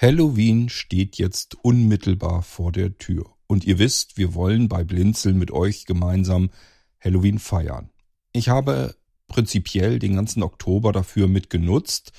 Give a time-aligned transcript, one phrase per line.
[0.00, 3.26] Halloween steht jetzt unmittelbar vor der Tür.
[3.46, 6.48] Und ihr wisst, wir wollen bei Blinzeln mit euch gemeinsam
[7.04, 7.90] Halloween feiern.
[8.32, 8.94] Ich habe
[9.28, 12.12] prinzipiell den ganzen Oktober dafür mitgenutzt,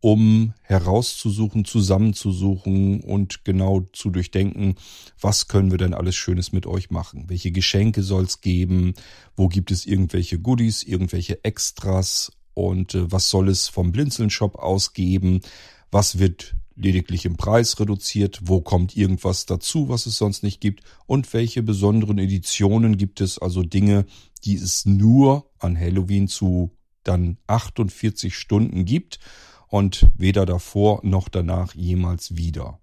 [0.00, 4.74] um herauszusuchen, zusammenzusuchen und genau zu durchdenken,
[5.18, 7.30] was können wir denn alles Schönes mit euch machen?
[7.30, 8.92] Welche Geschenke soll es geben?
[9.36, 12.30] Wo gibt es irgendwelche Goodies, irgendwelche Extras?
[12.52, 15.40] Und äh, was soll es vom Blinzeln-Shop ausgeben?
[15.90, 18.40] Was wird lediglich im Preis reduziert?
[18.44, 20.82] Wo kommt irgendwas dazu, was es sonst nicht gibt?
[21.06, 23.38] Und welche besonderen Editionen gibt es?
[23.38, 24.06] Also Dinge,
[24.44, 29.18] die es nur an Halloween zu dann 48 Stunden gibt
[29.68, 32.78] und weder davor noch danach jemals wieder.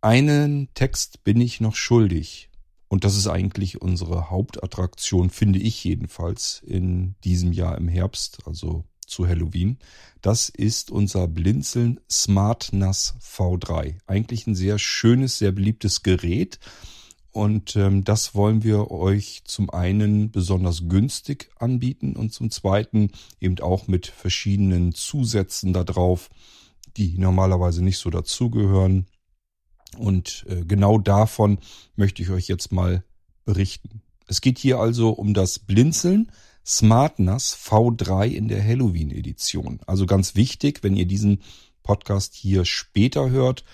[0.00, 2.50] Einen Text bin ich noch schuldig.
[2.88, 8.84] Und das ist eigentlich unsere Hauptattraktion, finde ich jedenfalls, in diesem Jahr im Herbst, also
[9.08, 9.78] zu Halloween.
[10.22, 13.98] Das ist unser Blinzeln Smart NAS V3.
[14.06, 16.58] Eigentlich ein sehr schönes, sehr beliebtes Gerät.
[17.30, 23.10] Und ähm, das wollen wir euch zum einen besonders günstig anbieten und zum zweiten
[23.40, 26.30] eben auch mit verschiedenen Zusätzen da drauf,
[26.96, 29.06] die normalerweise nicht so dazugehören.
[29.96, 31.58] Und äh, genau davon
[31.96, 33.04] möchte ich euch jetzt mal
[33.44, 34.02] berichten.
[34.26, 36.30] Es geht hier also um das Blinzeln
[36.68, 39.80] SmartNAS V3 in der Halloween-Edition.
[39.86, 41.40] Also ganz wichtig, wenn ihr diesen
[41.82, 43.64] Podcast hier später hört,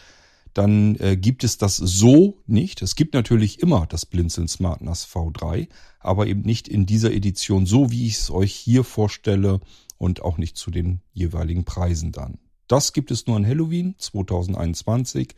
[0.53, 2.81] dann äh, gibt es das so nicht.
[2.81, 7.67] Es gibt natürlich immer das Blinzeln Smart NAS V3, aber eben nicht in dieser Edition
[7.67, 9.61] so, wie ich es euch hier vorstelle
[9.98, 12.39] und auch nicht zu den jeweiligen Preisen dann.
[12.69, 15.34] Das gibt es nur an Halloween 2021,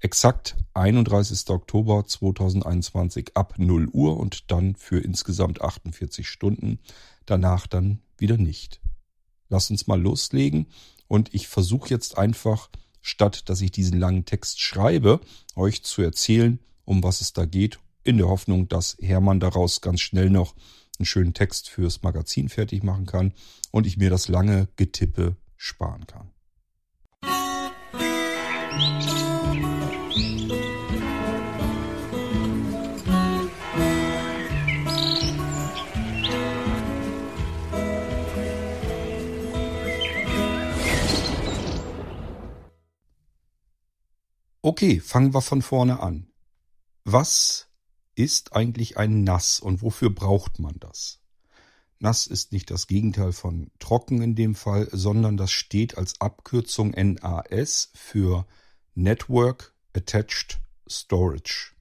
[0.00, 1.48] exakt 31.
[1.50, 6.78] Oktober 2021 ab 0 Uhr und dann für insgesamt 48 Stunden,
[7.24, 8.80] danach dann wieder nicht.
[9.48, 10.66] Lasst uns mal loslegen
[11.08, 12.68] und ich versuche jetzt einfach
[13.06, 15.20] statt dass ich diesen langen Text schreibe,
[15.54, 20.00] euch zu erzählen, um was es da geht, in der Hoffnung, dass Hermann daraus ganz
[20.00, 20.54] schnell noch
[20.98, 23.32] einen schönen Text fürs Magazin fertig machen kann
[23.70, 26.32] und ich mir das lange Getippe sparen kann.
[44.62, 46.32] Okay, fangen wir von vorne an.
[47.04, 47.68] Was
[48.14, 51.20] ist eigentlich ein Nass und wofür braucht man das?
[51.98, 56.90] Nass ist nicht das Gegenteil von trocken in dem Fall, sondern das steht als Abkürzung
[56.90, 58.46] NAS für
[58.94, 61.72] Network Attached Storage.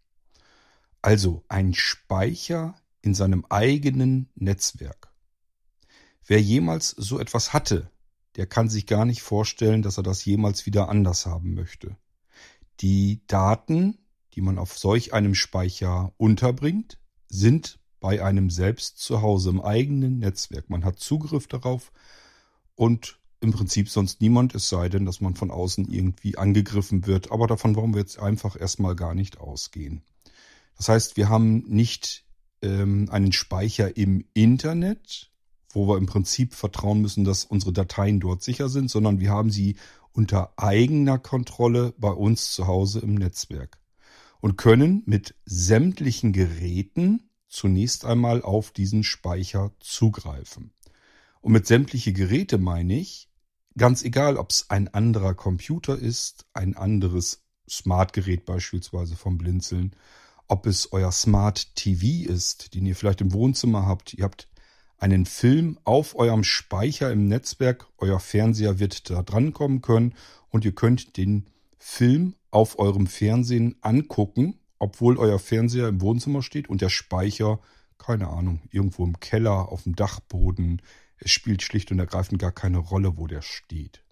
[1.01, 5.13] Also ein Speicher in seinem eigenen Netzwerk.
[6.25, 7.91] Wer jemals so etwas hatte,
[8.37, 11.97] der kann sich gar nicht vorstellen, dass er das jemals wieder anders haben möchte.
[12.79, 13.97] Die Daten,
[14.33, 20.19] die man auf solch einem Speicher unterbringt, sind bei einem selbst zu Hause im eigenen
[20.19, 20.69] Netzwerk.
[20.69, 21.91] Man hat Zugriff darauf
[22.75, 27.31] und im Prinzip sonst niemand, es sei denn, dass man von außen irgendwie angegriffen wird.
[27.31, 30.01] Aber davon wollen wir jetzt einfach erstmal gar nicht ausgehen.
[30.77, 32.25] Das heißt, wir haben nicht
[32.61, 35.31] ähm, einen Speicher im Internet,
[35.71, 39.51] wo wir im Prinzip vertrauen müssen, dass unsere Dateien dort sicher sind, sondern wir haben
[39.51, 39.75] sie
[40.11, 43.77] unter eigener Kontrolle bei uns zu Hause im Netzwerk
[44.39, 50.71] und können mit sämtlichen Geräten zunächst einmal auf diesen Speicher zugreifen.
[51.41, 53.29] Und mit sämtliche Geräte meine ich,
[53.77, 59.95] ganz egal, ob es ein anderer Computer ist, ein anderes Smartgerät beispielsweise vom Blinzeln,
[60.47, 64.47] ob es euer Smart TV ist, den ihr vielleicht im Wohnzimmer habt, ihr habt
[64.97, 67.87] einen Film auf eurem Speicher im Netzwerk.
[67.97, 70.13] Euer Fernseher wird da drankommen können
[70.49, 71.47] und ihr könnt den
[71.77, 77.59] Film auf eurem Fernsehen angucken, obwohl euer Fernseher im Wohnzimmer steht und der Speicher,
[77.97, 80.81] keine Ahnung, irgendwo im Keller, auf dem Dachboden.
[81.17, 84.05] Es spielt schlicht und ergreifend gar keine Rolle, wo der steht.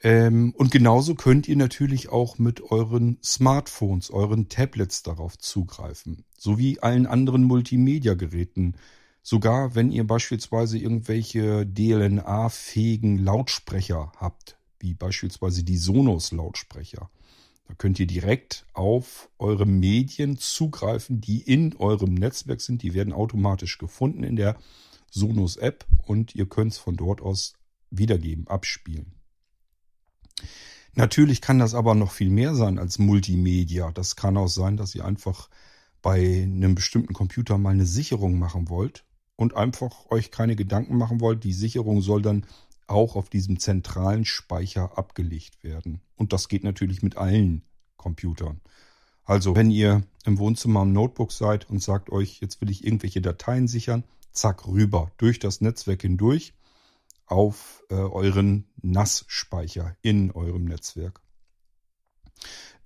[0.00, 6.78] Ähm, und genauso könnt ihr natürlich auch mit euren Smartphones, euren Tablets darauf zugreifen, sowie
[6.80, 8.76] allen anderen Multimedia-Geräten.
[9.22, 17.10] Sogar wenn ihr beispielsweise irgendwelche DLNA-fähigen Lautsprecher habt, wie beispielsweise die Sonos-Lautsprecher.
[17.66, 22.82] Da könnt ihr direkt auf eure Medien zugreifen, die in eurem Netzwerk sind.
[22.82, 24.56] Die werden automatisch gefunden in der
[25.10, 27.54] Sonos-App und ihr könnt es von dort aus
[27.90, 29.14] wiedergeben, abspielen.
[30.94, 33.92] Natürlich kann das aber noch viel mehr sein als Multimedia.
[33.92, 35.48] Das kann auch sein, dass ihr einfach
[36.02, 39.04] bei einem bestimmten Computer mal eine Sicherung machen wollt
[39.36, 41.44] und einfach euch keine Gedanken machen wollt.
[41.44, 42.46] Die Sicherung soll dann
[42.88, 46.00] auch auf diesem zentralen Speicher abgelegt werden.
[46.16, 47.62] Und das geht natürlich mit allen
[47.96, 48.60] Computern.
[49.24, 53.20] Also, wenn ihr im Wohnzimmer am Notebook seid und sagt euch, jetzt will ich irgendwelche
[53.20, 54.04] Dateien sichern,
[54.38, 56.54] zack, rüber, durch das Netzwerk hindurch
[57.26, 61.20] auf äh, euren NAS-Speicher in eurem Netzwerk.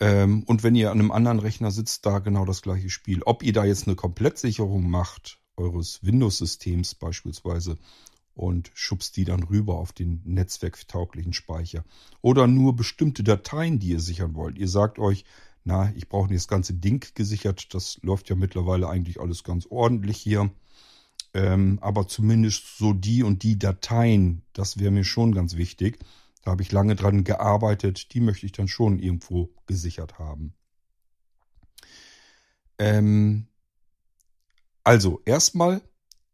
[0.01, 3.23] Ähm, und wenn ihr an einem anderen Rechner sitzt, da genau das gleiche Spiel.
[3.23, 7.79] Ob ihr da jetzt eine Komplettsicherung macht, eures Windows-Systems beispielsweise,
[8.35, 11.85] und schubst die dann rüber auf den netzwerktauglichen Speicher.
[12.23, 14.59] Oder nur bestimmte Dateien, die ihr sichern wollt.
[14.59, 15.25] Ihr sagt euch,
[15.65, 17.75] na, ich brauche nicht das ganze Ding gesichert.
[17.75, 20.51] Das läuft ja mittlerweile eigentlich alles ganz ordentlich hier.
[21.35, 25.99] Ähm, aber zumindest so die und die Dateien, das wäre mir schon ganz wichtig.
[26.43, 28.13] Da habe ich lange dran gearbeitet.
[28.13, 30.55] Die möchte ich dann schon irgendwo gesichert haben.
[32.79, 33.47] Ähm,
[34.85, 35.81] also erstmal,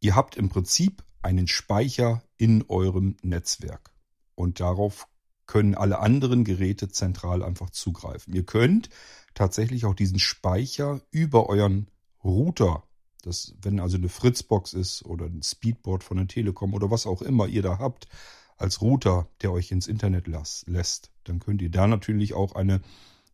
[0.01, 3.93] ihr habt im Prinzip einen Speicher in eurem Netzwerk.
[4.35, 5.09] Und darauf
[5.47, 8.35] können alle anderen Geräte zentral einfach zugreifen.
[8.35, 8.89] Ihr könnt
[9.35, 11.91] tatsächlich auch diesen Speicher über euren
[12.23, 12.88] Router,
[13.23, 17.23] das, wenn also eine Fritzbox ist oder ein Speedboard von der Telekom oder was auch
[17.23, 18.09] immer ihr da habt,
[18.57, 22.81] als Router, der euch ins Internet las, lässt, dann könnt ihr da natürlich auch eine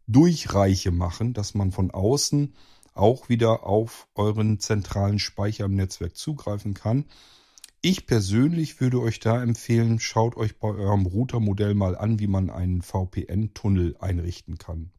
[0.06, 2.54] Durchreiche machen, dass man von außen
[2.92, 7.06] auch wieder auf euren zentralen Speicher im Netzwerk zugreifen kann.
[7.80, 12.50] Ich persönlich würde euch da empfehlen, schaut euch bei eurem Routermodell mal an, wie man
[12.50, 14.90] einen VPN-Tunnel einrichten kann.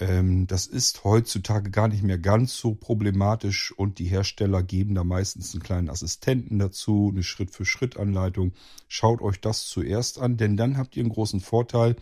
[0.00, 5.02] Ähm, das ist heutzutage gar nicht mehr ganz so problematisch und die Hersteller geben da
[5.04, 8.52] meistens einen kleinen Assistenten dazu, eine Schritt-für-Schritt-Anleitung.
[8.86, 11.96] Schaut euch das zuerst an, denn dann habt ihr einen großen Vorteil.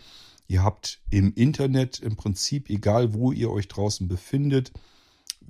[0.47, 4.73] Ihr habt im Internet im Prinzip, egal wo ihr euch draußen befindet,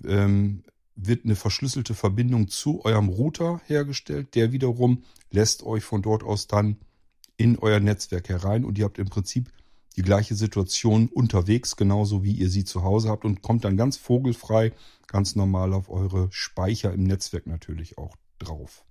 [0.04, 0.62] ähm,
[0.94, 4.34] wird eine verschlüsselte Verbindung zu eurem Router hergestellt.
[4.34, 6.78] Der wiederum lässt euch von dort aus dann
[7.36, 9.50] in euer Netzwerk herein und ihr habt im Prinzip
[9.96, 13.96] die gleiche Situation unterwegs, genauso wie ihr sie zu Hause habt und kommt dann ganz
[13.96, 14.72] vogelfrei,
[15.06, 18.84] ganz normal auf eure Speicher im Netzwerk natürlich auch drauf.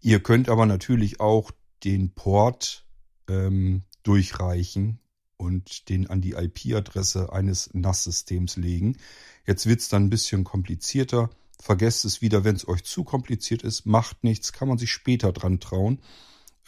[0.00, 1.50] Ihr könnt aber natürlich auch
[1.82, 2.84] den Port
[3.28, 5.00] ähm, durchreichen
[5.36, 8.98] und den an die IP-Adresse eines NAS-Systems legen.
[9.46, 11.30] Jetzt wird's dann ein bisschen komplizierter.
[11.60, 13.86] Vergesst es wieder, wenn es euch zu kompliziert ist.
[13.86, 15.98] Macht nichts, kann man sich später dran trauen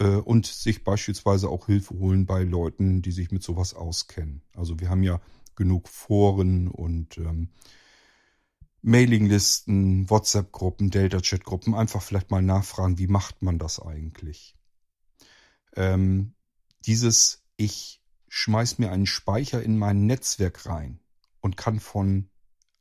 [0.04, 4.42] und sich beispielsweise auch Hilfe holen bei Leuten, die sich mit sowas auskennen.
[4.54, 5.20] Also wir haben ja
[5.54, 7.48] genug Foren und ähm,
[8.82, 11.74] Mailinglisten, WhatsApp-Gruppen, Delta-Chat-Gruppen.
[11.74, 14.54] Einfach vielleicht mal nachfragen, wie macht man das eigentlich?
[15.74, 16.34] Ähm,
[16.84, 21.00] dieses Ich schmeiß mir einen Speicher in mein Netzwerk rein
[21.40, 22.28] und kann von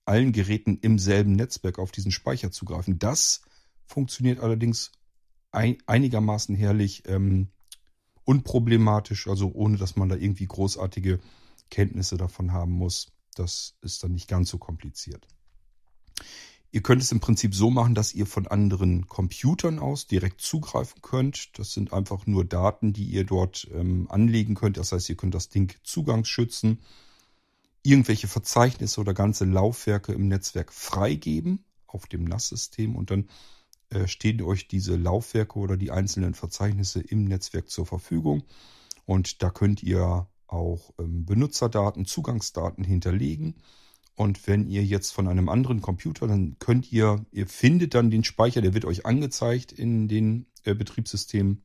[0.05, 2.99] allen Geräten im selben Netzwerk auf diesen Speicher zugreifen.
[2.99, 3.41] Das
[3.85, 4.91] funktioniert allerdings
[5.55, 7.49] ein, einigermaßen herrlich ähm,
[8.23, 11.19] unproblematisch, also ohne dass man da irgendwie großartige
[11.69, 13.11] Kenntnisse davon haben muss.
[13.35, 15.27] Das ist dann nicht ganz so kompliziert.
[16.71, 21.01] Ihr könnt es im Prinzip so machen, dass ihr von anderen Computern aus direkt zugreifen
[21.01, 21.57] könnt.
[21.57, 24.77] Das sind einfach nur Daten, die ihr dort ähm, anlegen könnt.
[24.77, 26.79] Das heißt, ihr könnt das Ding zugangsschützen
[27.85, 33.29] irgendwelche Verzeichnisse oder ganze Laufwerke im Netzwerk freigeben auf dem NAS-System und dann
[34.05, 38.43] stehen euch diese Laufwerke oder die einzelnen Verzeichnisse im Netzwerk zur Verfügung
[39.05, 43.55] und da könnt ihr auch ähm, Benutzerdaten, Zugangsdaten hinterlegen.
[44.15, 48.23] Und wenn ihr jetzt von einem anderen Computer, dann könnt ihr, ihr findet dann den
[48.23, 51.63] Speicher, der wird euch angezeigt in den äh, Betriebssystemen.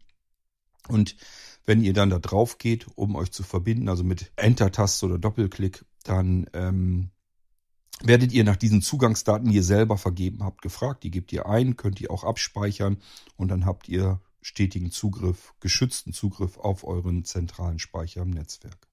[0.89, 1.17] Und
[1.65, 5.85] wenn ihr dann da drauf geht, um euch zu verbinden, also mit Enter-Taste oder Doppelklick,
[6.03, 7.11] dann ähm,
[8.03, 11.05] werdet ihr nach diesen Zugangsdaten, die ihr selber vergeben habt, gefragt.
[11.05, 12.99] Die gebt ihr ein, könnt ihr auch abspeichern
[13.37, 18.89] und dann habt ihr stetigen Zugriff, geschützten Zugriff auf euren zentralen Speicher im Netzwerk.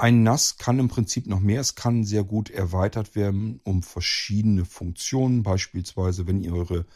[0.00, 1.60] Ein NAS kann im Prinzip noch mehr.
[1.60, 5.42] Es kann sehr gut erweitert werden um verschiedene Funktionen.
[5.42, 6.86] Beispielsweise, wenn ihr eure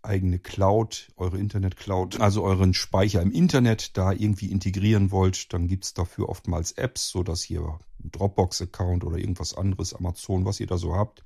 [0.00, 5.92] eigene Cloud, eure Internet-Cloud, also euren Speicher im Internet da irgendwie integrieren wollt, dann gibt's
[5.92, 10.94] dafür oftmals Apps, so dass ihr Dropbox-Account oder irgendwas anderes, Amazon, was ihr da so
[10.94, 11.24] habt,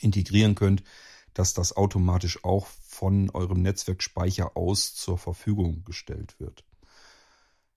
[0.00, 0.82] integrieren könnt,
[1.34, 6.64] dass das automatisch auch von eurem Netzwerkspeicher aus zur Verfügung gestellt wird.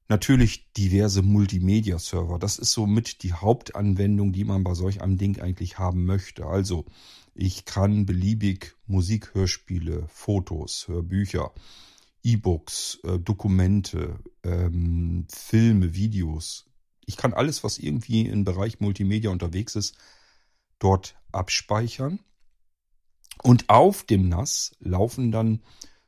[0.08, 2.38] Natürlich diverse Multimedia-Server.
[2.38, 6.46] Das ist somit die Hauptanwendung, die man bei solch einem Ding eigentlich haben möchte.
[6.46, 6.86] Also
[7.34, 11.54] ich kann beliebig Musik, Hörspiele, Fotos, Hörbücher,
[12.24, 16.66] E-Books, äh, Dokumente, ähm, Filme, Videos.
[17.06, 19.96] Ich kann alles, was irgendwie im Bereich Multimedia unterwegs ist,
[20.80, 22.20] dort abspeichern.
[23.44, 25.62] Und auf dem NAS laufen dann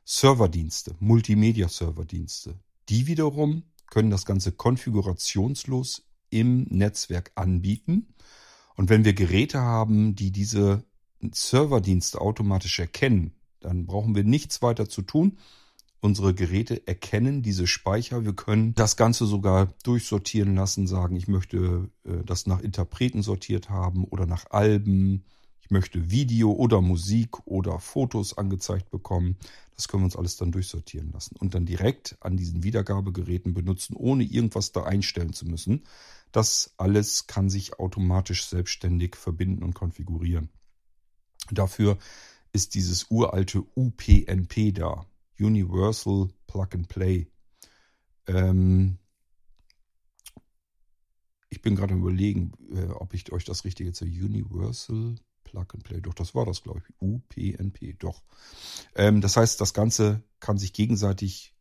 [0.04, 2.58] Serverdienste, Multimedia-Serverdienste.
[2.88, 8.14] Die wiederum können das Ganze konfigurationslos im Netzwerk anbieten.
[8.76, 10.84] Und wenn wir Geräte haben, die diese
[11.32, 15.38] Serverdienste automatisch erkennen, dann brauchen wir nichts weiter zu tun.
[16.04, 18.26] Unsere Geräte erkennen diese Speicher.
[18.26, 23.70] Wir können das Ganze sogar durchsortieren lassen, sagen, ich möchte äh, das nach Interpreten sortiert
[23.70, 25.24] haben oder nach Alben.
[25.62, 29.38] Ich möchte Video oder Musik oder Fotos angezeigt bekommen.
[29.76, 33.96] Das können wir uns alles dann durchsortieren lassen und dann direkt an diesen Wiedergabegeräten benutzen,
[33.96, 35.84] ohne irgendwas da einstellen zu müssen.
[36.32, 40.50] Das alles kann sich automatisch selbstständig verbinden und konfigurieren.
[41.50, 41.96] Dafür
[42.52, 45.06] ist dieses uralte UPnP da.
[45.38, 47.28] Universal Plug and Play.
[48.26, 48.98] Ähm
[51.50, 55.14] ich bin gerade überlegen, äh, ob ich euch das richtige zu Universal
[55.44, 56.00] Plug and Play.
[56.00, 56.86] Doch, das war das, glaube ich.
[57.00, 58.24] UPnP, doch.
[58.96, 61.54] Ähm, das heißt, das Ganze kann sich gegenseitig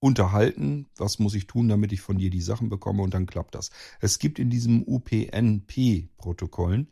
[0.00, 0.86] unterhalten.
[0.96, 3.02] Was muss ich tun, damit ich von dir die Sachen bekomme?
[3.02, 3.70] Und dann klappt das.
[4.00, 6.90] Es gibt in diesem UPnP-Protokollen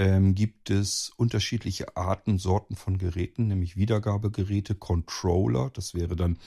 [0.00, 5.68] ähm, gibt es unterschiedliche Arten, Sorten von Geräten, nämlich Wiedergabegeräte, Controller.
[5.74, 6.38] Das wäre dann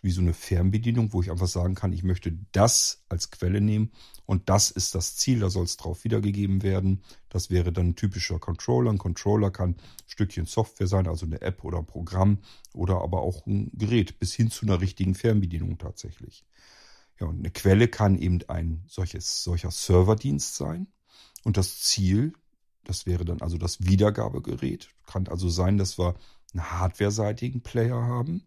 [0.00, 3.90] wie so eine Fernbedienung, wo ich einfach sagen kann, ich möchte das als Quelle nehmen
[4.26, 7.02] und das ist das Ziel, da soll es drauf wiedergegeben werden.
[7.30, 8.92] Das wäre dann ein typischer Controller.
[8.92, 9.76] Ein Controller kann ein
[10.06, 12.38] Stückchen Software sein, also eine App oder ein Programm
[12.74, 16.44] oder aber auch ein Gerät bis hin zu einer richtigen Fernbedienung tatsächlich.
[17.18, 20.86] Ja, und eine Quelle kann eben ein solches, solcher Serverdienst sein.
[21.42, 22.34] Und das Ziel,
[22.90, 24.90] das wäre dann also das Wiedergabegerät.
[25.06, 26.16] Kann also sein, dass wir
[26.52, 28.42] einen hardwareseitigen Player haben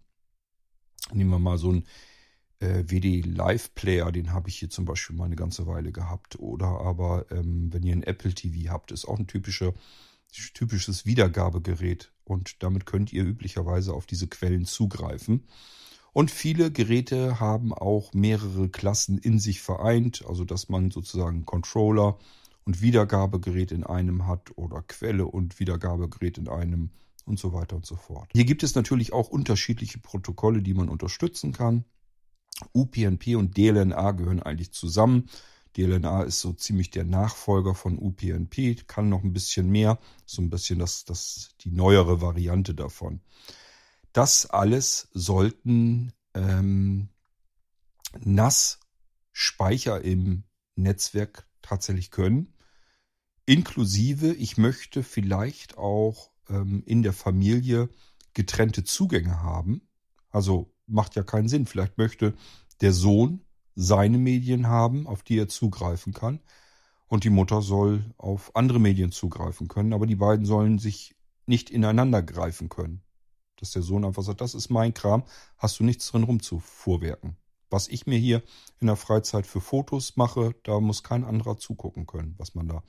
[1.11, 1.85] Nehmen wir mal so einen
[2.59, 6.39] äh, WD Live Player, den habe ich hier zum Beispiel mal eine ganze Weile gehabt.
[6.39, 9.73] Oder aber, ähm, wenn ihr ein Apple TV habt, ist auch ein typischer,
[10.53, 12.11] typisches Wiedergabegerät.
[12.23, 15.45] Und damit könnt ihr üblicherweise auf diese Quellen zugreifen.
[16.13, 22.19] Und viele Geräte haben auch mehrere Klassen in sich vereint, also dass man sozusagen Controller
[22.65, 26.91] und Wiedergabegerät in einem hat oder Quelle und Wiedergabegerät in einem
[27.25, 28.29] und so weiter und so fort.
[28.33, 31.85] Hier gibt es natürlich auch unterschiedliche Protokolle, die man unterstützen kann.
[32.73, 35.29] UPnP und DLNA gehören eigentlich zusammen.
[35.75, 40.49] DLNA ist so ziemlich der Nachfolger von UPnP, kann noch ein bisschen mehr, so ein
[40.49, 43.21] bisschen das, das die neuere Variante davon.
[44.11, 47.09] Das alles sollten ähm,
[48.19, 50.43] NAS-Speicher im
[50.75, 52.53] Netzwerk tatsächlich können.
[53.45, 57.89] Inklusive, ich möchte vielleicht auch ähm, in der Familie
[58.33, 59.81] getrennte Zugänge haben.
[60.29, 61.65] Also macht ja keinen Sinn.
[61.65, 62.33] Vielleicht möchte
[62.81, 63.41] der Sohn
[63.75, 66.39] seine Medien haben, auf die er zugreifen kann.
[67.07, 69.93] Und die Mutter soll auf andere Medien zugreifen können.
[69.93, 71.15] Aber die beiden sollen sich
[71.45, 73.01] nicht ineinander greifen können.
[73.57, 75.23] Dass der Sohn einfach sagt, das ist mein Kram,
[75.57, 77.37] hast du nichts drin rumzufuhrwerken.
[77.73, 78.43] Was ich mir hier
[78.81, 82.83] in der Freizeit für Fotos mache, da muss kein anderer zugucken können, was man da,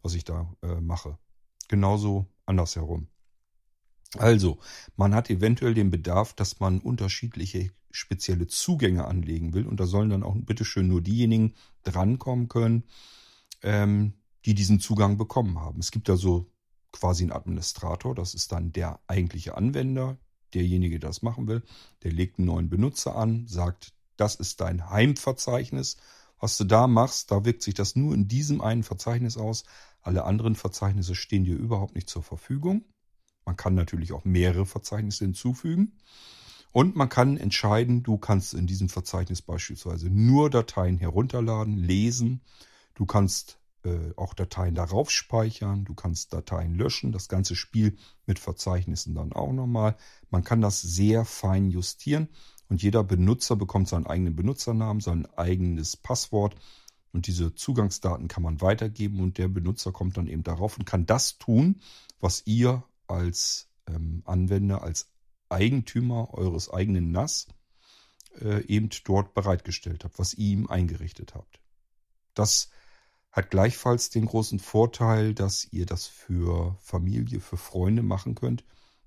[0.00, 1.18] was ich da äh, mache.
[1.66, 3.08] Genauso andersherum.
[4.16, 4.60] Also,
[4.94, 9.66] man hat eventuell den Bedarf, dass man unterschiedliche spezielle Zugänge anlegen will.
[9.66, 12.84] Und da sollen dann auch bitteschön nur diejenigen drankommen können,
[13.62, 14.12] ähm,
[14.44, 15.80] die diesen Zugang bekommen haben.
[15.80, 16.48] Es gibt da so
[16.92, 20.16] quasi einen Administrator, das ist dann der eigentliche Anwender,
[20.54, 21.64] derjenige, der das machen will.
[22.04, 25.96] Der legt einen neuen Benutzer an, sagt, das ist dein Heimverzeichnis.
[26.40, 29.64] Was du da machst, da wirkt sich das nur in diesem einen Verzeichnis aus.
[30.02, 32.84] Alle anderen Verzeichnisse stehen dir überhaupt nicht zur Verfügung.
[33.44, 35.96] Man kann natürlich auch mehrere Verzeichnisse hinzufügen.
[36.70, 42.42] Und man kann entscheiden, du kannst in diesem Verzeichnis beispielsweise nur Dateien herunterladen, lesen.
[42.94, 45.84] Du kannst äh, auch Dateien darauf speichern.
[45.84, 47.10] Du kannst Dateien löschen.
[47.10, 47.96] Das ganze Spiel
[48.26, 49.96] mit Verzeichnissen dann auch nochmal.
[50.30, 52.28] Man kann das sehr fein justieren.
[52.68, 56.54] Und jeder Benutzer bekommt seinen eigenen Benutzernamen, sein eigenes Passwort
[57.12, 61.06] und diese Zugangsdaten kann man weitergeben und der Benutzer kommt dann eben darauf und kann
[61.06, 61.80] das tun,
[62.20, 65.10] was ihr als ähm, Anwender, als
[65.48, 67.48] Eigentümer eures eigenen NAS
[68.40, 71.60] äh, eben dort bereitgestellt habt, was ihr ihm eingerichtet habt.
[72.34, 72.68] Das
[73.32, 78.64] hat gleichfalls den großen Vorteil, dass ihr das für Familie, für Freunde machen könnt,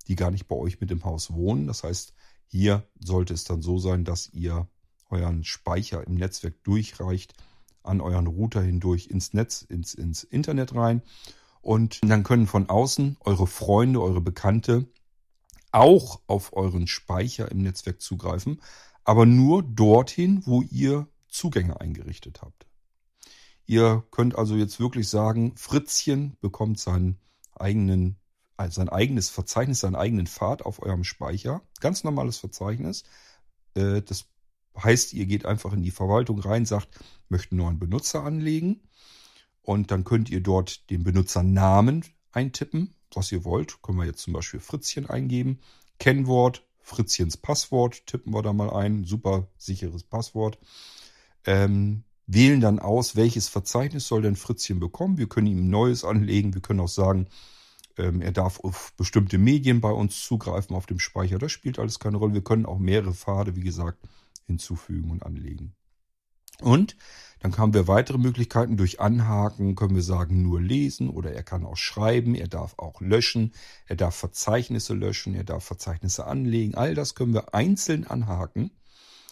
[0.08, 1.68] die gar nicht bei euch mit im Haus wohnen.
[1.68, 2.14] Das heißt,
[2.52, 4.68] hier sollte es dann so sein, dass ihr
[5.10, 7.34] euren Speicher im Netzwerk durchreicht
[7.82, 11.02] an euren Router hindurch ins Netz, ins, ins Internet rein.
[11.62, 14.88] Und dann können von außen eure Freunde, eure Bekannte
[15.72, 18.62] auch auf euren Speicher im Netzwerk zugreifen,
[19.06, 22.68] aber nur dorthin, wo ihr Zugänge eingerichtet habt.
[23.66, 27.18] Ihr könnt also jetzt wirklich sagen, Fritzchen bekommt seinen
[27.56, 28.18] eigenen
[28.62, 31.62] also sein eigenes Verzeichnis, seinen eigenen Pfad auf eurem Speicher.
[31.80, 33.04] Ganz normales Verzeichnis.
[33.76, 34.26] Äh, das
[34.82, 37.00] heißt, ihr geht einfach in die Verwaltung rein, sagt,
[37.30, 38.82] möchten neuen Benutzer anlegen.
[39.64, 43.82] Und dann könnt ihr dort den Benutzernamen eintippen, was ihr wollt.
[43.82, 45.60] Können wir jetzt zum Beispiel Fritzchen eingeben.
[46.00, 49.04] Kennwort, Fritzchens Passwort tippen wir da mal ein.
[49.06, 50.58] Super sicheres Passwort.
[51.46, 55.18] Ähm, wählen dann aus, welches Verzeichnis soll denn Fritzchen bekommen.
[55.18, 56.54] Wir können ihm ein neues anlegen.
[56.54, 57.28] Wir können auch sagen,
[57.98, 61.38] ähm, er darf auf bestimmte Medien bei uns zugreifen auf dem Speicher.
[61.38, 62.34] Das spielt alles keine Rolle.
[62.34, 64.00] Wir können auch mehrere Pfade, wie gesagt,
[64.46, 65.76] hinzufügen und anlegen.
[66.62, 66.96] Und
[67.40, 68.78] dann haben wir weitere Möglichkeiten.
[68.78, 73.02] Durch Anhaken können wir sagen, nur lesen oder er kann auch schreiben, er darf auch
[73.02, 73.54] löschen,
[73.88, 76.76] er darf Verzeichnisse löschen, er darf Verzeichnisse anlegen.
[76.76, 78.72] All das können wir einzeln anhaken.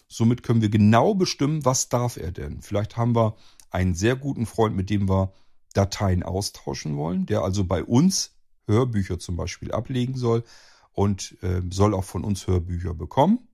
[0.08, 2.62] Somit können wir genau bestimmen, was darf er denn.
[2.62, 3.36] Vielleicht haben wir
[3.70, 5.32] einen sehr guten Freund, mit dem wir
[5.72, 8.32] Dateien austauschen wollen, der also bei uns
[8.70, 10.44] Hörbücher zum Beispiel ablegen soll
[10.92, 13.48] und äh, soll auch von uns Hörbücher bekommen.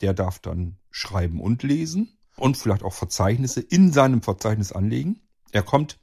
[0.00, 5.20] Der darf dann schreiben und lesen und vielleicht auch Verzeichnisse in seinem Verzeichnis anlegen.
[5.52, 5.98] Er kommt,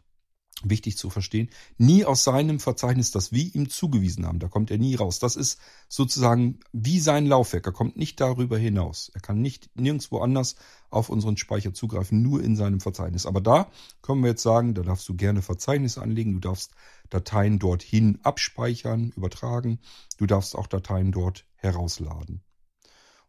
[0.63, 4.39] wichtig zu verstehen, nie aus seinem Verzeichnis, das wir ihm zugewiesen haben.
[4.39, 5.19] Da kommt er nie raus.
[5.19, 7.65] Das ist sozusagen wie sein Laufwerk.
[7.65, 9.09] Er kommt nicht darüber hinaus.
[9.13, 10.55] Er kann nicht nirgendwo anders
[10.89, 13.25] auf unseren Speicher zugreifen, nur in seinem Verzeichnis.
[13.25, 16.33] Aber da können wir jetzt sagen, da darfst du gerne Verzeichnisse anlegen.
[16.33, 16.71] Du darfst
[17.09, 19.79] Dateien dorthin abspeichern, übertragen.
[20.17, 22.43] Du darfst auch Dateien dort herausladen.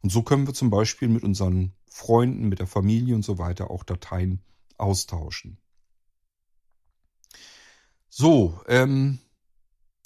[0.03, 3.71] Und so können wir zum Beispiel mit unseren Freunden, mit der Familie und so weiter
[3.71, 4.43] auch Dateien
[4.79, 5.59] austauschen.
[8.09, 9.19] So, ähm,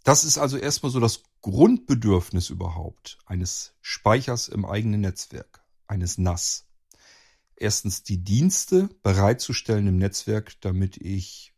[0.02, 6.66] das ist also erstmal so das Grundbedürfnis überhaupt eines Speichers im eigenen Netzwerk, eines NAS.
[7.56, 11.53] Erstens die Dienste bereitzustellen im Netzwerk, damit ich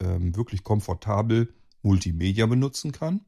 [0.00, 3.24] ähm, wirklich komfortabel Multimedia benutzen kann,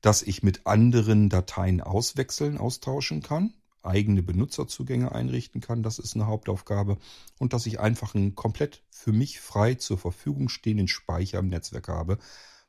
[0.00, 5.82] dass ich mit anderen Dateien auswechseln, austauschen kann, eigene Benutzerzugänge einrichten kann.
[5.82, 6.98] Das ist eine Hauptaufgabe.
[7.38, 11.88] Und dass ich einfach einen komplett für mich frei zur Verfügung stehenden Speicher im Netzwerk
[11.88, 12.18] habe,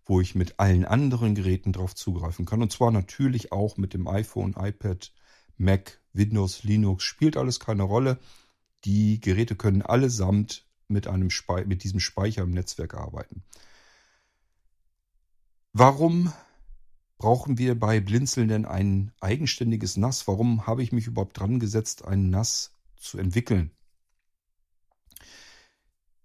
[0.06, 2.62] wo ich mit allen anderen Geräten drauf zugreifen kann.
[2.62, 5.12] Und zwar natürlich auch mit dem iPhone, iPad,
[5.58, 7.04] Mac, Windows, Linux.
[7.04, 8.20] Spielt alles keine Rolle.
[8.86, 13.44] Die Geräte können allesamt mit, einem Spe mit diesem Speicher im Netzwerk arbeiten.
[15.74, 16.34] Warum
[17.18, 20.28] brauchen wir bei Blinzeln denn ein eigenständiges NAS?
[20.28, 23.72] Warum habe ich mich überhaupt dran gesetzt, ein NAS zu entwickeln?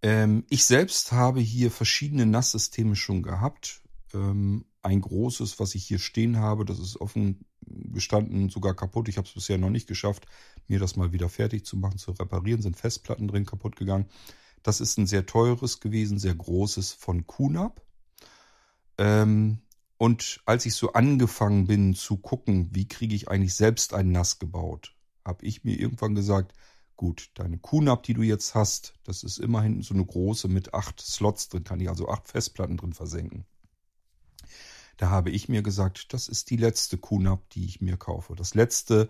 [0.03, 3.83] Ähm, ich selbst habe hier verschiedene NAS-Systeme schon gehabt.
[4.13, 9.09] Ähm, ein großes, was ich hier stehen habe, das ist offen gestanden, sogar kaputt.
[9.09, 10.27] Ich habe es bisher noch nicht geschafft,
[10.67, 12.63] mir das mal wieder fertig zu machen, zu reparieren.
[12.63, 14.07] Sind Festplatten drin kaputt gegangen.
[14.63, 17.83] Das ist ein sehr teures gewesen, sehr großes von QNAP.
[18.99, 19.59] Ähm,
[19.99, 24.39] und als ich so angefangen bin zu gucken, wie kriege ich eigentlich selbst ein NAS
[24.39, 24.95] gebaut,
[25.25, 26.55] habe ich mir irgendwann gesagt,
[26.97, 31.01] gut, deine QNAP, die du jetzt hast, das ist immerhin so eine große mit acht
[31.01, 33.45] Slots drin, kann ich also acht Festplatten drin versenken.
[34.97, 38.37] Da habe ich mir gesagt, das ist die letzte QNAP, die ich mir kaufe.
[38.37, 39.09] Das letzte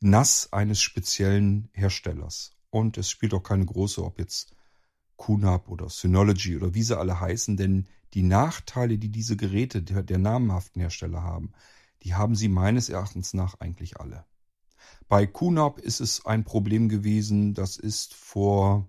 [0.00, 2.52] NAS eines speziellen Herstellers.
[2.70, 4.54] Und es spielt auch keine große, ob jetzt
[5.24, 10.02] QNAP oder Synology oder wie sie alle heißen, denn die Nachteile, die diese Geräte der,
[10.02, 11.52] der namhaften Hersteller haben,
[12.02, 14.26] die haben sie meines Erachtens nach eigentlich alle.
[15.08, 18.86] Bei QNAP ist es ein Problem gewesen, das ist vor,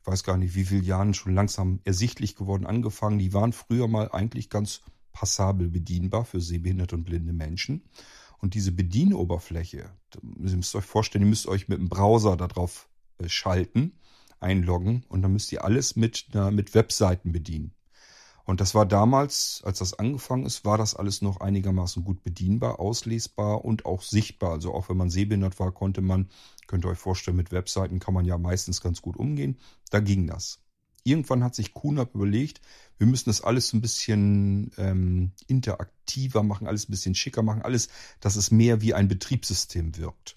[0.00, 3.18] ich weiß gar nicht wie viele Jahren schon langsam ersichtlich geworden angefangen.
[3.18, 4.80] Die waren früher mal eigentlich ganz
[5.12, 7.82] passabel bedienbar für sehbehinderte und blinde Menschen.
[8.38, 9.90] Und diese Bedienoberfläche,
[10.22, 13.98] ihr müsst euch vorstellen, ihr müsst euch mit dem Browser darauf äh, schalten,
[14.40, 17.74] einloggen und dann müsst ihr alles mit, mit Webseiten bedienen.
[18.44, 22.78] Und das war damals, als das angefangen ist, war das alles noch einigermaßen gut bedienbar,
[22.78, 24.52] auslesbar und auch sichtbar.
[24.52, 26.28] Also auch wenn man sehbehindert war, konnte man,
[26.66, 29.58] könnt ihr euch vorstellen, mit Webseiten kann man ja meistens ganz gut umgehen.
[29.90, 30.60] Da ging das.
[31.04, 32.60] Irgendwann hat sich QNAP überlegt,
[32.98, 37.88] wir müssen das alles ein bisschen ähm, interaktiver machen, alles ein bisschen schicker machen, alles,
[38.20, 40.36] dass es mehr wie ein Betriebssystem wirkt.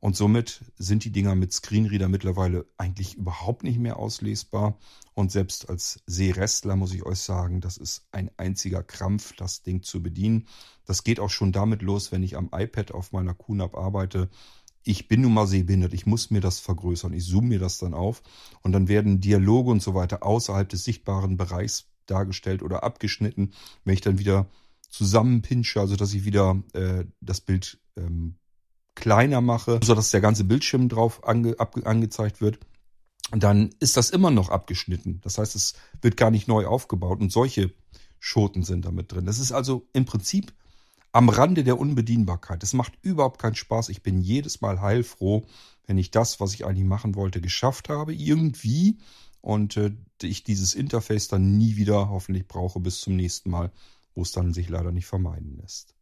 [0.00, 4.78] Und somit sind die Dinger mit Screenreader mittlerweile eigentlich überhaupt nicht mehr auslesbar.
[5.14, 9.82] Und selbst als Sehrestler muss ich euch sagen, das ist ein einziger Krampf, das Ding
[9.82, 10.46] zu bedienen.
[10.84, 14.30] Das geht auch schon damit los, wenn ich am iPad auf meiner QNAP arbeite.
[14.84, 17.12] Ich bin nun mal sehbehindert, ich muss mir das vergrößern.
[17.12, 18.22] Ich zoome mir das dann auf
[18.62, 23.52] und dann werden Dialoge und so weiter außerhalb des sichtbaren Bereichs dargestellt oder abgeschnitten.
[23.84, 24.48] Wenn ich dann wieder
[24.88, 28.36] zusammenpinsche, also dass ich wieder äh, das Bild ähm,
[28.98, 32.58] kleiner mache, sodass der ganze Bildschirm drauf ange, ab, angezeigt wird,
[33.30, 35.20] dann ist das immer noch abgeschnitten.
[35.22, 37.20] Das heißt, es wird gar nicht neu aufgebaut.
[37.20, 37.72] Und solche
[38.18, 39.26] Schoten sind damit drin.
[39.26, 40.52] Das ist also im Prinzip
[41.12, 42.62] am Rande der Unbedienbarkeit.
[42.62, 43.88] Es macht überhaupt keinen Spaß.
[43.88, 45.46] Ich bin jedes Mal heilfroh,
[45.86, 48.98] wenn ich das, was ich eigentlich machen wollte, geschafft habe, irgendwie
[49.40, 53.72] und äh, ich dieses Interface dann nie wieder hoffentlich brauche bis zum nächsten Mal,
[54.14, 55.94] wo es dann sich leider nicht vermeiden lässt.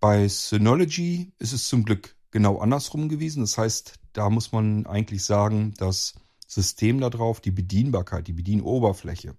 [0.00, 3.40] Bei Synology ist es zum Glück genau andersrum gewesen.
[3.40, 6.14] Das heißt, da muss man eigentlich sagen, das
[6.46, 9.36] System darauf, die Bedienbarkeit, die Bedienoberfläche,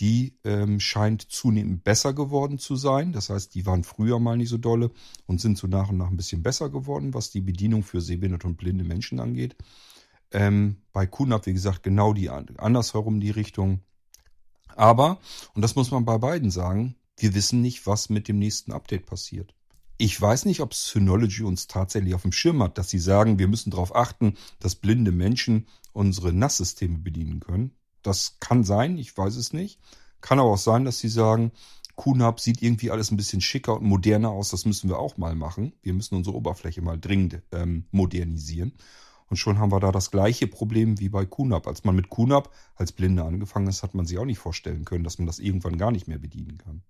[0.00, 3.12] die ähm, scheint zunehmend besser geworden zu sein.
[3.12, 4.92] Das heißt, die waren früher mal nicht so dolle
[5.26, 8.46] und sind so nach und nach ein bisschen besser geworden, was die Bedienung für sehbehinderte
[8.46, 9.56] und blinde Menschen angeht.
[10.30, 13.80] Ähm, bei QNAP, wie gesagt, genau die andersherum die Richtung.
[14.76, 15.18] Aber,
[15.54, 19.06] und das muss man bei beiden sagen, wir wissen nicht, was mit dem nächsten Update
[19.06, 19.57] passiert.
[20.00, 23.48] Ich weiß nicht, ob Synology uns tatsächlich auf dem Schirm hat, dass sie sagen, wir
[23.48, 27.72] müssen darauf achten, dass blinde Menschen unsere NAS-Systeme bedienen können.
[28.02, 29.80] Das kann sein, ich weiß es nicht.
[30.20, 31.50] Kann aber auch sein, dass sie sagen,
[31.96, 35.34] QNAP sieht irgendwie alles ein bisschen schicker und moderner aus, das müssen wir auch mal
[35.34, 35.72] machen.
[35.82, 38.74] Wir müssen unsere Oberfläche mal dringend ähm, modernisieren.
[39.26, 41.66] Und schon haben wir da das gleiche Problem wie bei QNAP.
[41.66, 45.02] Als man mit QNAP als Blinde angefangen ist, hat man sich auch nicht vorstellen können,
[45.02, 46.82] dass man das irgendwann gar nicht mehr bedienen kann.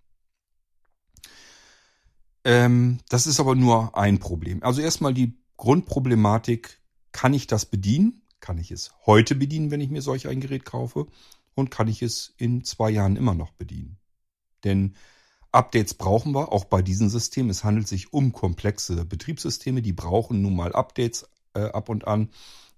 [2.44, 4.62] Ähm, das ist aber nur ein Problem.
[4.62, 6.81] Also erstmal die Grundproblematik,
[7.12, 8.22] kann ich das bedienen?
[8.40, 11.07] Kann ich es heute bedienen, wenn ich mir solch ein Gerät kaufe?
[11.55, 13.98] Und kann ich es in zwei Jahren immer noch bedienen?
[14.64, 14.94] Denn
[15.51, 17.51] Updates brauchen wir, auch bei diesem System.
[17.51, 22.31] Es handelt sich um komplexe Betriebssysteme, die brauchen nun mal Updates äh, ab und an,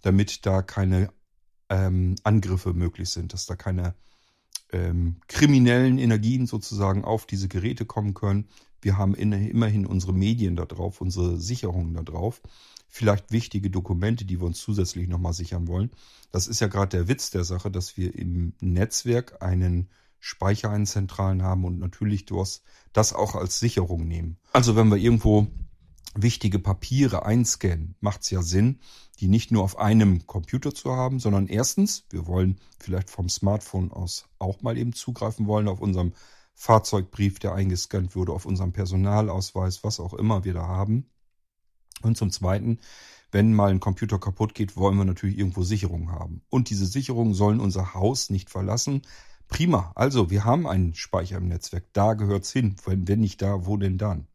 [0.03, 1.13] damit da keine
[1.69, 3.95] ähm, Angriffe möglich sind, dass da keine
[4.73, 8.49] ähm, kriminellen Energien sozusagen auf diese Geräte kommen können.
[8.83, 12.41] Wir haben in, immerhin unsere Medien da drauf, unsere Sicherungen da drauf.
[12.89, 15.91] Vielleicht wichtige Dokumente, die wir uns zusätzlich nochmal sichern wollen.
[16.33, 20.87] Das ist ja gerade der Witz der Sache, dass wir im Netzwerk einen Speicher, einen
[20.87, 22.27] zentralen haben und natürlich
[22.93, 24.37] das auch als Sicherung nehmen.
[24.53, 25.47] Also wenn wir irgendwo
[26.15, 28.81] wichtige Papiere einscannen, macht es ja Sinn,
[29.21, 33.93] die nicht nur auf einem Computer zu haben, sondern erstens, wir wollen vielleicht vom Smartphone
[33.93, 36.13] aus auch mal eben zugreifen wollen auf unserem
[36.55, 41.07] Fahrzeugbrief, der eingescannt wurde, auf unserem Personalausweis, was auch immer wir da haben.
[42.03, 42.79] Und zum Zweiten,
[43.31, 46.43] wenn mal ein Computer kaputt geht, wollen wir natürlich irgendwo Sicherungen haben.
[46.49, 49.03] Und diese Sicherungen sollen unser Haus nicht verlassen.
[49.49, 49.93] Prima.
[49.95, 51.85] Also, wir haben einen Speicher im Netzwerk.
[51.93, 52.77] Da gehört's hin.
[52.85, 54.27] Wenn, wenn nicht da, wo denn dann?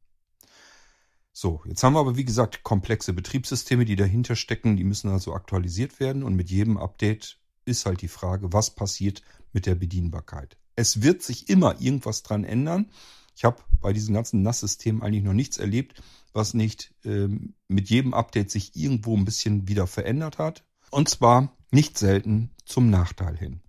[1.37, 5.33] So, jetzt haben wir aber wie gesagt komplexe Betriebssysteme, die dahinter stecken, die müssen also
[5.33, 9.21] aktualisiert werden und mit jedem Update ist halt die Frage, was passiert
[9.51, 10.55] mit der Bedienbarkeit.
[10.77, 12.89] Es wird sich immer irgendwas dran ändern.
[13.35, 18.13] Ich habe bei diesem ganzen NAS-System eigentlich noch nichts erlebt, was nicht ähm, mit jedem
[18.13, 20.63] Update sich irgendwo ein bisschen wieder verändert hat.
[20.89, 23.59] Und zwar nicht selten zum Nachteil hin.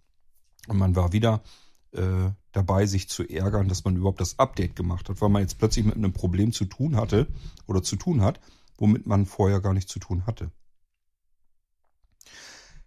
[0.69, 1.43] Und man war wieder
[1.91, 5.59] äh, dabei, sich zu ärgern, dass man überhaupt das Update gemacht hat, weil man jetzt
[5.59, 7.27] plötzlich mit einem Problem zu tun hatte
[7.67, 8.41] oder zu tun hat,
[8.79, 10.51] womit man vorher gar nicht zu tun hatte.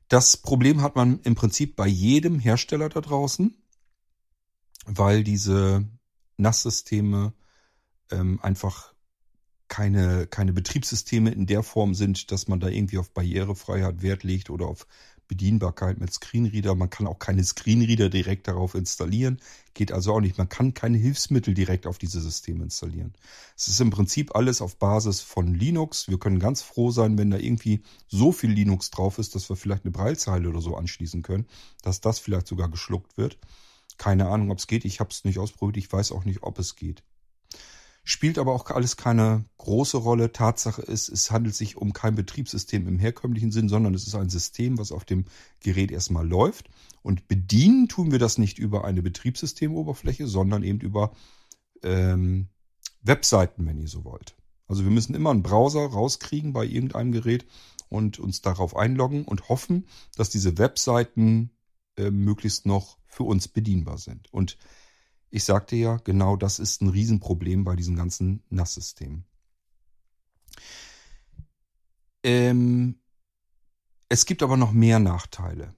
[0.07, 3.55] Das Problem hat man im Prinzip bei jedem Hersteller da draußen,
[4.85, 5.87] weil diese
[6.37, 7.33] NAS-Systeme
[8.09, 8.93] ähm, einfach
[9.67, 14.49] keine, keine Betriebssysteme in der Form sind, dass man da irgendwie auf Barrierefreiheit Wert legt
[14.49, 14.87] oder auf
[15.29, 16.75] Bedienbarkeit mit Screenreader.
[16.75, 19.39] Man kann auch keine Screenreader direkt darauf installieren.
[19.75, 20.37] Geht also auch nicht.
[20.37, 23.13] Man kann keine Hilfsmittel direkt auf diese Systeme installieren.
[23.55, 26.09] Es ist im Prinzip alles auf Basis von Linux.
[26.09, 29.55] Wir können ganz froh sein, wenn da irgendwie so viel Linux drauf ist, dass wir
[29.55, 31.45] vielleicht eine Breilzeile oder so anschließen können,
[31.83, 33.37] dass das vielleicht sogar geschluckt wird.
[33.97, 34.83] Keine Ahnung, ob es geht.
[34.83, 35.77] Ich habe es nicht ausprobiert.
[35.77, 37.03] Ich weiß auch nicht, ob es geht.
[38.09, 40.31] Spielt aber auch alles keine große Rolle.
[40.31, 44.29] Tatsache ist, es handelt sich um kein Betriebssystem im herkömmlichen Sinn, sondern es ist ein
[44.29, 45.25] System, was auf dem
[45.59, 46.71] Gerät erstmal läuft.
[47.03, 51.11] Und bedienen tun wir das nicht über eine Betriebssystemoberfläche, sondern eben über
[51.83, 52.47] ähm,
[53.03, 54.35] Webseiten, wenn ihr so wollt.
[54.65, 57.45] Also wir müssen immer einen Browser rauskriegen bei irgendeinem Gerät
[57.89, 61.51] und uns darauf einloggen und hoffen, dass diese Webseiten
[61.95, 64.33] äh, möglichst noch für uns bedienbar sind.
[64.33, 64.57] Und
[65.31, 69.23] ich sagte ja, genau das ist ein Riesenproblem bei diesem ganzen NAS-System.
[72.23, 72.99] Ähm,
[74.09, 75.75] es gibt aber noch mehr Nachteile.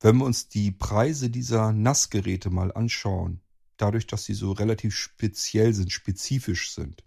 [0.00, 3.40] Wenn wir uns die Preise dieser NAS-Geräte mal anschauen,
[3.76, 7.04] dadurch, dass sie so relativ speziell sind, spezifisch sind,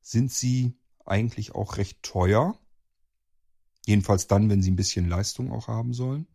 [0.00, 2.58] sind sie eigentlich auch recht teuer.
[3.86, 6.26] Jedenfalls dann, wenn sie ein bisschen Leistung auch haben sollen.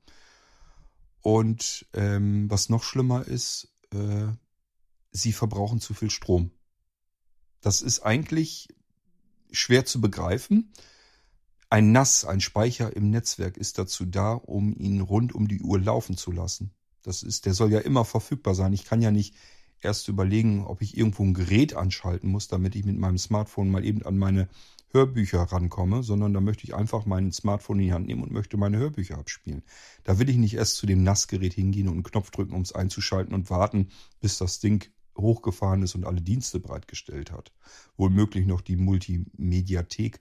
[1.22, 4.28] Und ähm, was noch schlimmer ist, äh,
[5.12, 6.52] sie verbrauchen zu viel Strom.
[7.62, 8.70] Das ist eigentlich
[9.52, 10.72] schwer zu begreifen.
[11.70, 15.80] Ein NAS, ein Speicher im Netzwerk ist dazu da, um ihn rund um die Uhr
[15.80, 16.72] laufen zu lassen.
[17.04, 18.74] Das ist, der soll ja immer verfügbar sein.
[18.74, 19.36] Ich kann ja nicht
[19.82, 23.86] erst überlegen, ob ich irgendwo ein Gerät anschalten muss, damit ich mit meinem Smartphone mal
[23.86, 24.50] eben an meine
[24.92, 28.58] Hörbücher rankomme, sondern da möchte ich einfach mein Smartphone in die Hand nehmen und möchte
[28.58, 29.64] meine Hörbücher abspielen.
[30.04, 32.74] Da will ich nicht erst zu dem Nassgerät hingehen und einen Knopf drücken, um es
[32.74, 34.90] einzuschalten und warten, bis das Ding
[35.22, 37.52] hochgefahren ist und alle Dienste bereitgestellt hat.
[37.98, 40.20] Wohlmöglich noch die Multimediathek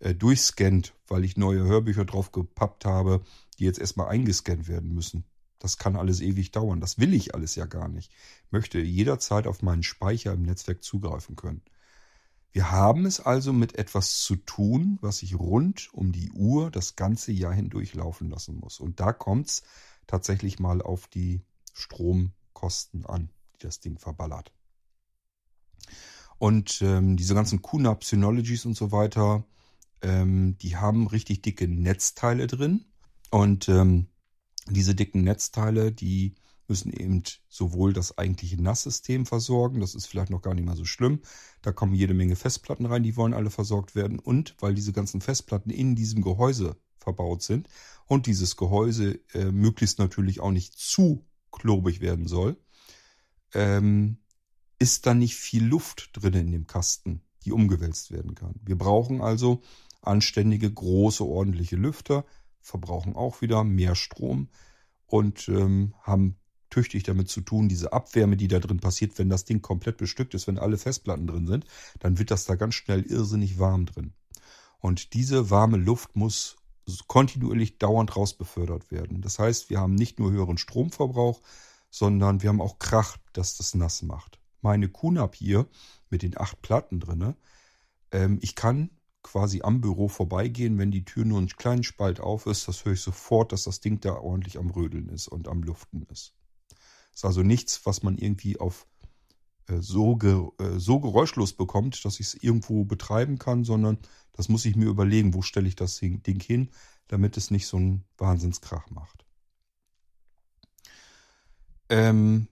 [0.00, 3.22] äh, durchscannt, weil ich neue Hörbücher drauf gepappt habe,
[3.58, 5.24] die jetzt erstmal eingescannt werden müssen.
[5.58, 6.80] Das kann alles ewig dauern.
[6.80, 8.10] Das will ich alles ja gar nicht.
[8.46, 11.62] Ich möchte jederzeit auf meinen Speicher im Netzwerk zugreifen können.
[12.50, 16.96] Wir haben es also mit etwas zu tun, was ich rund um die Uhr das
[16.96, 18.80] ganze Jahr hindurch laufen lassen muss.
[18.80, 19.62] Und da kommt es
[20.06, 21.40] tatsächlich mal auf die
[21.72, 23.30] Stromkosten an,
[23.64, 24.52] das Ding verballert.
[26.38, 29.44] Und ähm, diese ganzen QNAP, Synologies und so weiter,
[30.02, 32.84] ähm, die haben richtig dicke Netzteile drin.
[33.30, 34.08] Und ähm,
[34.68, 36.34] diese dicken Netzteile, die
[36.68, 40.84] müssen eben sowohl das eigentliche NAS-System versorgen, das ist vielleicht noch gar nicht mal so
[40.84, 41.20] schlimm.
[41.60, 44.18] Da kommen jede Menge Festplatten rein, die wollen alle versorgt werden.
[44.18, 47.68] Und weil diese ganzen Festplatten in diesem Gehäuse verbaut sind
[48.06, 52.56] und dieses Gehäuse äh, möglichst natürlich auch nicht zu klobig werden soll,
[53.54, 54.18] ähm,
[54.78, 58.54] ist da nicht viel Luft drin in dem Kasten, die umgewälzt werden kann.
[58.64, 59.62] Wir brauchen also
[60.00, 62.24] anständige, große, ordentliche Lüfter,
[62.60, 64.48] verbrauchen auch wieder mehr Strom
[65.06, 66.36] und ähm, haben
[66.70, 70.34] tüchtig damit zu tun, diese Abwärme, die da drin passiert, wenn das Ding komplett bestückt
[70.34, 71.66] ist, wenn alle Festplatten drin sind,
[72.00, 74.14] dann wird das da ganz schnell irrsinnig warm drin.
[74.80, 76.56] Und diese warme Luft muss
[77.06, 79.20] kontinuierlich dauernd rausbefördert werden.
[79.20, 81.40] Das heißt, wir haben nicht nur höheren Stromverbrauch,
[81.92, 84.40] sondern wir haben auch Krach, dass das nass macht.
[84.62, 85.68] Meine QNAP hier
[86.08, 87.36] mit den acht Platten drinne,
[88.10, 88.90] ähm, ich kann
[89.22, 92.94] quasi am Büro vorbeigehen, wenn die Tür nur einen kleinen Spalt auf ist, das höre
[92.94, 96.34] ich sofort, dass das Ding da ordentlich am Rödeln ist und am Luften ist.
[97.14, 98.86] Ist also nichts, was man irgendwie auf
[99.68, 103.98] äh, so, äh, so geräuschlos bekommt, dass ich es irgendwo betreiben kann, sondern
[104.32, 106.70] das muss ich mir überlegen, wo stelle ich das Ding hin,
[107.08, 109.26] damit es nicht so einen Wahnsinnskrach macht.
[111.92, 112.48] Ähm,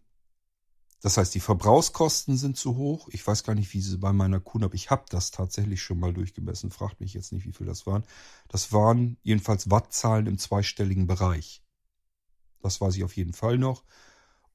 [1.01, 3.09] das heißt, die Verbrauchskosten sind zu hoch.
[3.11, 4.77] Ich weiß gar nicht, wie sie bei meiner Kuh habe.
[4.77, 6.71] Ich habe das tatsächlich schon mal durchgemessen.
[6.71, 8.05] Fragt mich jetzt nicht, wie viel das waren.
[8.49, 11.63] Das waren jedenfalls Wattzahlen im zweistelligen Bereich.
[12.61, 13.83] Das weiß ich auf jeden Fall noch.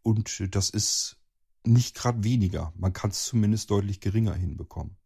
[0.03, 1.17] Und das ist
[1.63, 2.71] nicht gerade weniger.
[2.75, 4.97] Man kann es zumindest deutlich geringer hinbekommen.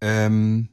[0.00, 0.70] Ähm,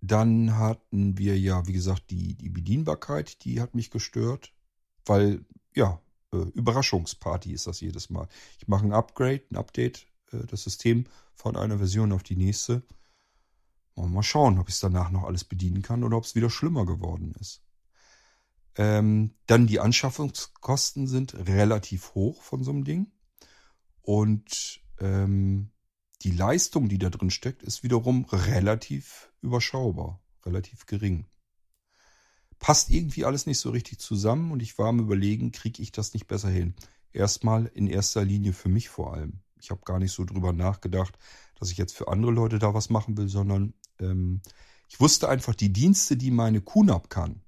[0.00, 4.52] dann hatten wir ja, wie gesagt, die, die Bedienbarkeit, die hat mich gestört,
[5.06, 6.00] weil, ja,
[6.32, 8.28] äh, Überraschungsparty ist das jedes Mal.
[8.58, 12.82] Ich mache ein Upgrade, ein Update, äh, das System von einer Version auf die nächste.
[13.98, 16.84] Mal schauen, ob ich es danach noch alles bedienen kann oder ob es wieder schlimmer
[16.84, 17.62] geworden ist.
[18.76, 23.10] Ähm, dann die Anschaffungskosten sind relativ hoch von so einem Ding.
[24.02, 25.70] Und ähm,
[26.22, 31.26] die Leistung, die da drin steckt, ist wiederum relativ überschaubar, relativ gering.
[32.58, 36.14] Passt irgendwie alles nicht so richtig zusammen und ich war am Überlegen, kriege ich das
[36.14, 36.74] nicht besser hin.
[37.12, 39.40] Erstmal in erster Linie für mich vor allem.
[39.60, 41.18] Ich habe gar nicht so drüber nachgedacht,
[41.58, 44.40] dass ich jetzt für andere Leute da was machen will, sondern ähm,
[44.88, 47.40] ich wusste einfach, die Dienste, die meine QNAP kann,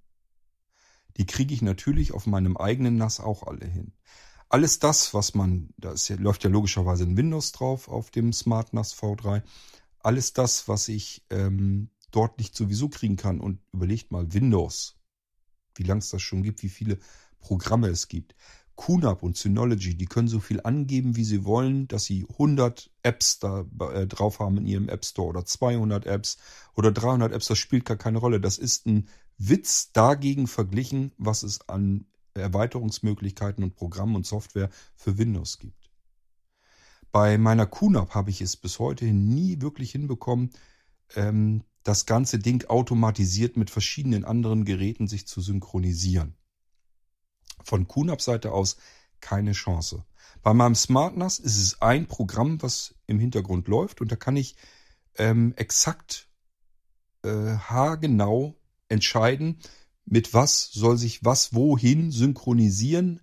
[1.16, 3.92] die kriege ich natürlich auf meinem eigenen NAS auch alle hin.
[4.48, 8.72] Alles das, was man, da ja, läuft ja logischerweise ein Windows drauf auf dem Smart
[8.72, 9.42] NAS V3,
[10.00, 14.96] alles das, was ich ähm, dort nicht sowieso kriegen kann und überlegt mal Windows,
[15.78, 16.98] wie lange es das schon gibt, wie viele
[17.40, 18.34] Programme es gibt.
[18.76, 23.40] QNAP und Synology, die können so viel angeben, wie sie wollen, dass sie 100 Apps
[23.40, 26.38] da äh, drauf haben in ihrem App Store oder 200 Apps
[26.76, 28.40] oder 300 Apps, das spielt gar keine Rolle.
[28.40, 35.18] Das ist ein Witz dagegen verglichen, was es an Erweiterungsmöglichkeiten und Programmen und Software für
[35.18, 35.90] Windows gibt.
[37.10, 40.50] Bei meiner QNAP habe ich es bis heute nie wirklich hinbekommen,
[41.16, 46.36] ähm, das ganze Ding automatisiert mit verschiedenen anderen Geräten sich zu synchronisieren.
[47.64, 48.76] Von QNAP-Seite aus
[49.20, 50.04] keine Chance.
[50.42, 54.54] Bei meinem SmartNAS ist es ein Programm, was im Hintergrund läuft und da kann ich
[55.16, 56.28] ähm, exakt
[57.22, 59.58] äh, haargenau entscheiden,
[60.04, 63.22] mit was soll sich was wohin synchronisieren,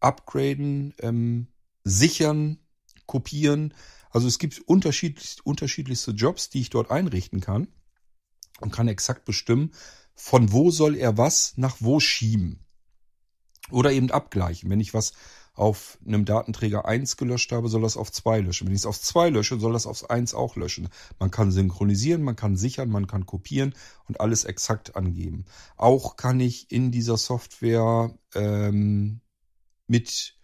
[0.00, 1.46] upgraden, ähm,
[1.84, 2.58] sichern,
[3.06, 3.72] kopieren.
[4.10, 7.68] Also es gibt unterschiedlich, unterschiedlichste Jobs, die ich dort einrichten kann
[8.60, 9.72] und kann exakt bestimmen,
[10.14, 12.60] von wo soll er was nach wo schieben.
[13.70, 14.68] Oder eben abgleichen.
[14.70, 15.12] Wenn ich was
[15.54, 18.66] auf einem Datenträger 1 gelöscht habe, soll das auf 2 löschen.
[18.66, 20.88] Wenn ich es auf 2 lösche, soll das auf 1 auch löschen.
[21.18, 23.74] Man kann synchronisieren, man kann sichern, man kann kopieren
[24.08, 25.44] und alles exakt angeben.
[25.76, 29.20] Auch kann ich in dieser Software ähm,
[29.86, 30.34] mit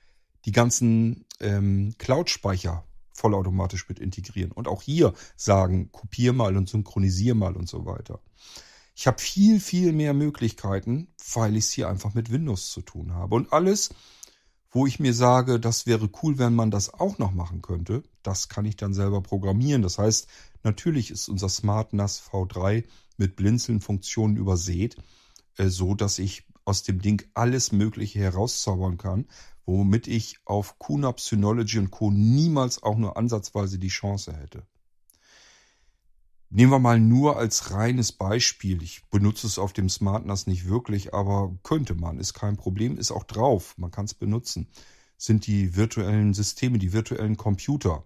[0.45, 2.85] die ganzen ähm, Cloud-Speicher
[3.17, 4.53] vollautomatisch mit integrieren.
[4.53, 8.21] Und auch hier sagen, kopier mal und synchronisier mal und so weiter.
[8.95, 13.13] Ich habe viel, viel mehr Möglichkeiten, weil ich es hier einfach mit Windows zu tun
[13.13, 13.35] habe.
[13.35, 13.91] Und alles,
[14.71, 18.49] wo ich mir sage, das wäre cool, wenn man das auch noch machen könnte, das
[18.49, 19.83] kann ich dann selber programmieren.
[19.83, 20.29] Das heißt,
[20.63, 22.85] natürlich ist unser Smart NAS V3
[23.19, 24.97] mit Blinzeln-Funktionen übersät,
[25.57, 29.27] äh, so dass ich aus dem Ding alles Mögliche herauszaubern kann,
[29.65, 32.11] womit ich auf QNAP, Synology und Co.
[32.11, 34.67] niemals auch nur ansatzweise die Chance hätte.
[36.51, 38.83] Nehmen wir mal nur als reines Beispiel.
[38.83, 43.11] Ich benutze es auf dem SmartNAS nicht wirklich, aber könnte man, ist kein Problem, ist
[43.11, 44.69] auch drauf, man kann es benutzen.
[45.17, 48.05] Sind die virtuellen Systeme, die virtuellen Computer.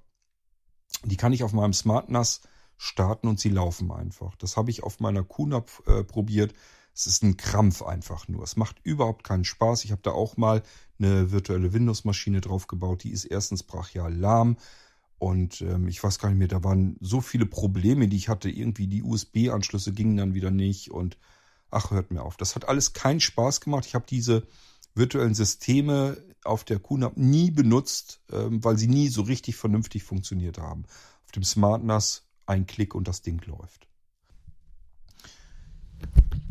[1.04, 2.40] Die kann ich auf meinem SmartNAS
[2.76, 4.34] starten und sie laufen einfach.
[4.36, 6.54] Das habe ich auf meiner QNAP äh, probiert.
[7.00, 8.42] Es ist ein Krampf einfach nur.
[8.42, 9.84] Es macht überhaupt keinen Spaß.
[9.84, 10.62] Ich habe da auch mal
[10.98, 13.04] eine virtuelle Windows-Maschine draufgebaut.
[13.04, 14.58] Die ist erstens brachial lahm.
[15.18, 18.50] Und ähm, ich weiß gar nicht mehr, da waren so viele Probleme, die ich hatte.
[18.50, 20.90] Irgendwie die USB-Anschlüsse gingen dann wieder nicht.
[20.90, 21.16] Und
[21.70, 22.36] ach, hört mir auf.
[22.36, 23.86] Das hat alles keinen Spaß gemacht.
[23.86, 24.46] Ich habe diese
[24.94, 30.58] virtuellen Systeme auf der QNAP nie benutzt, ähm, weil sie nie so richtig vernünftig funktioniert
[30.58, 30.84] haben.
[31.24, 33.89] Auf dem SmartNAS ein Klick und das Ding läuft.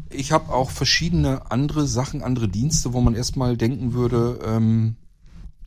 [0.09, 4.95] Ich habe auch verschiedene andere Sachen, andere Dienste, wo man erstmal denken würde, ähm,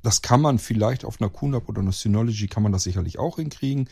[0.02, 3.36] das kann man vielleicht auf einer QNAP oder einer Synology kann man das sicherlich auch
[3.36, 3.88] hinkriegen.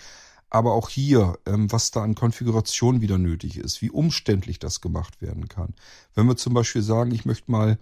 [0.48, 5.22] Aber auch hier, ähm, was da an Konfiguration wieder nötig ist, wie umständlich das gemacht
[5.22, 5.74] werden kann.
[6.14, 7.78] Wenn wir zum Beispiel sagen, ich möchte mal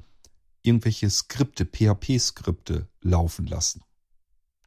[0.63, 3.81] irgendwelche Skripte, PHP-Skripte laufen lassen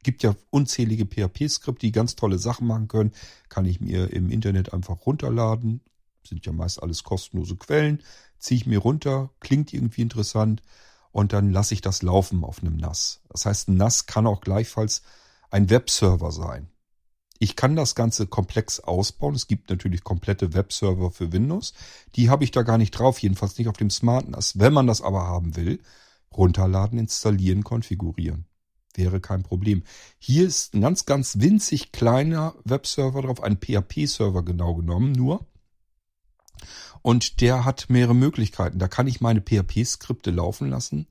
[0.02, 3.12] gibt ja unzählige PHP-Skripte, die ganz tolle Sachen machen können.
[3.48, 5.80] Kann ich mir im Internet einfach runterladen.
[6.26, 8.02] Sind ja meist alles kostenlose Quellen.
[8.38, 10.62] Ziehe ich mir runter, klingt irgendwie interessant
[11.10, 13.20] und dann lasse ich das laufen auf einem NAS.
[13.28, 15.02] Das heißt, ein NAS kann auch gleichfalls
[15.50, 16.68] ein Webserver sein.
[17.38, 19.34] Ich kann das Ganze komplex ausbauen.
[19.34, 21.74] Es gibt natürlich komplette Webserver für Windows.
[22.14, 24.58] Die habe ich da gar nicht drauf, jedenfalls nicht auf dem Smart NAS.
[24.58, 25.80] Wenn man das aber haben will,
[26.32, 28.46] runterladen, installieren, konfigurieren
[28.96, 29.82] wäre kein Problem.
[30.18, 35.46] Hier ist ein ganz, ganz winzig kleiner Webserver drauf, ein PHP-Server genau genommen nur.
[37.02, 38.78] Und der hat mehrere Möglichkeiten.
[38.78, 41.06] Da kann ich meine PHP-Skripte laufen lassen.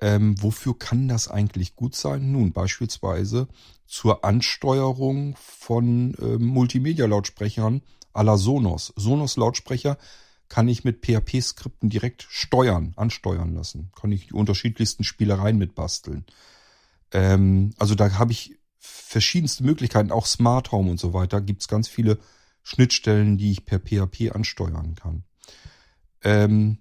[0.00, 2.32] Ähm, wofür kann das eigentlich gut sein?
[2.32, 3.48] Nun, beispielsweise
[3.86, 8.92] zur Ansteuerung von äh, Multimedia-Lautsprechern à la Sonos.
[8.96, 9.96] Sonos-Lautsprecher
[10.48, 13.90] kann ich mit PHP-Skripten direkt steuern, ansteuern lassen.
[14.00, 16.24] Kann ich die unterschiedlichsten Spielereien mitbasteln.
[17.12, 21.40] Ähm, also da habe ich verschiedenste Möglichkeiten, auch Smart Home und so weiter.
[21.40, 22.18] Gibt es ganz viele
[22.66, 25.22] Schnittstellen, die ich per PHP ansteuern kann.
[26.24, 26.78] Ähm,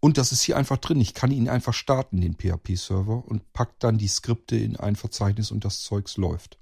[0.00, 1.00] und das ist hier einfach drin.
[1.00, 5.52] Ich kann ihn einfach starten, den PHP-Server, und pack dann die Skripte in ein Verzeichnis
[5.52, 6.58] und das Zeugs läuft.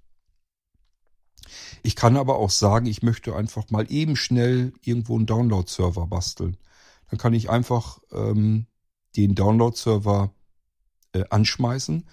[1.83, 6.59] Ich kann aber auch sagen, ich möchte einfach mal eben schnell irgendwo einen Download-Server basteln.
[7.09, 8.67] Dann kann ich einfach ähm,
[9.17, 10.35] den Download-Server
[11.15, 12.07] äh, anschmeißen,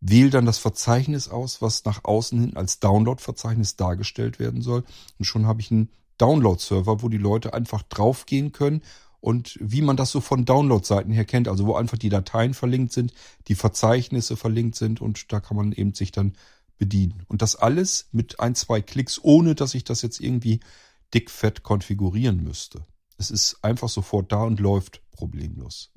[0.00, 4.84] Wähle dann das Verzeichnis aus, was nach außen hin als Download-Verzeichnis dargestellt werden soll.
[5.18, 8.82] Und schon habe ich einen Download-Server, wo die Leute einfach draufgehen können
[9.20, 12.92] und wie man das so von Download-Seiten her kennt, also wo einfach die Dateien verlinkt
[12.92, 13.12] sind,
[13.48, 16.32] die Verzeichnisse verlinkt sind und da kann man eben sich dann
[16.78, 17.24] bedienen.
[17.28, 20.60] Und das alles mit ein, zwei Klicks, ohne dass ich das jetzt irgendwie
[21.12, 22.86] dickfett konfigurieren müsste.
[23.18, 25.90] Es ist einfach sofort da und läuft problemlos.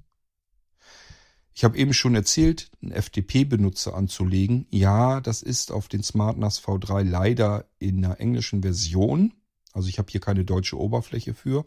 [1.56, 4.66] Ich habe eben schon erzählt, einen FTP-Benutzer anzulegen.
[4.72, 9.34] Ja, das ist auf den SmartNAS V3 leider in einer englischen Version.
[9.72, 11.64] Also ich habe hier keine deutsche Oberfläche für.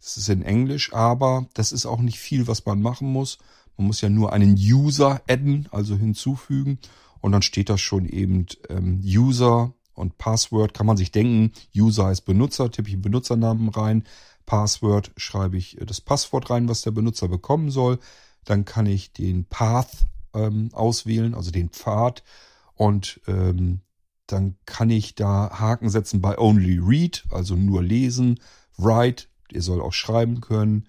[0.00, 3.38] Es ist in Englisch, aber das ist auch nicht viel, was man machen muss.
[3.76, 6.78] Man muss ja nur einen User adden, also hinzufügen.
[7.20, 10.74] Und dann steht das schon eben ähm, User und Password.
[10.74, 14.04] Kann man sich denken, User heißt Benutzer, tippe ich einen Benutzernamen rein.
[14.46, 17.98] Password schreibe ich das Passwort rein, was der Benutzer bekommen soll.
[18.48, 22.24] Dann kann ich den Path ähm, auswählen, also den Pfad.
[22.74, 23.80] Und ähm,
[24.26, 28.40] dann kann ich da Haken setzen bei Only Read, also nur lesen.
[28.78, 30.88] Write, ihr soll auch schreiben können.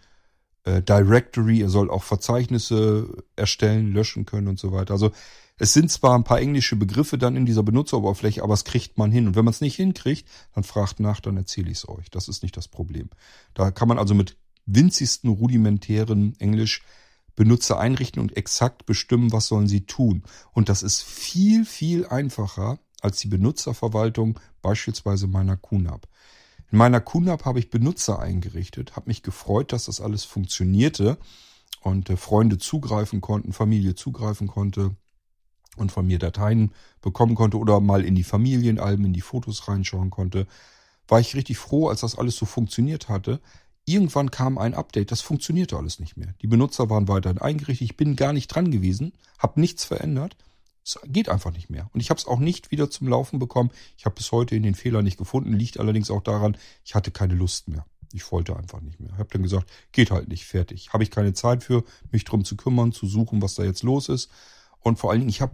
[0.64, 4.94] Äh, Directory, ihr soll auch Verzeichnisse erstellen, löschen können und so weiter.
[4.94, 5.12] Also
[5.58, 9.12] es sind zwar ein paar englische Begriffe dann in dieser Benutzeroberfläche, aber es kriegt man
[9.12, 9.28] hin.
[9.28, 12.10] Und wenn man es nicht hinkriegt, dann fragt nach, dann erzähle ich es euch.
[12.10, 13.10] Das ist nicht das Problem.
[13.54, 16.84] Da kann man also mit winzigsten rudimentären Englisch
[17.40, 20.24] Benutzer einrichten und exakt bestimmen, was sollen sie tun.
[20.52, 26.06] Und das ist viel, viel einfacher als die Benutzerverwaltung beispielsweise meiner QNAP.
[26.70, 31.18] In meiner QNAP habe ich Benutzer eingerichtet, habe mich gefreut, dass das alles funktionierte
[31.80, 34.98] und äh, Freunde zugreifen konnten, Familie zugreifen konnte.
[35.78, 40.10] und von mir Dateien bekommen konnte oder mal in die Familienalben, in die Fotos reinschauen
[40.10, 40.46] konnte,
[41.08, 43.40] war ich richtig froh, als das alles so funktioniert hatte.
[43.90, 46.36] Irgendwann kam ein Update, das funktionierte alles nicht mehr.
[46.44, 50.38] Die Benutzer waren weiterhin eingerichtet, ich bin gar nicht dran gewesen, habe nichts verändert.
[50.86, 51.90] Es geht einfach nicht mehr.
[51.92, 53.72] Und ich habe es auch nicht wieder zum Laufen bekommen.
[53.98, 57.10] Ich habe bis heute in den Fehler nicht gefunden, liegt allerdings auch daran, ich hatte
[57.10, 57.84] keine Lust mehr.
[58.14, 59.10] Ich wollte einfach nicht mehr.
[59.12, 60.94] Ich habe dann gesagt, geht halt nicht, fertig.
[60.94, 64.08] Habe ich keine Zeit für, mich drum zu kümmern, zu suchen, was da jetzt los
[64.08, 64.30] ist.
[64.82, 65.54] Und vor allen Dingen, ich habe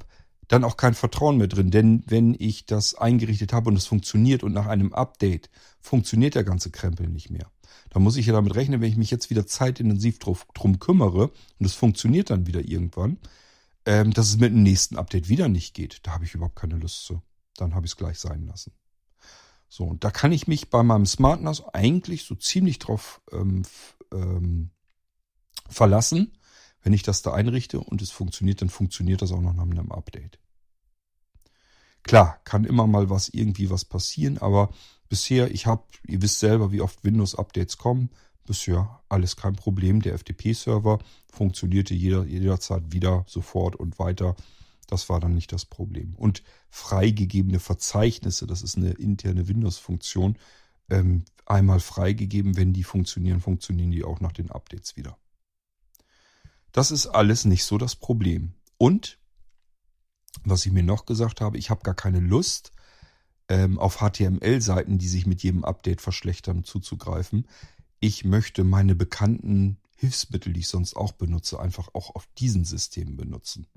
[0.50, 1.72] dann auch kein Vertrauen mehr drin.
[1.72, 6.44] Denn wenn ich das eingerichtet habe und es funktioniert und nach einem Update funktioniert der
[6.44, 7.50] ganze Krempel nicht mehr,
[7.90, 11.32] dann muss ich ja damit rechnen, wenn ich mich jetzt wieder zeitintensiv drauf, drum kümmere
[11.60, 13.18] und es funktioniert dann wieder irgendwann,
[13.86, 16.00] ähm, dass es mit dem nächsten Update wieder nicht geht.
[16.04, 17.22] Da habe ich überhaupt keine Lust zu.
[17.56, 18.74] Dann habe ich es gleich sein lassen.
[19.70, 23.64] So, und da kann ich mich bei meinem Smart NAS eigentlich so ziemlich drauf ähm,
[24.12, 24.72] ähm,
[25.68, 26.38] verlassen,
[26.82, 29.92] wenn ich das da einrichte und es funktioniert, dann funktioniert das auch noch nach einem
[29.92, 30.40] Update.
[32.04, 34.70] Klar, kann immer mal was irgendwie was passieren, aber
[35.10, 38.10] bisher, ich habe, ihr wisst selber, wie oft Windows-Updates kommen,
[38.46, 40.02] bisher alles kein Problem.
[40.02, 41.00] Der FTP-Server
[41.32, 44.36] funktionierte jeder, jederzeit wieder sofort und weiter.
[44.88, 46.14] Das war dann nicht das Problem.
[46.16, 50.38] Und freigegebene Verzeichnisse, das ist eine interne Windows-Funktion,
[50.90, 55.18] ähm, einmal freigegeben, wenn die funktionieren, funktionieren die auch nach den Updates wieder.
[56.72, 58.54] Das ist alles nicht so das Problem.
[58.78, 59.18] Und,
[60.44, 62.72] was ich mir noch gesagt habe, ich habe gar keine Lust,
[63.50, 67.48] ähm, auf HTML-Seiten, die sich mit jedem Update verschlechtern, zuzugreifen.
[68.00, 73.18] Ich möchte meine bekannten Hilfsmittel, die ich sonst auch benutze, einfach auch auf diesen Systemen
[73.18, 73.68] benutzen.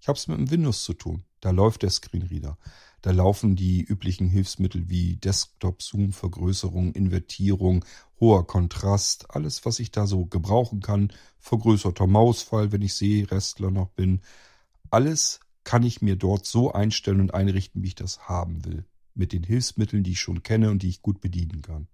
[0.00, 1.24] Ich habe es mit dem Windows zu tun.
[1.40, 2.56] Da läuft der Screenreader.
[3.02, 7.84] Da laufen die üblichen Hilfsmittel wie Desktop, Zoom, Vergrößerung, Invertierung,
[8.20, 13.90] hoher Kontrast, alles, was ich da so gebrauchen kann, vergrößerter Mausfall, wenn ich Sehrestler noch
[13.90, 14.20] bin.
[14.90, 18.84] Alles kann ich mir dort so einstellen und einrichten, wie ich das haben will.
[19.18, 21.88] Mit den Hilfsmitteln, die ich schon kenne und die ich gut bedienen kann.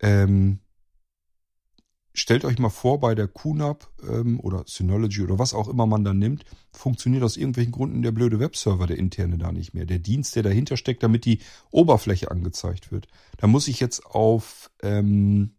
[0.00, 0.60] Ähm,
[2.14, 6.02] stellt euch mal vor, bei der QNAP ähm, oder Synology oder was auch immer man
[6.02, 9.84] dann nimmt, funktioniert aus irgendwelchen Gründen der blöde Webserver, der interne da nicht mehr.
[9.84, 13.06] Der Dienst, der dahinter steckt, damit die Oberfläche angezeigt wird.
[13.36, 15.56] Da muss ich jetzt auf ähm,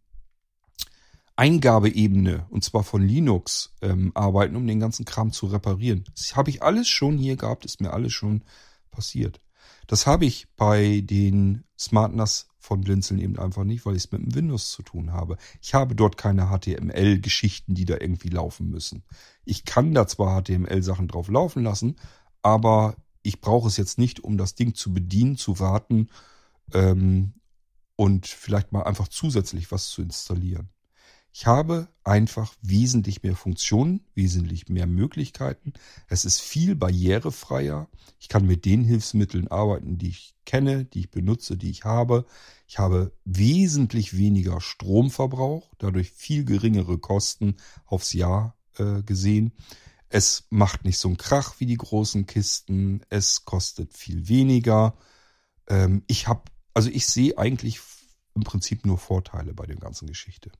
[1.36, 6.02] Eingabeebene, und zwar von Linux, ähm, arbeiten, um den ganzen Kram zu reparieren.
[6.16, 8.42] Das habe ich alles schon hier gehabt, ist mir alles schon
[8.90, 9.40] passiert.
[9.88, 14.22] Das habe ich bei den SmartNAS von Blinzeln eben einfach nicht, weil ich es mit
[14.22, 15.38] dem Windows zu tun habe.
[15.62, 19.02] Ich habe dort keine HTML-Geschichten, die da irgendwie laufen müssen.
[19.46, 21.96] Ich kann da zwar HTML-Sachen drauf laufen lassen,
[22.42, 26.08] aber ich brauche es jetzt nicht, um das Ding zu bedienen, zu warten
[26.74, 27.32] ähm,
[27.96, 30.68] und vielleicht mal einfach zusätzlich was zu installieren.
[31.32, 35.72] Ich habe einfach wesentlich mehr Funktionen, wesentlich mehr Möglichkeiten.
[36.08, 37.88] Es ist viel barrierefreier.
[38.18, 42.26] Ich kann mit den Hilfsmitteln arbeiten, die ich kenne, die ich benutze, die ich habe.
[42.66, 49.52] Ich habe wesentlich weniger Stromverbrauch, dadurch viel geringere Kosten aufs Jahr äh, gesehen.
[50.08, 53.02] Es macht nicht so einen Krach wie die großen Kisten.
[53.10, 54.96] Es kostet viel weniger.
[55.68, 57.80] Ähm, ich habe, also ich sehe eigentlich
[58.34, 60.50] im Prinzip nur Vorteile bei der ganzen Geschichte.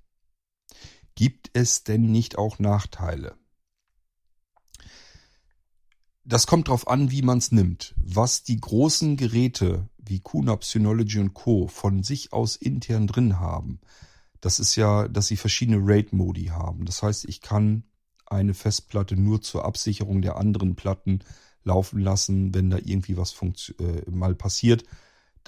[1.15, 3.37] Gibt es denn nicht auch Nachteile?
[6.25, 7.95] Das kommt darauf an, wie man es nimmt.
[7.97, 11.67] Was die großen Geräte wie QNAP, Synology und Co.
[11.69, 13.81] von sich aus intern drin haben,
[14.41, 16.85] das ist ja, dass sie verschiedene RAID-Modi haben.
[16.85, 17.83] Das heißt, ich kann
[18.27, 21.21] eine Festplatte nur zur Absicherung der anderen Platten
[21.65, 23.35] laufen lassen, wenn da irgendwie was
[23.81, 24.85] äh, mal passiert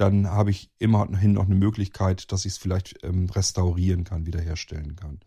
[0.01, 4.97] dann habe ich immerhin noch eine Möglichkeit, dass ich es vielleicht ähm, restaurieren kann, wiederherstellen
[4.97, 5.21] kann.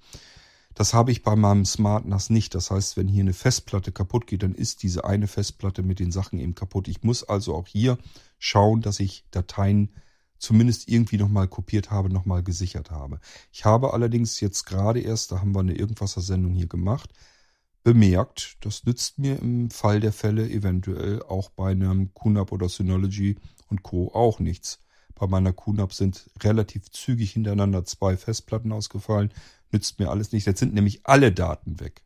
[0.73, 2.55] Das habe ich bei meinem Smart NAS nicht.
[2.55, 6.11] Das heißt, wenn hier eine Festplatte kaputt geht, dann ist diese eine Festplatte mit den
[6.11, 6.87] Sachen eben kaputt.
[6.87, 7.99] Ich muss also auch hier
[8.39, 9.93] schauen, dass ich Dateien
[10.39, 13.19] zumindest irgendwie nochmal kopiert habe, nochmal gesichert habe.
[13.51, 17.13] Ich habe allerdings jetzt gerade erst, da haben wir eine Irgendwasser-Sendung hier gemacht,
[17.83, 23.37] bemerkt, das nützt mir im Fall der Fälle eventuell auch bei einem QNAP oder Synology
[23.73, 24.11] und Co.
[24.13, 24.79] auch nichts.
[25.15, 29.33] Bei meiner QNAP sind relativ zügig hintereinander zwei Festplatten ausgefallen.
[29.71, 30.45] Nützt mir alles nicht.
[30.45, 32.03] Jetzt sind nämlich alle Daten weg.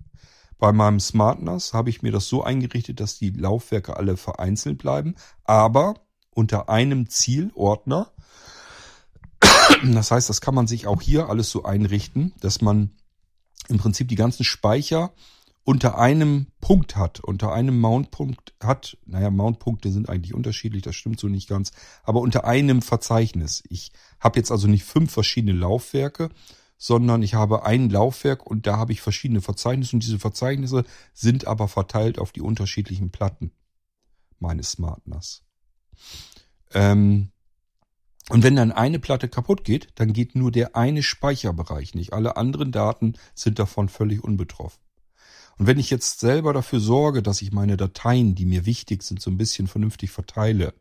[0.58, 5.16] Bei meinem SmartNAS habe ich mir das so eingerichtet, dass die Laufwerke alle vereinzelt bleiben,
[5.44, 5.96] aber
[6.32, 8.12] unter einem Zielordner.
[9.84, 12.92] Das heißt, das kann man sich auch hier alles so einrichten, dass man
[13.68, 15.12] im Prinzip die ganzen Speicher
[15.68, 21.20] unter einem Punkt hat, unter einem Mountpunkt hat, naja, Mountpunkte sind eigentlich unterschiedlich, das stimmt
[21.20, 23.62] so nicht ganz, aber unter einem Verzeichnis.
[23.68, 23.92] Ich
[24.22, 26.30] habe jetzt also nicht fünf verschiedene Laufwerke,
[26.78, 31.48] sondern ich habe ein Laufwerk und da habe ich verschiedene Verzeichnisse und diese Verzeichnisse sind
[31.48, 33.52] aber verteilt auf die unterschiedlichen Platten
[34.40, 35.44] meines Smart NAS.
[36.72, 37.32] Ähm,
[38.30, 42.14] und wenn dann eine Platte kaputt geht, dann geht nur der eine Speicherbereich nicht.
[42.14, 44.87] Alle anderen Daten sind davon völlig unbetroffen.
[45.58, 49.22] Und wenn ich jetzt selber dafür sorge, dass ich meine Dateien, die mir wichtig sind,
[49.22, 50.74] so ein bisschen vernünftig verteile,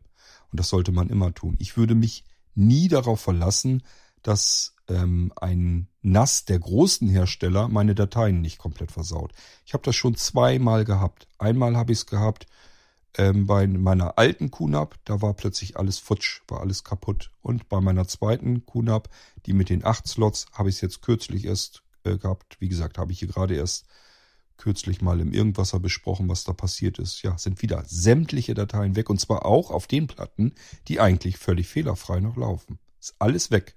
[0.51, 2.23] und das sollte man immer tun, ich würde mich
[2.55, 3.83] nie darauf verlassen,
[4.21, 9.33] dass ähm, ein NAS der großen Hersteller meine Dateien nicht komplett versaut.
[9.65, 11.27] Ich habe das schon zweimal gehabt.
[11.37, 12.47] Einmal habe ich es gehabt
[13.17, 17.31] ähm, bei meiner alten QNAP, da war plötzlich alles futsch, war alles kaputt.
[17.41, 19.09] Und bei meiner zweiten QNAP,
[19.45, 22.57] die mit den acht Slots, habe ich es jetzt kürzlich erst äh, gehabt.
[22.59, 23.85] Wie gesagt, habe ich hier gerade erst
[24.57, 27.21] kürzlich mal im Irgendwasser besprochen, was da passiert ist.
[27.21, 30.53] Ja, sind wieder sämtliche Dateien weg und zwar auch auf den Platten,
[30.87, 32.79] die eigentlich völlig fehlerfrei noch laufen.
[32.99, 33.75] Ist alles weg.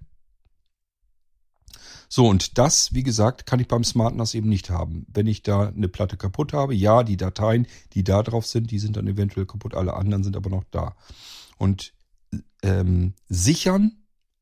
[2.13, 5.07] So, und das, wie gesagt, kann ich beim Smart NAS eben nicht haben.
[5.09, 8.81] Wenn ich da eine Platte kaputt habe, ja, die Dateien, die da drauf sind, die
[8.81, 10.97] sind dann eventuell kaputt, alle anderen sind aber noch da.
[11.57, 11.95] Und
[12.63, 13.93] ähm, sichern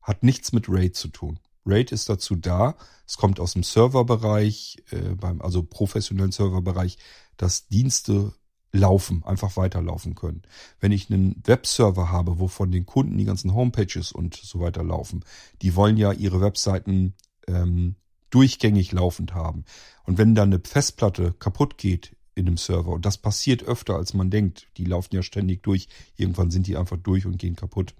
[0.01, 1.39] hat nichts mit RAID zu tun.
[1.65, 2.75] RAID ist dazu da,
[3.07, 6.97] es kommt aus dem Serverbereich, äh, beim, also professionellen Serverbereich,
[7.37, 8.33] dass Dienste
[8.71, 10.43] laufen, einfach weiterlaufen können.
[10.79, 15.25] Wenn ich einen Webserver habe, wovon den Kunden die ganzen Homepages und so weiter laufen,
[15.61, 17.15] die wollen ja ihre Webseiten
[17.47, 17.95] ähm,
[18.29, 19.65] durchgängig laufend haben.
[20.03, 24.13] Und wenn dann eine Festplatte kaputt geht in einem Server, und das passiert öfter als
[24.13, 27.95] man denkt, die laufen ja ständig durch, irgendwann sind die einfach durch und gehen kaputt,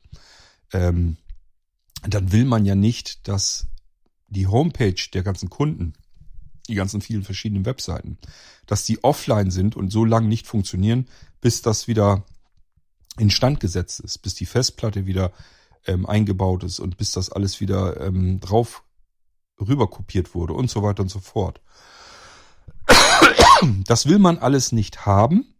[0.71, 1.17] ähm,
[2.07, 3.67] dann will man ja nicht, dass
[4.27, 5.93] die Homepage der ganzen Kunden,
[6.67, 8.17] die ganzen vielen verschiedenen Webseiten,
[8.67, 11.07] dass die offline sind und so lange nicht funktionieren,
[11.41, 12.23] bis das wieder
[13.17, 15.33] instand gesetzt ist, bis die Festplatte wieder
[15.85, 18.83] ähm, eingebaut ist und bis das alles wieder ähm, drauf
[19.59, 21.61] rüber kopiert wurde und so weiter und so fort.
[23.85, 25.53] Das will man alles nicht haben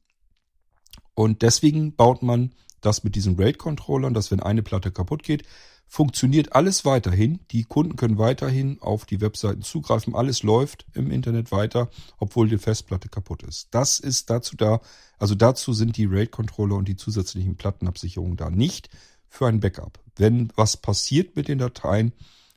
[1.16, 5.44] und deswegen baut man das mit diesen RAID-Controllern, dass wenn eine Platte kaputt geht,
[5.90, 7.40] funktioniert alles weiterhin.
[7.50, 10.16] Die Kunden können weiterhin auf die Webseiten zugreifen.
[10.16, 13.70] Alles läuft im Internet weiter, obwohl die Festplatte kaputt ist.
[13.72, 14.82] Das ist dazu da,
[15.18, 18.90] also dazu sind die RAID-Controller und die zusätzlichen Plattenabsicherungen da nicht
[19.28, 20.00] für ein Backup.
[20.16, 22.14] Wenn was passiert mit den Dateien,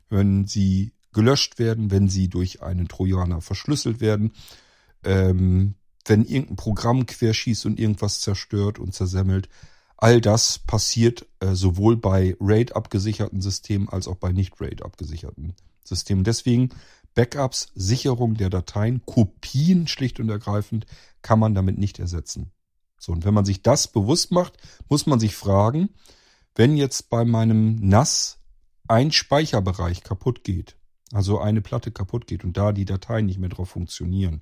[0.09, 4.33] wenn sie gelöscht werden, wenn sie durch einen Trojaner verschlüsselt werden,
[5.03, 5.73] ähm,
[6.05, 9.49] wenn irgendein Programm querschießt und irgendwas zerstört und zersemmelt.
[10.03, 15.53] All das passiert äh, sowohl bei RAID abgesicherten Systemen als auch bei nicht RAID abgesicherten
[15.85, 16.25] Systemen.
[16.25, 16.71] Deswegen
[17.15, 20.87] Backups, Sicherung der Dateien, Kopien schlicht und ergreifend
[21.21, 22.51] kann man damit nicht ersetzen.
[22.99, 24.57] So, und wenn man sich das bewusst macht,
[24.89, 25.87] muss man sich fragen,
[26.53, 28.39] wenn jetzt bei meinem NAS
[28.89, 30.75] ein Speicherbereich kaputt geht,
[31.13, 34.41] also eine Platte kaputt geht und da die Dateien nicht mehr drauf funktionieren.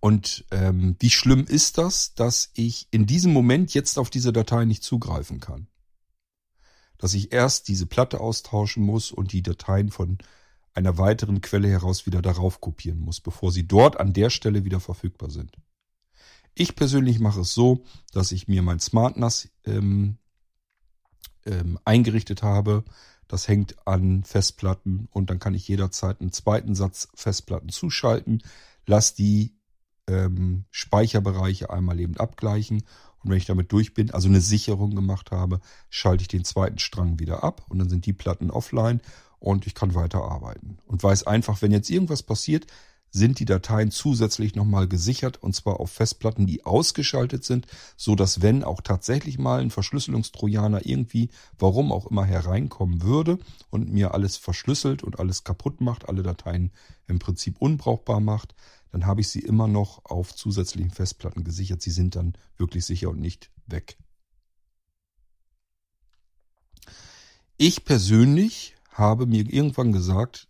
[0.00, 4.64] Und ähm, wie schlimm ist das, dass ich in diesem Moment jetzt auf diese Datei
[4.64, 5.66] nicht zugreifen kann?
[6.98, 10.18] Dass ich erst diese Platte austauschen muss und die Dateien von
[10.74, 14.78] einer weiteren Quelle heraus wieder darauf kopieren muss, bevor sie dort an der Stelle wieder
[14.78, 15.56] verfügbar sind.
[16.54, 20.18] Ich persönlich mache es so, dass ich mir mein SmartNAS ähm,
[21.44, 22.84] ähm, eingerichtet habe,
[23.26, 28.42] das hängt an Festplatten und dann kann ich jederzeit einen zweiten Satz Festplatten zuschalten,
[28.86, 29.57] lass die
[30.08, 32.82] ähm, Speicherbereiche einmal eben abgleichen
[33.22, 36.78] und wenn ich damit durch bin, also eine Sicherung gemacht habe, schalte ich den zweiten
[36.78, 39.00] Strang wieder ab und dann sind die Platten offline
[39.38, 40.78] und ich kann weiter arbeiten.
[40.86, 42.66] Und weiß einfach, wenn jetzt irgendwas passiert,
[43.10, 48.42] sind die Dateien zusätzlich nochmal gesichert und zwar auf Festplatten, die ausgeschaltet sind, so dass
[48.42, 53.38] wenn auch tatsächlich mal ein Verschlüsselungstrojaner irgendwie, warum auch immer hereinkommen würde
[53.70, 56.70] und mir alles verschlüsselt und alles kaputt macht, alle Dateien
[57.06, 58.54] im Prinzip unbrauchbar macht,
[58.90, 61.82] dann habe ich sie immer noch auf zusätzlichen Festplatten gesichert.
[61.82, 63.98] Sie sind dann wirklich sicher und nicht weg.
[67.56, 70.48] Ich persönlich habe mir irgendwann gesagt,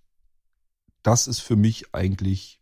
[1.02, 2.60] das ist für mich eigentlich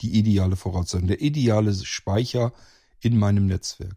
[0.00, 2.52] die ideale Voraussetzung, der ideale Speicher
[3.00, 3.96] in meinem Netzwerk.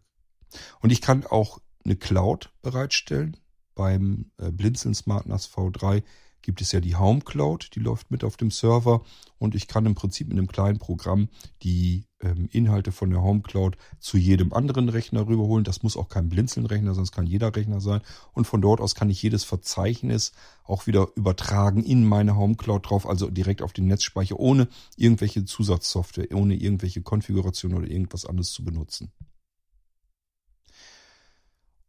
[0.80, 3.36] Und ich kann auch eine Cloud bereitstellen.
[3.74, 6.02] Beim äh, Blinzeln SmartNAS V3
[6.42, 9.02] gibt es ja die Home Cloud, die läuft mit auf dem Server
[9.38, 11.28] und ich kann im Prinzip mit einem kleinen Programm
[11.62, 15.64] die ähm, Inhalte von der Home Cloud zu jedem anderen Rechner rüberholen.
[15.64, 18.00] Das muss auch kein Blinzeln-Rechner, sonst kann jeder Rechner sein.
[18.32, 20.32] Und von dort aus kann ich jedes Verzeichnis
[20.64, 25.44] auch wieder übertragen in meine Home Cloud drauf, also direkt auf den Netzspeicher, ohne irgendwelche
[25.44, 29.10] Zusatzsoftware, ohne irgendwelche Konfiguration oder irgendwas anderes zu benutzen.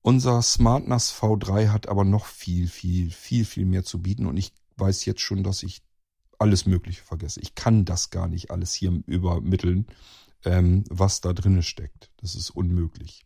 [0.04, 4.52] Unser SmartNAS V3 hat aber noch viel, viel, viel, viel mehr zu bieten und ich
[4.78, 5.84] weiß jetzt schon, dass ich
[6.40, 7.40] alles Mögliche vergesse.
[7.42, 9.86] Ich kann das gar nicht alles hier übermitteln,
[10.44, 12.10] ähm, was da drinne steckt.
[12.18, 13.26] Das ist unmöglich.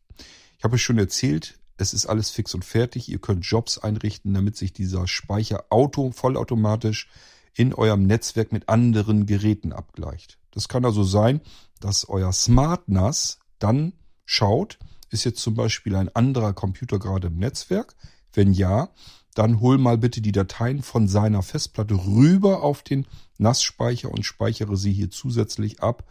[0.58, 3.08] Ich habe euch schon erzählt, es ist alles fix und fertig.
[3.08, 7.10] Ihr könnt Jobs einrichten, damit sich dieser Speicher auto, vollautomatisch
[7.54, 10.40] in eurem Netzwerk mit anderen Geräten abgleicht.
[10.52, 11.40] Das kann also sein,
[11.80, 13.94] dass euer Smart NAS dann
[14.26, 14.78] schaut,
[15.10, 17.96] ist jetzt zum Beispiel ein anderer Computer gerade im Netzwerk?
[18.34, 18.90] Wenn ja,
[19.34, 23.06] dann hol mal bitte die Dateien von seiner Festplatte rüber auf den
[23.38, 26.06] NAS-Speicher und speichere sie hier zusätzlich ab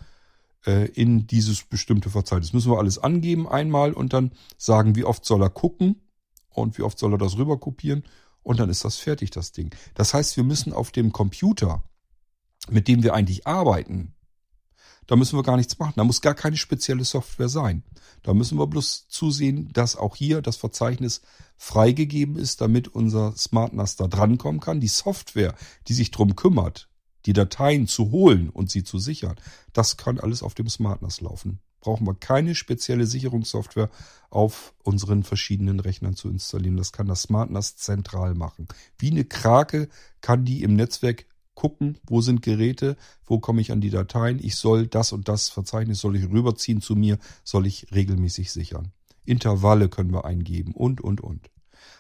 [0.66, 2.53] äh, in dieses bestimmte Verzeichnis.
[2.53, 6.03] Müssen wir alles angeben einmal und dann sagen, wie oft soll er gucken
[6.51, 8.05] und wie oft soll er das rüber kopieren
[8.42, 9.74] und dann ist das fertig, das Ding.
[9.95, 11.82] Das heißt, wir müssen auf dem Computer,
[12.70, 14.14] mit dem wir eigentlich arbeiten,
[15.07, 15.94] da müssen wir gar nichts machen.
[15.96, 17.82] Da muss gar keine spezielle Software sein.
[18.22, 21.22] Da müssen wir bloß zusehen, dass auch hier das Verzeichnis
[21.57, 24.80] freigegeben ist, damit unser SmartNAS da drankommen kann.
[24.80, 25.55] Die Software,
[25.88, 26.88] die sich drum kümmert,
[27.26, 29.36] die Dateien zu holen und sie zu sichern,
[29.72, 31.61] das kann alles auf dem SmartNAS laufen.
[31.80, 33.90] Brauchen wir keine spezielle Sicherungssoftware
[34.30, 36.78] auf unseren verschiedenen Rechnern zu installieren.
[36.78, 38.68] Das kann das SmartNAS zentral machen.
[38.98, 39.90] Wie eine Krake
[40.22, 42.96] kann die im Netzwerk gucken, wo sind Geräte,
[43.26, 44.38] wo komme ich an die Dateien.
[44.42, 48.92] Ich soll das und das Verzeichnis soll ich rüberziehen zu mir, soll ich regelmäßig sichern.
[49.24, 51.50] Intervalle können wir eingeben und, und, und.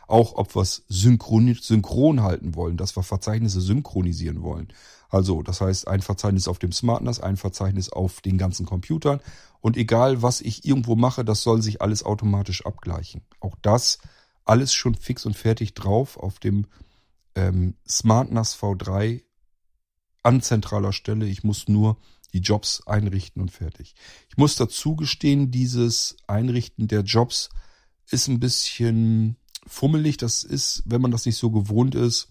[0.06, 4.68] Auch ob wir es synchron, synchron halten wollen, dass wir Verzeichnisse synchronisieren wollen.
[5.08, 9.20] Also, das heißt, ein Verzeichnis auf dem SmartNAS, ein Verzeichnis auf den ganzen Computern.
[9.60, 13.22] Und egal, was ich irgendwo mache, das soll sich alles automatisch abgleichen.
[13.40, 13.98] Auch das
[14.44, 16.66] alles schon fix und fertig drauf auf dem
[17.34, 19.22] ähm, SmartNAS V3
[20.24, 21.26] an zentraler Stelle.
[21.26, 21.98] Ich muss nur
[22.32, 23.94] die Jobs einrichten und fertig.
[24.28, 27.50] Ich muss dazu gestehen, dieses Einrichten der Jobs
[28.10, 30.16] ist ein bisschen fummelig.
[30.16, 32.28] Das ist, wenn man das nicht so gewohnt ist,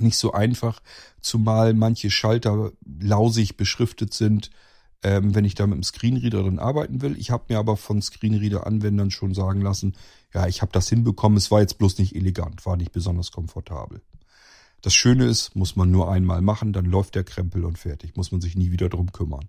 [0.00, 0.80] nicht so einfach,
[1.20, 4.50] zumal manche Schalter lausig beschriftet sind,
[5.02, 7.18] ähm, wenn ich da mit dem Screenreader drin arbeiten will.
[7.18, 9.94] Ich habe mir aber von Screenreader-Anwendern schon sagen lassen,
[10.32, 14.00] ja, ich habe das hinbekommen, es war jetzt bloß nicht elegant, war nicht besonders komfortabel.
[14.82, 18.32] Das Schöne ist, muss man nur einmal machen, dann läuft der Krempel und fertig, muss
[18.32, 19.48] man sich nie wieder drum kümmern.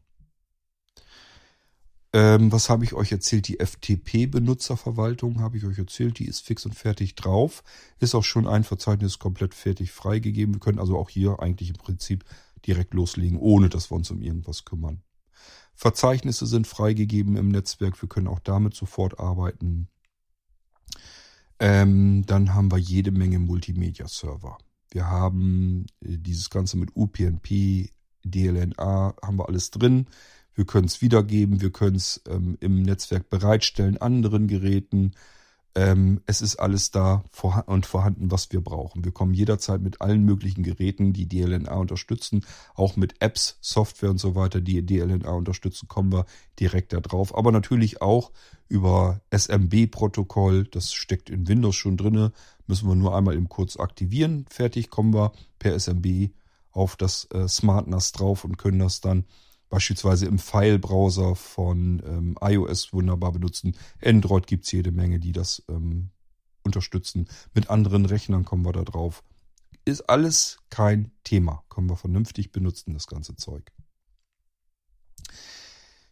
[2.15, 3.47] Ähm, was habe ich euch erzählt?
[3.47, 6.19] Die FTP-Benutzerverwaltung habe ich euch erzählt.
[6.19, 7.63] Die ist fix und fertig drauf.
[7.99, 10.53] Ist auch schon ein Verzeichnis komplett fertig freigegeben.
[10.53, 12.23] Wir können also auch hier eigentlich im Prinzip
[12.67, 15.01] direkt loslegen, ohne dass wir uns um irgendwas kümmern.
[15.73, 17.99] Verzeichnisse sind freigegeben im Netzwerk.
[17.99, 19.87] Wir können auch damit sofort arbeiten.
[21.57, 24.59] Ähm, dann haben wir jede Menge Multimedia-Server.
[24.93, 27.89] Wir haben äh, dieses Ganze mit UPnP,
[28.23, 30.05] DLNA, haben wir alles drin.
[30.53, 35.13] Wir können es wiedergeben, wir können es ähm, im Netzwerk bereitstellen, anderen Geräten.
[35.75, 37.23] Ähm, es ist alles da
[37.65, 39.03] und vorhanden, was wir brauchen.
[39.03, 44.19] Wir kommen jederzeit mit allen möglichen Geräten, die DLNA unterstützen, auch mit Apps, Software und
[44.19, 46.27] so weiter, die DLNA unterstützen, kommen wir
[46.59, 47.35] direkt da drauf.
[47.35, 48.31] Aber natürlich auch
[48.69, 52.31] über SMB-Protokoll, das steckt in Windows schon drinne,
[52.67, 54.45] müssen wir nur einmal im kurz aktivieren.
[54.49, 56.31] Fertig kommen wir per SMB
[56.71, 59.25] auf das äh, SmartNAS drauf und können das dann
[59.69, 63.75] beispielsweise im File-Browser von ähm, iOS wunderbar benutzen.
[64.03, 66.09] Android gibt's jede Menge, die das ähm,
[66.63, 67.27] unterstützen.
[67.53, 69.23] Mit anderen Rechnern kommen wir da drauf.
[69.85, 71.63] Ist alles kein Thema.
[71.69, 73.71] Können wir vernünftig benutzen, das ganze Zeug.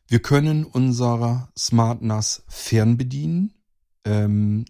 [0.07, 3.53] Wir können unser Smart NAS fernbedienen.
[4.03, 4.65] Ähm,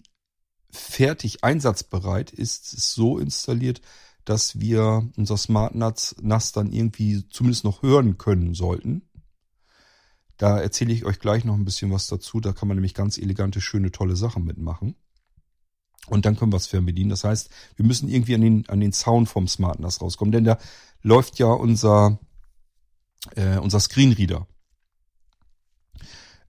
[0.71, 3.81] fertig einsatzbereit ist es so installiert,
[4.25, 9.03] dass wir unser Smart NAS dann irgendwie zumindest noch hören können sollten.
[10.37, 12.39] Da erzähle ich euch gleich noch ein bisschen was dazu.
[12.39, 14.95] Da kann man nämlich ganz elegante, schöne, tolle Sachen mitmachen.
[16.07, 17.09] Und dann können wir es fernbedienen.
[17.09, 20.43] Das heißt, wir müssen irgendwie an den, an den Sound vom Smart NAS rauskommen, denn
[20.43, 20.57] da
[21.01, 22.19] läuft ja unser,
[23.35, 24.47] äh, unser Screenreader.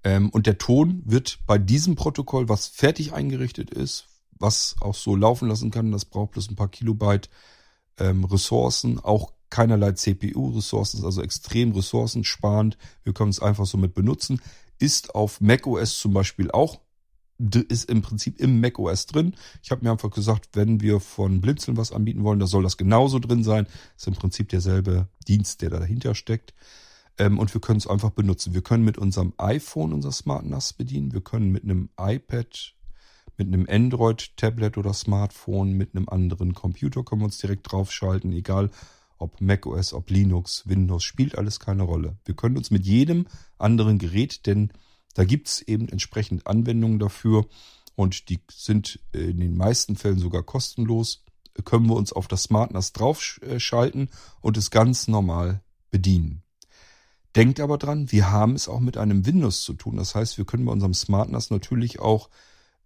[0.05, 4.09] Ähm, und der Ton wird bei diesem Protokoll, was fertig eingerichtet ist,
[4.39, 7.29] was auch so laufen lassen kann, das braucht bloß ein paar Kilobyte
[7.99, 12.79] ähm, Ressourcen, auch keinerlei CPU-Ressourcen, also extrem ressourcensparend.
[13.05, 14.41] Wir können es einfach so mit benutzen.
[14.79, 16.81] Ist auf macOS zum Beispiel auch,
[17.69, 19.35] ist im Prinzip im macOS drin.
[19.63, 22.77] Ich habe mir einfach gesagt, wenn wir von Blinzeln was anbieten wollen, da soll das
[22.77, 23.67] genauso drin sein.
[23.97, 26.55] Ist im Prinzip derselbe Dienst, der dahinter steckt.
[27.19, 28.55] Ähm, und wir können es einfach benutzen.
[28.55, 31.13] Wir können mit unserem iPhone unser Smart NAS bedienen.
[31.13, 32.75] Wir können mit einem iPad
[33.37, 38.71] mit einem Android-Tablet oder Smartphone, mit einem anderen Computer können wir uns direkt draufschalten, egal
[39.19, 42.19] ob macOS, ob Linux, Windows, spielt alles keine Rolle.
[42.25, 43.27] Wir können uns mit jedem
[43.59, 44.73] anderen Gerät, denn
[45.15, 47.47] da gibt es eben entsprechend Anwendungen dafür
[47.95, 51.25] und die sind in den meisten Fällen sogar kostenlos,
[51.65, 54.09] können wir uns auf das Smart NAS draufschalten
[54.41, 56.43] und es ganz normal bedienen.
[57.37, 59.97] Denkt aber dran, wir haben es auch mit einem Windows zu tun.
[59.97, 62.29] Das heißt, wir können bei unserem Smart NAS natürlich auch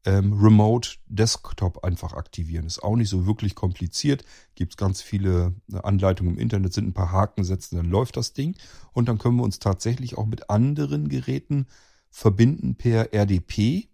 [0.07, 2.67] ähm, Remote Desktop einfach aktivieren.
[2.67, 4.25] Ist auch nicht so wirklich kompliziert.
[4.55, 8.33] Gibt ganz viele äh, Anleitungen im Internet, sind ein paar Haken setzen, dann läuft das
[8.33, 8.57] Ding.
[8.93, 11.67] Und dann können wir uns tatsächlich auch mit anderen Geräten
[12.11, 13.89] verbinden per RDP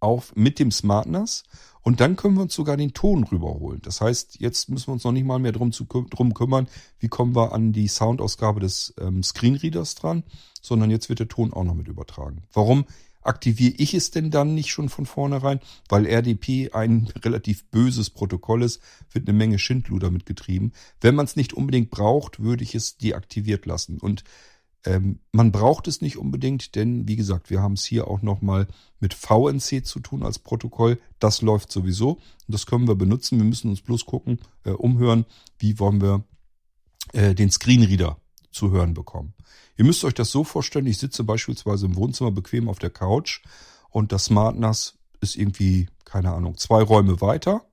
[0.00, 1.44] auf, mit dem SmartNAS
[1.82, 3.80] und dann können wir uns sogar den Ton rüberholen.
[3.82, 6.68] Das heißt, jetzt müssen wir uns noch nicht mal mehr drum, zu, drum kümmern,
[6.98, 10.24] wie kommen wir an die Soundausgabe des ähm, Screenreaders dran,
[10.60, 12.42] sondern jetzt wird der Ton auch noch mit übertragen.
[12.52, 12.84] Warum
[13.22, 15.60] aktiviere ich es denn dann nicht schon von vornherein?
[15.88, 18.80] Weil RDP ein relativ böses Protokoll ist,
[19.12, 20.72] wird eine Menge Schindluder mitgetrieben.
[21.00, 23.98] Wenn man es nicht unbedingt braucht, würde ich es deaktiviert lassen.
[23.98, 24.24] Und
[24.84, 28.66] ähm, man braucht es nicht unbedingt, denn wie gesagt, wir haben es hier auch nochmal
[28.98, 30.98] mit VNC zu tun als Protokoll.
[31.18, 33.38] Das läuft sowieso und das können wir benutzen.
[33.38, 35.24] Wir müssen uns bloß gucken, äh, umhören,
[35.58, 36.24] wie wollen wir
[37.12, 38.18] äh, den Screenreader
[38.50, 39.34] zu hören bekommen.
[39.76, 43.42] Ihr müsst euch das so vorstellen, ich sitze beispielsweise im Wohnzimmer bequem auf der Couch
[43.90, 47.64] und das Smart NAS ist irgendwie, keine Ahnung, zwei Räume weiter.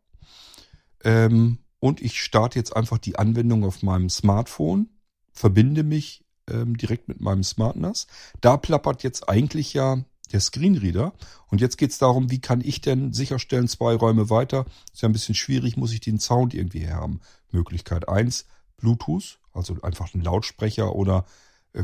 [1.04, 4.90] Ähm, und ich starte jetzt einfach die Anwendung auf meinem Smartphone,
[5.32, 8.08] verbinde mich ähm, direkt mit meinem Smart NAS.
[8.42, 11.14] Da plappert jetzt eigentlich ja der Screenreader.
[11.48, 15.10] Und jetzt geht es darum, wie kann ich denn sicherstellen, zwei Räume weiter, ist ja
[15.10, 17.22] ein bisschen schwierig, muss ich den Sound irgendwie haben.
[17.52, 18.46] Möglichkeit eins
[18.78, 21.26] Bluetooth, also einfach einen Lautsprecher oder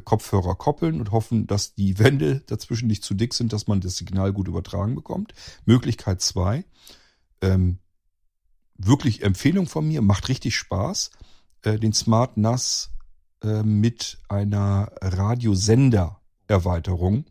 [0.03, 3.97] Kopfhörer koppeln und hoffen, dass die Wände dazwischen nicht zu dick sind, dass man das
[3.97, 5.33] Signal gut übertragen bekommt.
[5.65, 6.65] Möglichkeit zwei
[7.41, 7.79] ähm,
[8.77, 11.11] wirklich Empfehlung von mir, macht richtig Spaß,
[11.63, 12.91] äh, den Smart NAS
[13.43, 17.25] äh, mit einer Radiosender-Erweiterung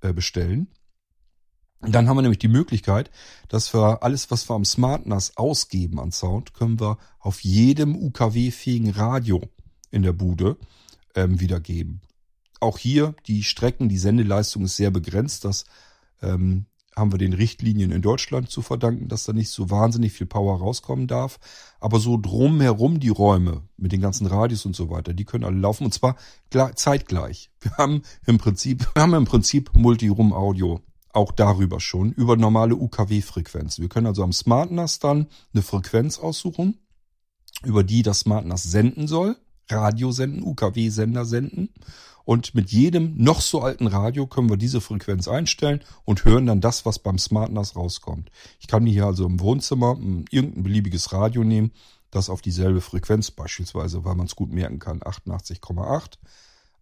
[0.00, 0.68] äh, bestellen.
[1.80, 3.10] dann haben wir nämlich die Möglichkeit,
[3.48, 7.94] dass wir alles, was wir am Smart NAS ausgeben an Sound, können wir auf jedem
[7.96, 9.42] UKW-fähigen Radio
[9.90, 10.56] in der Bude
[11.16, 12.00] ähm, wiedergeben.
[12.60, 15.44] Auch hier die Strecken, die Sendeleistung ist sehr begrenzt.
[15.44, 15.64] Das
[16.22, 20.26] ähm, haben wir den Richtlinien in Deutschland zu verdanken, dass da nicht so wahnsinnig viel
[20.26, 21.38] Power rauskommen darf.
[21.78, 25.58] Aber so drumherum die Räume mit den ganzen Radios und so weiter, die können alle
[25.58, 26.16] laufen und zwar
[26.74, 27.50] zeitgleich.
[27.60, 30.80] Wir haben im Prinzip, wir haben im Prinzip Multiroom-Audio
[31.12, 33.82] auch darüber schon, über normale UKW-Frequenzen.
[33.82, 36.78] Wir können also am Smart NAS dann eine Frequenz aussuchen,
[37.62, 39.36] über die das Smart NAS senden soll,
[39.68, 41.70] Radio senden, UKW-Sender senden
[42.26, 46.60] und mit jedem noch so alten Radio können wir diese Frequenz einstellen und hören dann
[46.60, 48.30] das, was beim Smart NAS rauskommt.
[48.58, 51.70] Ich kann hier also im Wohnzimmer hm, irgendein beliebiges Radio nehmen,
[52.10, 56.14] das auf dieselbe Frequenz beispielsweise, weil man es gut merken kann, 88,8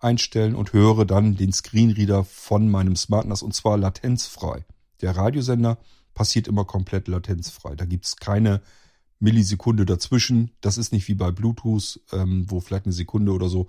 [0.01, 4.65] einstellen und höre dann den Screenreader von meinem Smart NAS und zwar latenzfrei.
[5.03, 5.79] Der Radiosender
[6.15, 7.75] passiert immer komplett latenzfrei.
[7.75, 8.63] Da gibt's keine
[9.19, 10.51] Millisekunde dazwischen.
[10.61, 13.69] Das ist nicht wie bei Bluetooth, ähm, wo vielleicht eine Sekunde oder so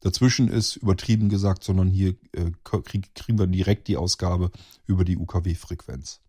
[0.00, 4.50] dazwischen ist, übertrieben gesagt, sondern hier äh, krieg, kriegen wir direkt die Ausgabe
[4.86, 6.20] über die UKW-Frequenz.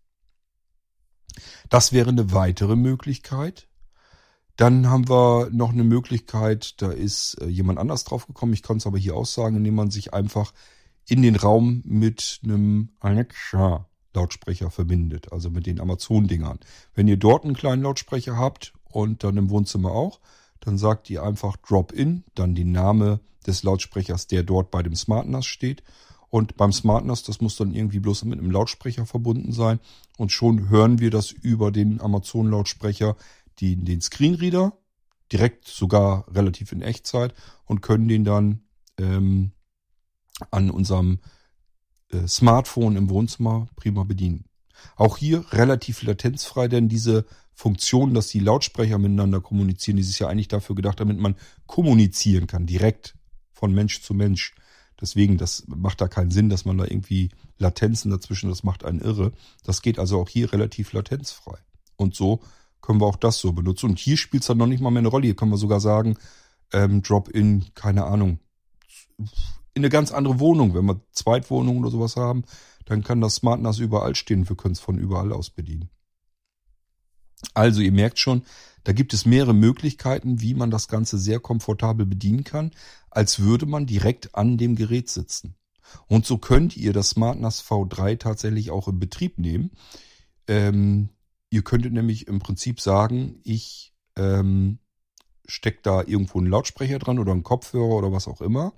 [1.68, 3.68] Das wäre eine weitere Möglichkeit.
[4.56, 8.78] Dann haben wir noch eine Möglichkeit, da ist äh, jemand anders drauf gekommen, ich kann
[8.78, 10.52] es aber hier aussagen, indem man sich einfach
[11.06, 16.58] in den Raum mit einem Alexa Lautsprecher verbindet, also mit den Amazon-Dingern.
[16.94, 20.20] Wenn ihr dort einen kleinen Lautsprecher habt und dann im Wohnzimmer auch,
[20.60, 25.46] dann sagt ihr einfach Drop-in, dann die Name des Lautsprechers, der dort bei dem SmartNAS
[25.46, 25.82] steht.
[26.30, 29.80] Und beim SmartNAS, das muss dann irgendwie bloß mit einem Lautsprecher verbunden sein.
[30.18, 33.16] Und schon hören wir das über den Amazon-Lautsprecher,
[33.60, 34.72] den Screenreader,
[35.32, 37.34] direkt sogar relativ in Echtzeit
[37.64, 38.60] und können den dann
[38.98, 39.52] ähm,
[40.50, 41.18] an unserem
[42.26, 44.44] Smartphone im Wohnzimmer prima bedienen.
[44.96, 50.28] Auch hier relativ latenzfrei, denn diese Funktion, dass die Lautsprecher miteinander kommunizieren, die ist ja
[50.28, 51.34] eigentlich dafür gedacht, damit man
[51.66, 53.16] kommunizieren kann, direkt
[53.52, 54.54] von Mensch zu Mensch.
[55.00, 59.00] Deswegen, das macht da keinen Sinn, dass man da irgendwie Latenzen dazwischen, das macht einen
[59.00, 59.32] irre.
[59.64, 61.58] Das geht also auch hier relativ latenzfrei.
[61.96, 62.40] Und so
[62.80, 63.90] können wir auch das so benutzen.
[63.90, 65.26] Und hier spielt es dann noch nicht mal mehr eine Rolle.
[65.26, 66.16] Hier können wir sogar sagen,
[66.72, 68.38] ähm, Drop-in, keine Ahnung,
[69.78, 70.74] in eine ganz andere Wohnung.
[70.74, 72.44] Wenn wir Zweitwohnungen oder sowas haben,
[72.84, 74.48] dann kann das Smart NAS überall stehen.
[74.48, 75.88] Wir können es von überall aus bedienen.
[77.54, 78.42] Also ihr merkt schon,
[78.82, 82.72] da gibt es mehrere Möglichkeiten, wie man das Ganze sehr komfortabel bedienen kann,
[83.10, 85.54] als würde man direkt an dem Gerät sitzen.
[86.08, 89.70] Und so könnt ihr das SmartNAS V3 tatsächlich auch in Betrieb nehmen.
[90.48, 91.10] Ähm,
[91.50, 94.80] ihr könntet nämlich im Prinzip sagen, ich ähm,
[95.46, 98.72] stecke da irgendwo einen Lautsprecher dran oder einen Kopfhörer oder was auch immer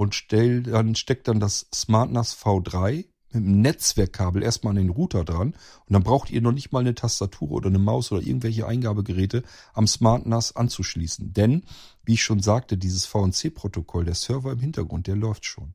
[0.00, 5.26] und stell dann, steckt dann das SmartNAS V3 mit dem Netzwerkkabel erstmal an den Router
[5.26, 8.66] dran und dann braucht ihr noch nicht mal eine Tastatur oder eine Maus oder irgendwelche
[8.66, 9.42] Eingabegeräte
[9.74, 11.34] am Smart NAS anzuschließen.
[11.34, 11.64] Denn,
[12.02, 15.74] wie ich schon sagte, dieses VNC-Protokoll, der Server im Hintergrund, der läuft schon.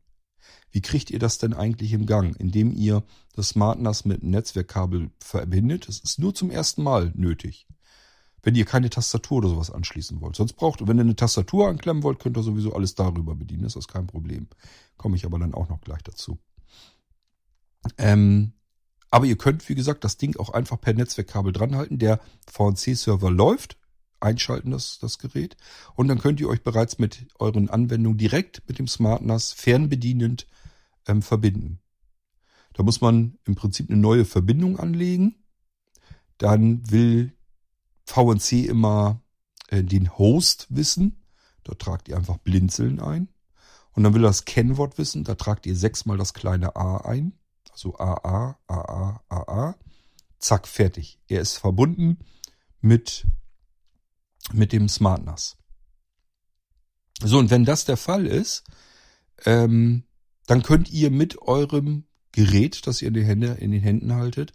[0.71, 2.35] Wie kriegt ihr das denn eigentlich im Gang?
[2.35, 3.03] Indem ihr
[3.35, 5.87] das Smart NAS mit einem Netzwerkkabel verbindet.
[5.87, 7.67] Das ist nur zum ersten Mal nötig.
[8.45, 10.35] Wenn ihr keine Tastatur oder sowas anschließen wollt.
[10.35, 13.63] Sonst braucht, wenn ihr eine Tastatur anklemmen wollt, könnt ihr sowieso alles darüber bedienen.
[13.63, 14.47] Das ist kein Problem.
[14.97, 16.37] Komme ich aber dann auch noch gleich dazu.
[17.97, 18.53] Ähm,
[19.09, 21.97] aber ihr könnt, wie gesagt, das Ding auch einfach per Netzwerkkabel dranhalten.
[21.97, 23.77] Der VNC-Server läuft,
[24.19, 25.57] einschalten das, das Gerät
[25.95, 30.45] und dann könnt ihr euch bereits mit euren Anwendungen direkt mit dem Smart NAS fernbedienend
[31.07, 31.79] ähm, verbinden.
[32.73, 35.35] Da muss man im Prinzip eine neue Verbindung anlegen.
[36.37, 37.34] Dann will
[38.05, 39.21] VNC immer
[39.67, 41.23] äh, den Host wissen.
[41.63, 43.29] Da tragt ihr einfach Blinzeln ein.
[43.93, 45.23] Und dann will er das Kennwort wissen.
[45.23, 47.33] Da tragt ihr sechsmal das kleine A ein.
[47.71, 49.75] Also AA, AA, AA.
[50.39, 51.19] Zack, fertig.
[51.27, 52.19] Er ist verbunden
[52.81, 53.25] mit,
[54.53, 55.57] mit dem Smart NAS.
[57.21, 58.63] So, und wenn das der Fall ist,
[59.45, 60.03] ähm,
[60.47, 64.53] dann könnt ihr mit eurem Gerät, das ihr in, Hände, in den Händen haltet,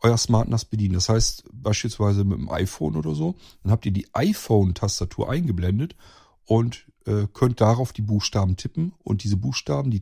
[0.00, 0.94] euer Smart bedienen.
[0.94, 5.94] Das heißt, beispielsweise mit dem iPhone oder so, dann habt ihr die iPhone-Tastatur eingeblendet
[6.44, 10.00] und äh, könnt darauf die Buchstaben tippen und diese Buchstaben, die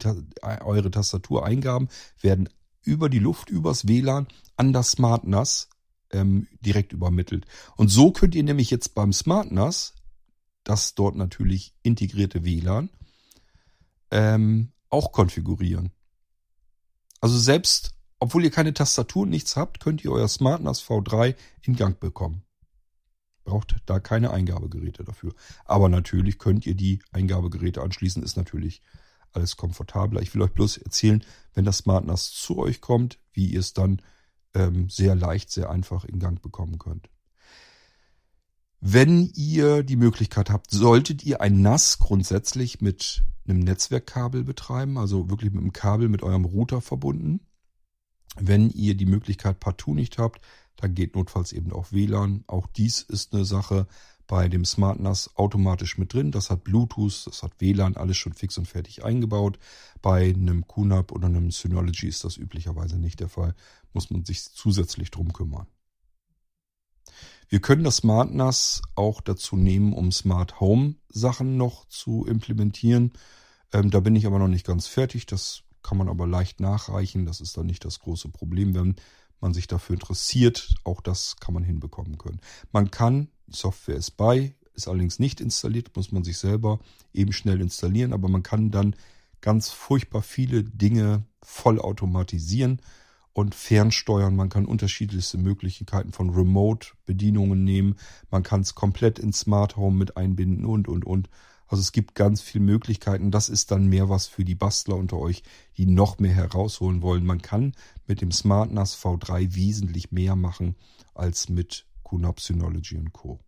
[0.61, 1.89] eure Tastatureingaben,
[2.21, 2.49] werden
[2.83, 5.69] über die Luft, übers WLAN an das Smart NAS
[6.11, 7.47] ähm, direkt übermittelt.
[7.77, 9.95] Und so könnt ihr nämlich jetzt beim Smart NAS,
[10.65, 12.91] das dort natürlich integrierte WLAN,
[14.11, 15.91] ähm, auch konfigurieren.
[17.21, 21.35] Also selbst, obwohl ihr keine Tastatur und nichts habt, könnt ihr euer Smart NAS V3
[21.63, 22.43] in Gang bekommen.
[23.45, 25.35] Braucht da keine Eingabegeräte dafür.
[25.65, 28.83] Aber natürlich könnt ihr die Eingabegeräte anschließen, ist natürlich
[29.33, 30.21] alles komfortabler.
[30.21, 33.73] Ich will euch bloß erzählen, wenn das Smart NAS zu euch kommt, wie ihr es
[33.73, 34.03] dann
[34.55, 37.09] ähm, sehr leicht, sehr einfach in Gang bekommen könnt.
[38.81, 45.31] Wenn ihr die Möglichkeit habt, solltet ihr ein NAS grundsätzlich mit einem Netzwerkkabel betreiben, also
[45.31, 47.41] wirklich mit einem Kabel mit eurem Router verbunden.
[48.37, 50.41] Wenn ihr die Möglichkeit partout nicht habt,
[50.77, 52.45] dann geht notfalls eben auch WLAN.
[52.47, 53.87] Auch dies ist eine Sache
[54.29, 56.31] bei dem Smart NAS automatisch mit drin.
[56.31, 59.59] Das hat Bluetooth, das hat WLAN, alles schon fix und fertig eingebaut.
[60.03, 63.55] Bei einem QNAP oder einem Synology ist das üblicherweise nicht der Fall.
[63.93, 65.67] Muss man sich zusätzlich drum kümmern.
[67.49, 73.13] Wir können das Smart NAS auch dazu nehmen, um Smart Home Sachen noch zu implementieren.
[73.73, 75.25] Ähm, da bin ich aber noch nicht ganz fertig.
[75.25, 77.25] Das kann man aber leicht nachreichen.
[77.25, 78.97] Das ist dann nicht das große Problem, wenn
[79.41, 80.75] man sich dafür interessiert.
[80.85, 82.41] Auch das kann man hinbekommen können.
[82.73, 86.79] Man kann, die Software ist bei, ist allerdings nicht installiert, muss man sich selber
[87.15, 88.97] eben schnell installieren, aber man kann dann
[89.41, 92.83] ganz furchtbar viele Dinge vollautomatisieren
[93.33, 94.37] und fernsteuern.
[94.37, 97.97] Man kann unterschiedlichste Möglichkeiten von Remote-Bedienungen nehmen.
[98.31, 101.31] Man kann es komplett in Smart Home mit einbinden und, und, und.
[101.69, 103.31] Also es gibt ganz viele Möglichkeiten.
[103.31, 105.43] Das ist dann mehr was für die Bastler unter euch,
[105.77, 107.25] die noch mehr herausholen wollen.
[107.25, 107.75] Man kann
[108.07, 110.77] mit dem Smart NAS V3 wesentlich mehr machen
[111.15, 113.39] als mit QNAP Synology und Co.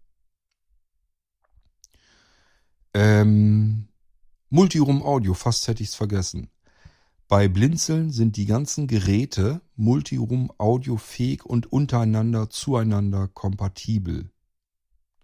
[2.93, 3.89] Ähm,
[4.51, 6.51] Multiroom Audio, fast hätte ich es vergessen.
[7.29, 14.31] Bei Blinzeln sind die ganzen Geräte Multiroom audiofähig und untereinander zueinander kompatibel.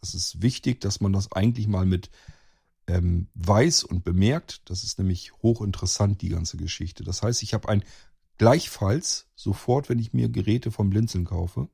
[0.01, 2.11] Das ist wichtig, dass man das eigentlich mal mit
[2.87, 4.63] ähm, weiß und bemerkt.
[4.71, 7.05] Das ist nämlich hochinteressant, die ganze Geschichte.
[7.05, 7.83] Das heißt, ich habe ein
[8.39, 11.69] gleichfalls sofort, wenn ich mir Geräte vom Blinzeln kaufe,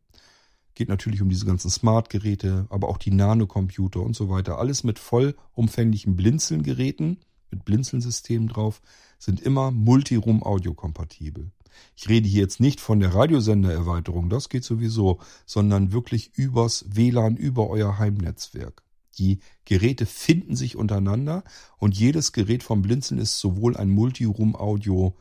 [0.74, 4.58] geht natürlich um diese ganzen Smart-Geräte, aber auch die Nanocomputer und so weiter.
[4.58, 7.18] Alles mit vollumfänglichen Blinzeln-Geräten,
[7.50, 8.80] mit Blinzeln-Systemen drauf
[9.18, 11.50] sind immer Multiroom-Audio-kompatibel.
[11.96, 17.36] Ich rede hier jetzt nicht von der Radiosendererweiterung, das geht sowieso, sondern wirklich übers WLAN,
[17.36, 18.82] über euer Heimnetzwerk.
[19.18, 21.44] Die Geräte finden sich untereinander
[21.78, 25.16] und jedes Gerät vom Blinzeln ist sowohl ein Multiroom-Audio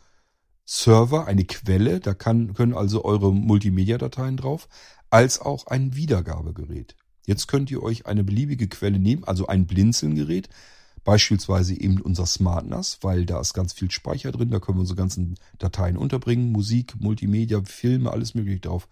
[0.65, 4.69] Server, eine Quelle, da kann, können also eure Multimedia-Dateien drauf,
[5.09, 6.95] als auch ein Wiedergabegerät.
[7.25, 10.49] Jetzt könnt ihr euch eine beliebige Quelle nehmen, also ein Blinzeln-Gerät,
[11.03, 14.81] Beispielsweise eben unser Smart NAS, weil da ist ganz viel Speicher drin, da können wir
[14.81, 18.87] unsere ganzen Dateien unterbringen, Musik, Multimedia, Filme, alles mögliche drauf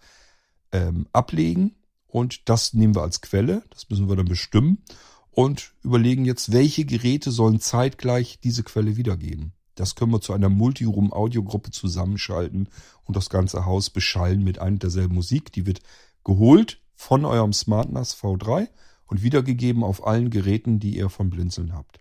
[0.72, 1.76] ähm, ablegen.
[2.10, 4.82] Und das nehmen wir als Quelle, das müssen wir dann bestimmen
[5.30, 9.52] und überlegen jetzt, welche Geräte sollen zeitgleich diese Quelle wiedergeben.
[9.76, 12.68] Das können wir zu einer Multiroom-Audiogruppe zusammenschalten
[13.04, 15.52] und das ganze Haus beschallen mit einer derselben Musik.
[15.52, 15.80] Die wird
[16.24, 18.68] geholt von eurem Smart NAS V3
[19.06, 22.00] und wiedergegeben auf allen Geräten, die ihr von Blinzeln habt.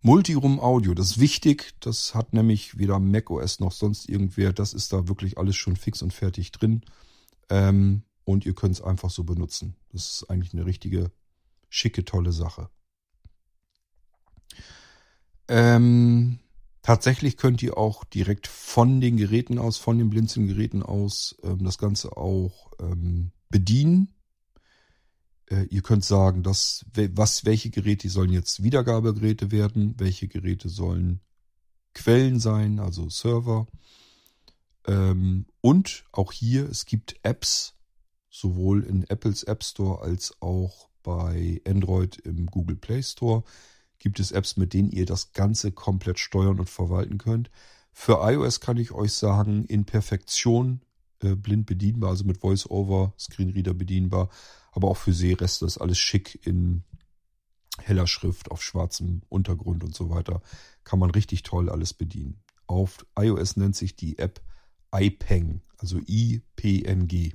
[0.00, 1.74] Multiroom Audio, das ist wichtig.
[1.80, 4.52] Das hat nämlich weder macOS noch sonst irgendwer.
[4.52, 6.82] Das ist da wirklich alles schon fix und fertig drin.
[7.48, 9.76] Ähm, und ihr könnt es einfach so benutzen.
[9.92, 11.12] Das ist eigentlich eine richtige,
[11.68, 12.68] schicke, tolle Sache.
[15.48, 16.40] Ähm,
[16.82, 21.78] tatsächlich könnt ihr auch direkt von den Geräten aus, von den Blinzeln-Geräten aus, ähm, das
[21.78, 24.14] Ganze auch ähm, bedienen.
[25.48, 31.20] Äh, ihr könnt sagen, dass, was, welche Geräte sollen jetzt Wiedergabegeräte werden, welche Geräte sollen
[31.94, 33.66] Quellen sein, also Server.
[34.86, 37.74] Ähm, und auch hier, es gibt Apps,
[38.30, 43.44] sowohl in Apples App Store als auch bei Android im Google Play Store
[43.98, 47.50] gibt es Apps, mit denen ihr das Ganze komplett steuern und verwalten könnt.
[47.92, 50.82] Für iOS kann ich euch sagen, in Perfektion
[51.22, 54.28] äh, blind bedienbar, also mit VoiceOver, Screenreader bedienbar,
[54.72, 56.84] aber auch für Sehreste ist alles schick in
[57.78, 60.42] heller Schrift auf schwarzem Untergrund und so weiter.
[60.84, 62.42] Kann man richtig toll alles bedienen.
[62.66, 64.40] Auf iOS nennt sich die App
[65.00, 67.34] iPeng, also I-P-N-G.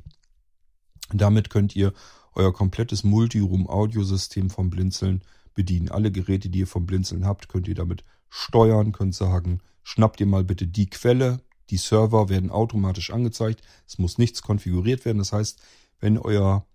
[1.14, 1.94] Damit könnt ihr
[2.34, 5.22] euer komplettes Multiroom-Audiosystem vom Blinzeln
[5.54, 5.90] bedienen.
[5.90, 10.28] Alle Geräte, die ihr vom Blinzeln habt, könnt ihr damit steuern, könnt sagen, schnappt ihr
[10.28, 11.42] mal bitte die Quelle.
[11.70, 13.62] Die Server werden automatisch angezeigt.
[13.88, 15.20] Es muss nichts konfiguriert werden.
[15.20, 15.62] Das heißt,
[16.00, 16.66] wenn euer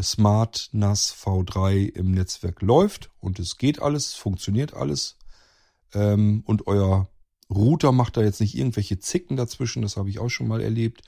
[0.00, 5.16] Smart NAS V3 im Netzwerk läuft und es geht alles, funktioniert alles
[5.92, 7.08] ähm, und euer
[7.54, 11.02] Router macht da jetzt nicht irgendwelche Zicken dazwischen, das habe ich auch schon mal erlebt,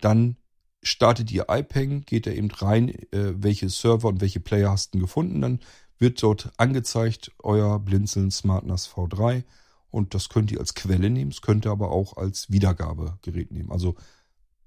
[0.00, 0.36] dann
[0.82, 4.98] startet ihr iPeng, geht er eben rein, äh, welche Server und welche Player hast du
[4.98, 5.60] gefunden, dann
[5.98, 9.44] wird dort angezeigt euer Blinzeln SmartNAS V3
[9.90, 13.72] und das könnt ihr als Quelle nehmen, es könnt ihr aber auch als Wiedergabegerät nehmen,
[13.72, 13.96] also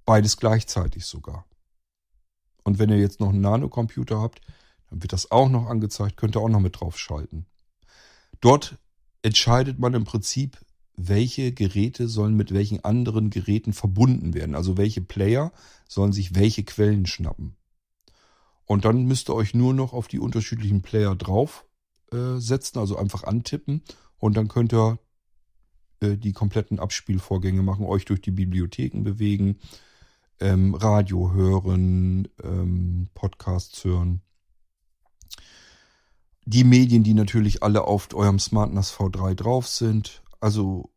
[0.05, 1.45] beides gleichzeitig sogar.
[2.63, 4.41] Und wenn ihr jetzt noch einen Nanocomputer habt,
[4.89, 7.45] dann wird das auch noch angezeigt, könnt ihr auch noch mit drauf schalten.
[8.41, 8.77] Dort
[9.21, 10.59] entscheidet man im Prinzip,
[11.07, 14.55] welche Geräte sollen mit welchen anderen Geräten verbunden werden.
[14.55, 15.51] Also welche Player
[15.87, 17.55] sollen sich welche Quellen schnappen.
[18.65, 21.65] Und dann müsst ihr euch nur noch auf die unterschiedlichen Player drauf
[22.11, 22.39] äh,
[22.75, 23.81] also einfach antippen.
[24.17, 24.99] Und dann könnt ihr
[26.01, 29.59] äh, die kompletten Abspielvorgänge machen, euch durch die Bibliotheken bewegen,
[30.39, 34.21] ähm, Radio hören, ähm, Podcasts hören.
[36.45, 40.23] Die Medien, die natürlich alle auf eurem SmartNAS V3 drauf sind.
[40.41, 40.91] Also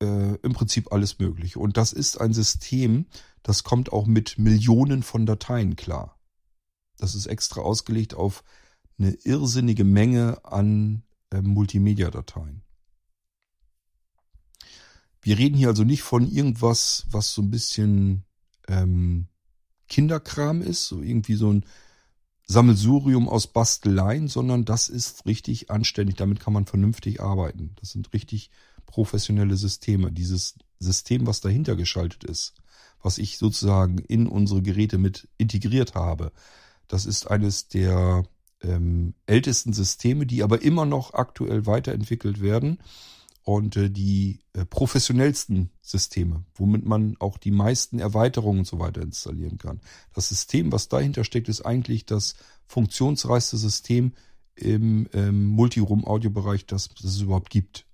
[0.00, 1.56] äh, im Prinzip alles möglich.
[1.56, 3.06] Und das ist ein System,
[3.42, 6.20] das kommt auch mit Millionen von Dateien klar.
[6.98, 8.44] Das ist extra ausgelegt auf
[8.98, 12.62] eine irrsinnige Menge an äh, Multimedia-Dateien.
[15.20, 18.24] Wir reden hier also nicht von irgendwas, was so ein bisschen
[18.68, 19.28] ähm,
[19.88, 21.64] Kinderkram ist, so irgendwie so ein
[22.46, 26.16] Sammelsurium aus Basteleien, sondern das ist richtig anständig.
[26.16, 27.72] Damit kann man vernünftig arbeiten.
[27.80, 28.50] Das sind richtig
[28.86, 30.12] professionelle Systeme.
[30.12, 32.54] Dieses System, was dahinter geschaltet ist,
[33.02, 36.32] was ich sozusagen in unsere Geräte mit integriert habe,
[36.86, 38.24] das ist eines der
[38.62, 42.78] ähm, ältesten Systeme, die aber immer noch aktuell weiterentwickelt werden
[43.46, 49.02] und äh, die äh, professionellsten Systeme, womit man auch die meisten Erweiterungen und so weiter
[49.02, 49.80] installieren kann.
[50.14, 52.34] Das System, was dahinter steckt, ist eigentlich das
[52.66, 54.14] funktionsreichste System
[54.56, 57.86] im ähm, Multiroom-Audiobereich, das, das es überhaupt gibt.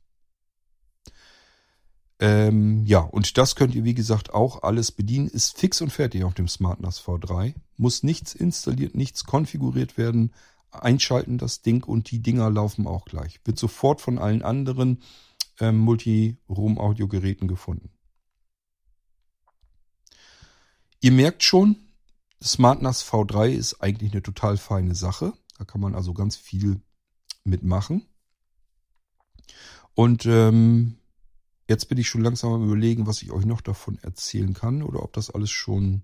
[2.19, 5.29] Ähm, ja, und das könnt ihr, wie gesagt, auch alles bedienen.
[5.29, 7.55] Ist fix und fertig auf dem SmartNAS V3.
[7.77, 10.33] Muss nichts installiert, nichts konfiguriert werden.
[10.71, 13.39] Einschalten das Ding und die Dinger laufen auch gleich.
[13.45, 15.03] Wird sofort von allen anderen
[15.61, 17.91] ähm, Multi-Room-Audiogeräten gefunden.
[21.01, 21.77] Ihr merkt schon,
[22.43, 25.33] SmartNAS V3 ist eigentlich eine total feine Sache.
[25.59, 26.81] Da kann man also ganz viel
[27.45, 28.07] mitmachen.
[29.95, 30.99] Und ähm,
[31.69, 35.03] jetzt bin ich schon langsam am überlegen, was ich euch noch davon erzählen kann oder
[35.03, 36.03] ob das alles schon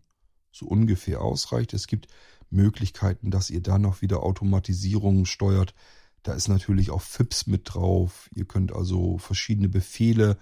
[0.50, 1.72] so ungefähr ausreicht.
[1.74, 2.08] Es gibt
[2.50, 5.74] Möglichkeiten, dass ihr da noch wieder Automatisierungen steuert.
[6.22, 8.28] Da ist natürlich auch FIPS mit drauf.
[8.34, 10.36] Ihr könnt also verschiedene Befehle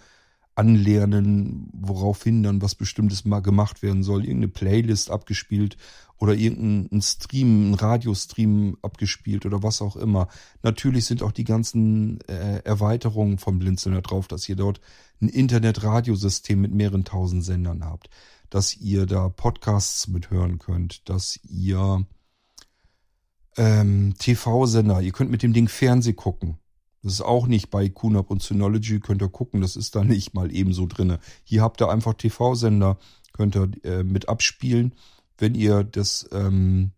[0.57, 4.23] anlernen, woraufhin dann was Bestimmtes mal gemacht werden soll.
[4.23, 5.77] Irgendeine Playlist abgespielt
[6.19, 10.29] oder irgendein Stream, ein Radiostream abgespielt oder was auch immer.
[10.63, 14.81] Natürlich sind auch die ganzen äh, Erweiterungen vom Blinzeln da drauf, dass ihr dort
[15.21, 18.09] ein Internet-Radiosystem mit mehreren tausend Sendern habt,
[18.49, 22.07] dass ihr da Podcasts mithören könnt, dass ihr
[23.57, 25.01] ähm, TV-Sender.
[25.01, 26.59] Ihr könnt mit dem Ding Fernseh gucken.
[27.03, 30.35] Das ist auch nicht bei QNAP und Synology, könnt ihr gucken, das ist da nicht
[30.35, 31.21] mal ebenso drinne.
[31.45, 32.99] Hier habt ihr einfach TV-Sender,
[33.33, 34.93] könnt ihr äh, mit abspielen.
[35.39, 36.93] Wenn ihr das ähm,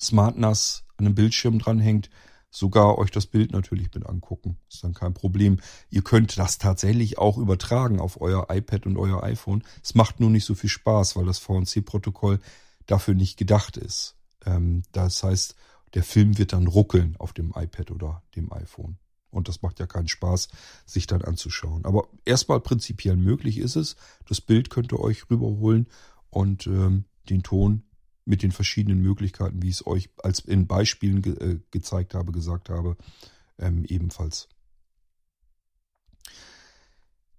[0.00, 2.08] Smart NAS an einem Bildschirm dranhängt,
[2.50, 4.56] sogar euch das Bild natürlich mit angucken.
[4.70, 5.60] Ist dann kein Problem.
[5.90, 9.64] Ihr könnt das tatsächlich auch übertragen auf euer iPad und euer iPhone.
[9.82, 12.40] Es macht nur nicht so viel Spaß, weil das VNC-Protokoll
[12.86, 14.16] dafür nicht gedacht ist.
[14.46, 15.54] Ähm, das heißt,
[15.94, 18.98] der Film wird dann ruckeln auf dem iPad oder dem iPhone.
[19.30, 20.48] Und das macht ja keinen Spaß,
[20.86, 21.84] sich dann anzuschauen.
[21.84, 23.96] Aber erstmal prinzipiell möglich ist es.
[24.28, 25.88] Das Bild könnt ihr euch rüberholen
[26.30, 27.82] und ähm, den Ton
[28.24, 32.32] mit den verschiedenen Möglichkeiten, wie ich es euch als in Beispielen ge äh, gezeigt habe,
[32.32, 32.96] gesagt habe,
[33.58, 34.48] ähm, ebenfalls.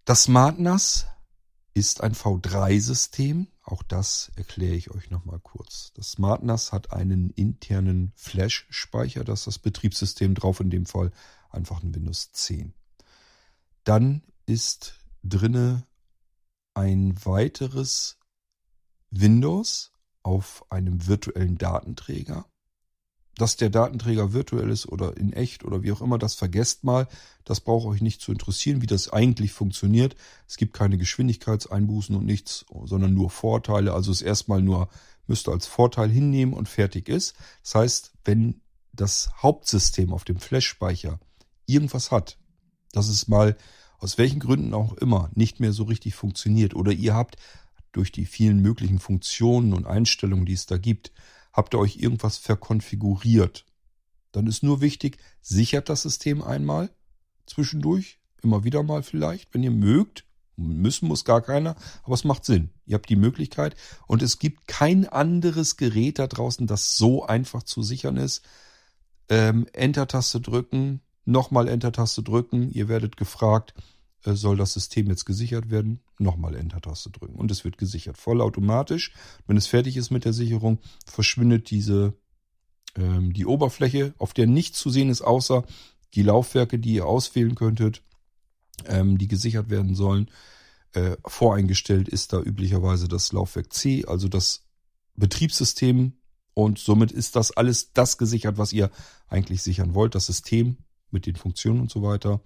[0.05, 1.07] Das SmartNAS
[1.73, 3.47] ist ein V3-System.
[3.66, 5.91] Auch das erkläre ich euch nochmal kurz.
[5.95, 11.11] Das SmartNAS hat einen internen Flash-Speicher, das ist das Betriebssystem drauf, in dem Fall
[11.49, 12.76] einfach ein Windows 10.
[13.84, 15.88] Dann ist drinne
[16.76, 18.20] ein weiteres
[19.09, 19.91] Windows
[20.22, 22.45] auf einem virtuellen Datenträger.
[23.38, 27.07] Dass der Datenträger virtuell ist oder in echt oder wie auch immer, das vergesst mal.
[27.43, 30.15] Das braucht euch nicht zu interessieren, wie das eigentlich funktioniert.
[30.47, 33.93] Es gibt keine Geschwindigkeitseinbußen und nichts, sondern nur Vorteile.
[33.93, 34.88] Also es erstmal nur
[35.27, 37.36] müsst ihr als Vorteil hinnehmen und fertig ist.
[37.63, 38.61] Das heißt, wenn
[38.93, 41.19] das Hauptsystem auf dem Flash-Speicher
[41.65, 42.38] irgendwas hat,
[42.91, 43.57] dass es mal
[43.99, 47.38] aus welchen Gründen auch immer nicht mehr so richtig funktioniert oder ihr habt
[47.91, 51.11] durch die vielen möglichen Funktionen und Einstellungen, die es da gibt,
[51.55, 53.65] habt ihr euch irgendwas verkonfiguriert.
[54.31, 56.89] Dann ist nur wichtig, sichert das System einmal
[57.45, 60.25] zwischendurch, immer wieder mal vielleicht, wenn ihr mögt.
[60.57, 62.69] Müssen muss gar keiner, aber es macht Sinn.
[62.85, 63.75] Ihr habt die Möglichkeit
[64.07, 68.41] und es gibt kein anderes Gerät da draußen, das so einfach zu sichern ist.
[69.27, 72.71] Ähm, Enter-Taste drücken, nochmal Enter-Taste drücken.
[72.71, 73.73] Ihr werdet gefragt,
[74.34, 77.36] soll das System jetzt gesichert werden, nochmal Enter-Taste drücken.
[77.36, 79.13] Und es wird gesichert, vollautomatisch.
[79.45, 82.15] Wenn es fertig ist mit der Sicherung, verschwindet diese
[82.95, 85.63] ähm, die Oberfläche, auf der nichts zu sehen ist, außer
[86.13, 88.01] die Laufwerke, die ihr auswählen könntet,
[88.86, 90.32] ähm, die gesichert werden sollen.
[90.93, 94.65] Äh, voreingestellt ist da üblicherweise das Laufwerk C, also das
[95.15, 96.13] Betriebssystem.
[96.53, 98.89] Und somit ist das alles das gesichert, was ihr
[99.28, 100.78] eigentlich sichern wollt, das System
[101.11, 102.41] mit den Funktionen und so weiter.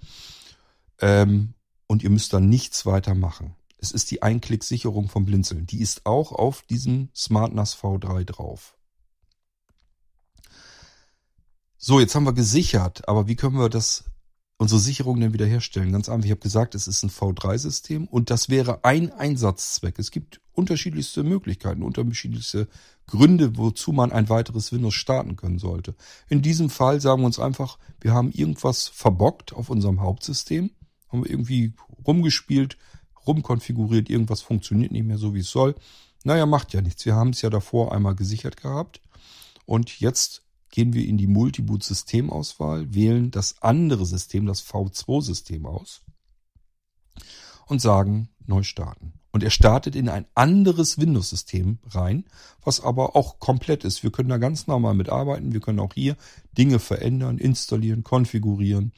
[1.00, 1.54] Ähm,
[1.90, 3.56] und ihr müsst dann nichts weiter machen.
[3.80, 5.66] Es ist die Einklicksicherung vom Blinzeln.
[5.66, 8.78] Die ist auch auf diesem SmartNAS V3 drauf.
[11.78, 14.04] So, jetzt haben wir gesichert, aber wie können wir das,
[14.58, 15.92] unsere Sicherung denn wiederherstellen?
[15.92, 19.98] Ganz einfach, ich habe gesagt, es ist ein V3-System und das wäre ein Einsatzzweck.
[19.98, 22.68] Es gibt unterschiedlichste Möglichkeiten, unterschiedlichste
[23.08, 25.96] Gründe, wozu man ein weiteres Windows starten können sollte.
[26.28, 30.70] In diesem Fall sagen wir uns einfach, wir haben irgendwas verbockt auf unserem Hauptsystem
[31.10, 31.74] haben wir irgendwie
[32.06, 32.78] rumgespielt,
[33.28, 35.76] rumkonfiguriert, irgendwas funktioniert nicht mehr so, wie es soll.
[36.24, 37.06] Naja, macht ja nichts.
[37.06, 39.02] Wir haben es ja davor einmal gesichert gehabt.
[39.66, 46.02] Und jetzt gehen wir in die Multiboot-Systemauswahl, wählen das andere System, das V2-System aus
[47.68, 49.14] und sagen neu starten.
[49.32, 52.26] Und er startet in ein anderes Windows-System rein,
[52.64, 54.02] was aber auch komplett ist.
[54.02, 55.54] Wir können da ganz normal mitarbeiten.
[55.54, 56.18] Wir können auch hier
[56.58, 58.92] Dinge verändern, installieren, konfigurieren.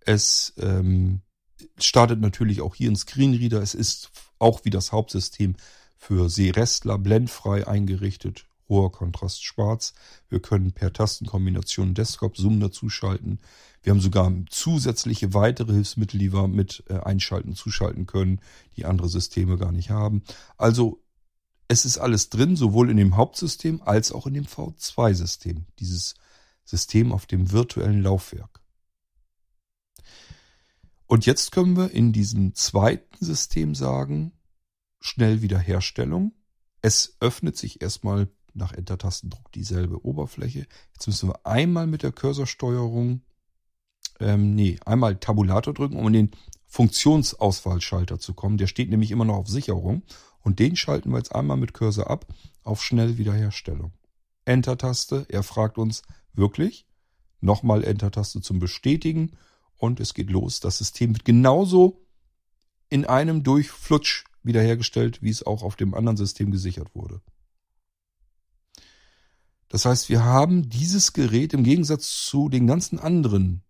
[0.00, 1.22] Es ähm,
[1.78, 3.60] startet natürlich auch hier ein Screenreader.
[3.62, 5.56] Es ist auch wie das Hauptsystem
[5.96, 8.46] für Seerestler blendfrei eingerichtet.
[8.68, 9.92] Hoher Kontrast schwarz.
[10.28, 13.38] Wir können per Tastenkombination Desktop Zoom dazuschalten.
[13.82, 18.40] Wir haben sogar zusätzliche weitere Hilfsmittel, die wir mit äh, einschalten, zuschalten können,
[18.76, 20.22] die andere Systeme gar nicht haben.
[20.56, 21.02] Also
[21.68, 25.66] es ist alles drin, sowohl in dem Hauptsystem als auch in dem V2-System.
[25.78, 26.14] Dieses
[26.64, 28.61] System auf dem virtuellen Laufwerk.
[31.12, 34.32] Und jetzt können wir in diesem zweiten System sagen,
[34.98, 36.32] schnell Wiederherstellung.
[36.80, 40.66] Es öffnet sich erstmal nach Enter-Tastendruck dieselbe Oberfläche.
[40.94, 43.20] Jetzt müssen wir einmal mit der Cursorsteuerung,
[44.20, 46.30] ähm, nee, einmal Tabulator drücken, um in den
[46.66, 48.56] Funktionsauswahlschalter zu kommen.
[48.56, 50.04] Der steht nämlich immer noch auf Sicherung.
[50.40, 52.24] Und den schalten wir jetzt einmal mit Cursor ab
[52.62, 53.92] auf schnell Wiederherstellung.
[54.46, 56.86] Enter-Taste, er fragt uns wirklich.
[57.42, 59.32] Nochmal Enter-Taste zum Bestätigen
[59.82, 60.60] und es geht los.
[60.60, 62.06] Das System wird genauso
[62.88, 67.20] in einem Durchflutsch wiederhergestellt, wie es auch auf dem anderen System gesichert wurde.
[69.68, 73.64] Das heißt, wir haben dieses Gerät im Gegensatz zu den ganzen anderen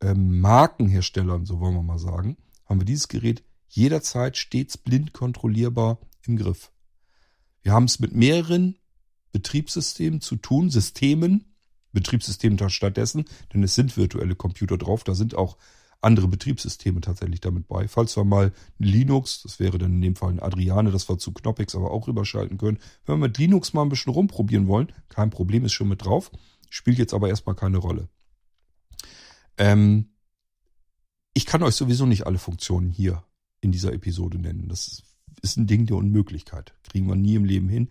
[0.00, 6.00] ähm, Markenherstellern, so wollen wir mal sagen, haben wir dieses Gerät jederzeit stets blind kontrollierbar
[6.26, 6.72] im Griff.
[7.62, 8.76] Wir haben es mit mehreren
[9.30, 11.54] Betriebssystemen zu tun, Systemen,
[11.98, 15.56] Betriebssystem stattdessen, denn es sind virtuelle Computer drauf, da sind auch
[16.00, 17.88] andere Betriebssysteme tatsächlich damit bei.
[17.88, 21.32] Falls wir mal Linux, das wäre dann in dem Fall ein Adriane, das wir zu
[21.32, 22.78] Knoppix aber auch rüberschalten können.
[23.04, 26.30] Wenn wir mit Linux mal ein bisschen rumprobieren wollen, kein Problem, ist schon mit drauf,
[26.70, 28.08] spielt jetzt aber erstmal keine Rolle.
[29.56, 30.10] Ähm,
[31.34, 33.24] ich kann euch sowieso nicht alle Funktionen hier
[33.60, 34.68] in dieser Episode nennen.
[34.68, 35.02] Das
[35.42, 36.74] ist ein Ding der Unmöglichkeit.
[36.84, 37.88] Kriegen wir nie im Leben hin.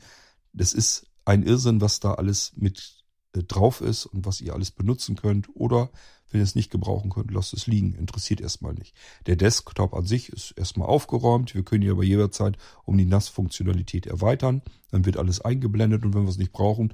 [0.53, 2.96] Das ist ein Irrsinn, was da alles mit
[3.43, 5.47] drauf ist und was ihr alles benutzen könnt.
[5.55, 5.89] Oder
[6.29, 7.95] wenn ihr es nicht gebrauchen könnt, lasst es liegen.
[7.95, 8.95] Interessiert erstmal nicht.
[9.25, 11.55] Der Desktop an sich ist erstmal aufgeräumt.
[11.55, 14.61] Wir können ihn aber jederzeit um die NAS-Funktionalität erweitern.
[14.91, 16.93] Dann wird alles eingeblendet und wenn wir es nicht brauchen,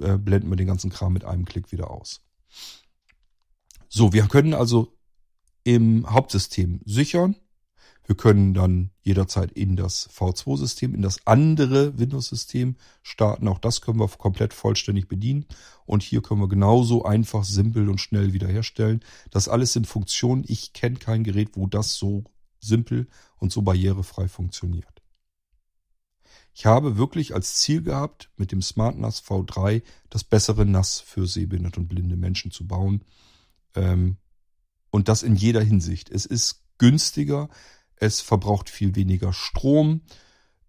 [0.00, 2.22] äh, blenden wir den ganzen Kram mit einem Klick wieder aus.
[3.88, 4.96] So, wir können also
[5.64, 7.36] im Hauptsystem sichern.
[8.04, 13.46] Wir können dann jederzeit in das V2-System, in das andere Windows-System starten.
[13.48, 15.46] Auch das können wir komplett vollständig bedienen.
[15.86, 19.04] Und hier können wir genauso einfach, simpel und schnell wiederherstellen.
[19.30, 20.44] Das alles sind Funktionen.
[20.48, 22.24] Ich kenne kein Gerät, wo das so
[22.58, 23.08] simpel
[23.38, 25.02] und so barrierefrei funktioniert.
[26.54, 31.26] Ich habe wirklich als Ziel gehabt, mit dem Smart NAS V3 das bessere NAS für
[31.26, 33.04] sehbehinderte und blinde Menschen zu bauen.
[33.74, 34.16] Ähm,
[34.90, 36.10] und das in jeder Hinsicht.
[36.10, 37.48] Es ist günstiger,
[38.02, 40.00] es verbraucht viel weniger Strom,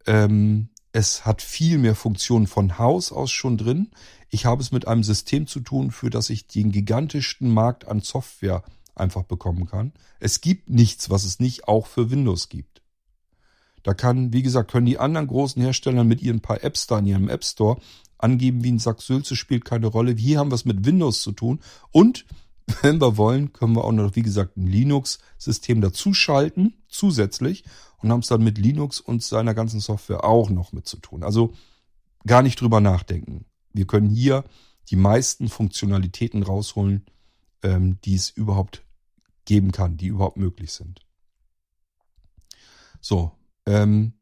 [0.06, 3.90] ähm, es hat viel mehr Funktionen von Haus aus schon drin.
[4.30, 8.02] Ich habe es mit einem System zu tun, für das ich den gigantischsten Markt an
[8.02, 9.94] Software einfach bekommen kann.
[10.20, 12.84] Es gibt nichts, was es nicht auch für Windows gibt.
[13.82, 17.08] Da kann, wie gesagt, können die anderen großen Hersteller mit ihren paar Apps da in
[17.08, 17.82] ihrem App Store
[18.20, 20.14] angeben, wie ein Sack Sülze spielt keine Rolle.
[20.14, 21.60] Hier haben wir es mit Windows zu tun.
[21.92, 22.26] Und
[22.82, 27.64] wenn wir wollen, können wir auch noch, wie gesagt, ein Linux-System dazuschalten, zusätzlich,
[27.98, 31.24] und haben es dann mit Linux und seiner ganzen Software auch noch mit zu tun.
[31.24, 31.54] Also
[32.26, 33.46] gar nicht drüber nachdenken.
[33.74, 34.44] Wir können hier
[34.90, 37.06] die meisten Funktionalitäten rausholen,
[37.64, 38.84] ähm, die es überhaupt
[39.46, 41.00] geben kann, die überhaupt möglich sind.
[43.02, 43.32] So,
[43.66, 44.14] ähm,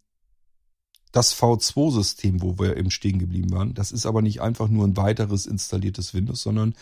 [1.11, 4.97] das V2-System, wo wir eben stehen geblieben waren, das ist aber nicht einfach nur ein
[4.97, 6.73] weiteres installiertes Windows, sondern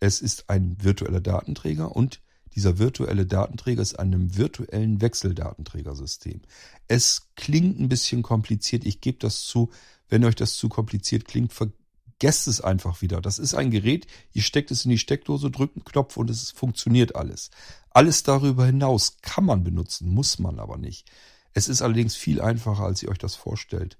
[0.00, 2.20] es ist ein virtueller Datenträger und
[2.54, 6.40] dieser virtuelle Datenträger ist an einem virtuellen Wechseldatenträgersystem.
[6.88, 9.70] Es klingt ein bisschen kompliziert, ich gebe das zu.
[10.08, 13.20] Wenn euch das zu kompliziert klingt, vergesst es einfach wieder.
[13.20, 16.50] Das ist ein Gerät, ihr steckt es in die Steckdose, drückt einen Knopf und es
[16.50, 17.50] funktioniert alles.
[17.90, 21.10] Alles darüber hinaus kann man benutzen, muss man aber nicht.
[21.52, 23.98] Es ist allerdings viel einfacher, als ihr euch das vorstellt.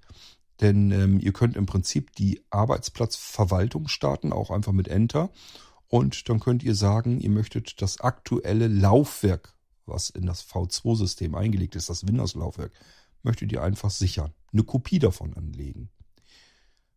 [0.61, 5.29] Denn ähm, ihr könnt im Prinzip die Arbeitsplatzverwaltung starten, auch einfach mit Enter.
[5.87, 9.53] Und dann könnt ihr sagen, ihr möchtet das aktuelle Laufwerk,
[9.85, 12.71] was in das V2-System eingelegt ist, das Windows-Laufwerk,
[13.23, 14.33] möchtet ihr einfach sichern.
[14.51, 15.89] Eine Kopie davon anlegen.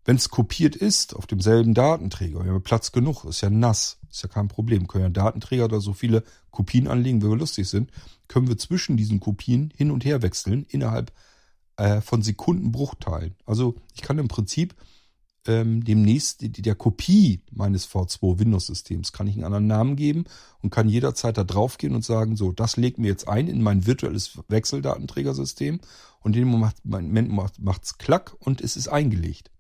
[0.05, 4.23] Wenn es kopiert ist auf demselben Datenträger, wir haben Platz genug, ist ja nass, ist
[4.23, 7.91] ja kein Problem, können ja Datenträger da so viele Kopien anlegen, wie wir lustig sind,
[8.27, 11.13] können wir zwischen diesen Kopien hin und her wechseln innerhalb
[11.77, 13.37] äh, von Sekundenbruchteilen.
[13.45, 14.75] Also ich kann im Prinzip
[15.47, 20.25] ähm, demnächst der Kopie meines V2 Windows-Systems kann ich einen anderen Namen geben
[20.61, 23.87] und kann jederzeit da draufgehen und sagen, so, das legt mir jetzt ein in mein
[23.87, 25.81] virtuelles Wechseldatenträgersystem
[26.21, 26.49] und in dem
[26.85, 29.51] Moment macht es klack und es ist eingelegt.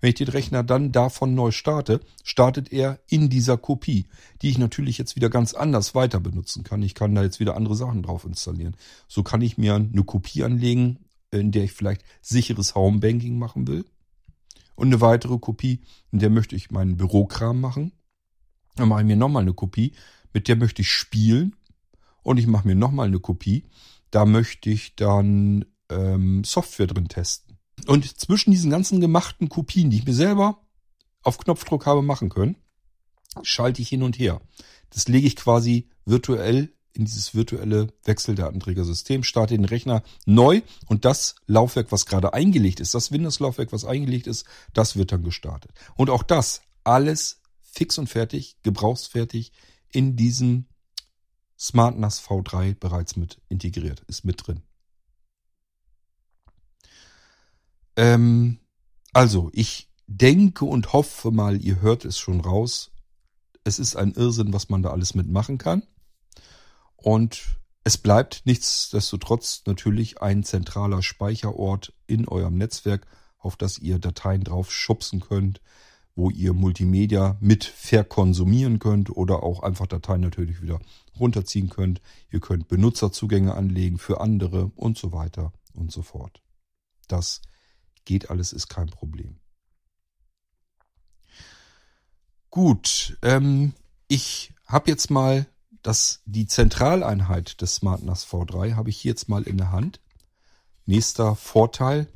[0.00, 4.06] Wenn ich den Rechner dann davon neu starte, startet er in dieser Kopie,
[4.42, 6.82] die ich natürlich jetzt wieder ganz anders weiter benutzen kann.
[6.82, 8.76] Ich kann da jetzt wieder andere Sachen drauf installieren.
[9.08, 10.98] So kann ich mir eine Kopie anlegen,
[11.30, 13.84] in der ich vielleicht sicheres Homebanking machen will
[14.80, 17.92] und eine weitere Kopie, in der möchte ich meinen Bürokram machen.
[18.76, 19.92] Dann mache ich mir nochmal eine Kopie,
[20.32, 21.54] mit der möchte ich spielen.
[22.22, 23.66] Und ich mache mir nochmal eine Kopie.
[24.10, 27.58] Da möchte ich dann ähm, Software drin testen.
[27.88, 30.62] Und zwischen diesen ganzen gemachten Kopien, die ich mir selber
[31.22, 32.56] auf Knopfdruck habe machen können,
[33.42, 34.40] schalte ich hin und her.
[34.88, 41.36] Das lege ich quasi virtuell in dieses virtuelle Wechseldatenträgersystem, starte den Rechner neu und das
[41.46, 45.72] Laufwerk, was gerade eingelegt ist, das Windows-Laufwerk, was eingelegt ist, das wird dann gestartet.
[45.96, 49.52] Und auch das alles fix und fertig, gebrauchsfertig
[49.92, 50.66] in diesem
[51.58, 54.62] Smart NAS V3 bereits mit integriert, ist mit drin.
[57.96, 58.58] Ähm,
[59.12, 62.90] also, ich denke und hoffe mal, ihr hört es schon raus.
[63.62, 65.82] Es ist ein Irrsinn, was man da alles mitmachen kann.
[67.02, 73.06] Und es bleibt nichtsdestotrotz natürlich ein zentraler Speicherort in eurem Netzwerk,
[73.38, 75.60] auf das ihr Dateien drauf schubsen könnt,
[76.14, 80.78] wo ihr Multimedia mit verkonsumieren könnt oder auch einfach Dateien natürlich wieder
[81.18, 82.02] runterziehen könnt.
[82.30, 86.42] Ihr könnt Benutzerzugänge anlegen für andere und so weiter und so fort.
[87.08, 87.40] Das
[88.04, 89.38] geht alles, ist kein Problem.
[92.50, 93.72] Gut, ähm,
[94.08, 95.46] ich habe jetzt mal
[95.82, 100.00] das, die Zentraleinheit des SmartNAS V3 habe ich jetzt mal in der Hand.
[100.86, 102.06] Nächster Vorteil,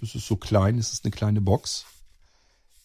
[0.00, 1.86] das ist so klein, es ist eine kleine Box.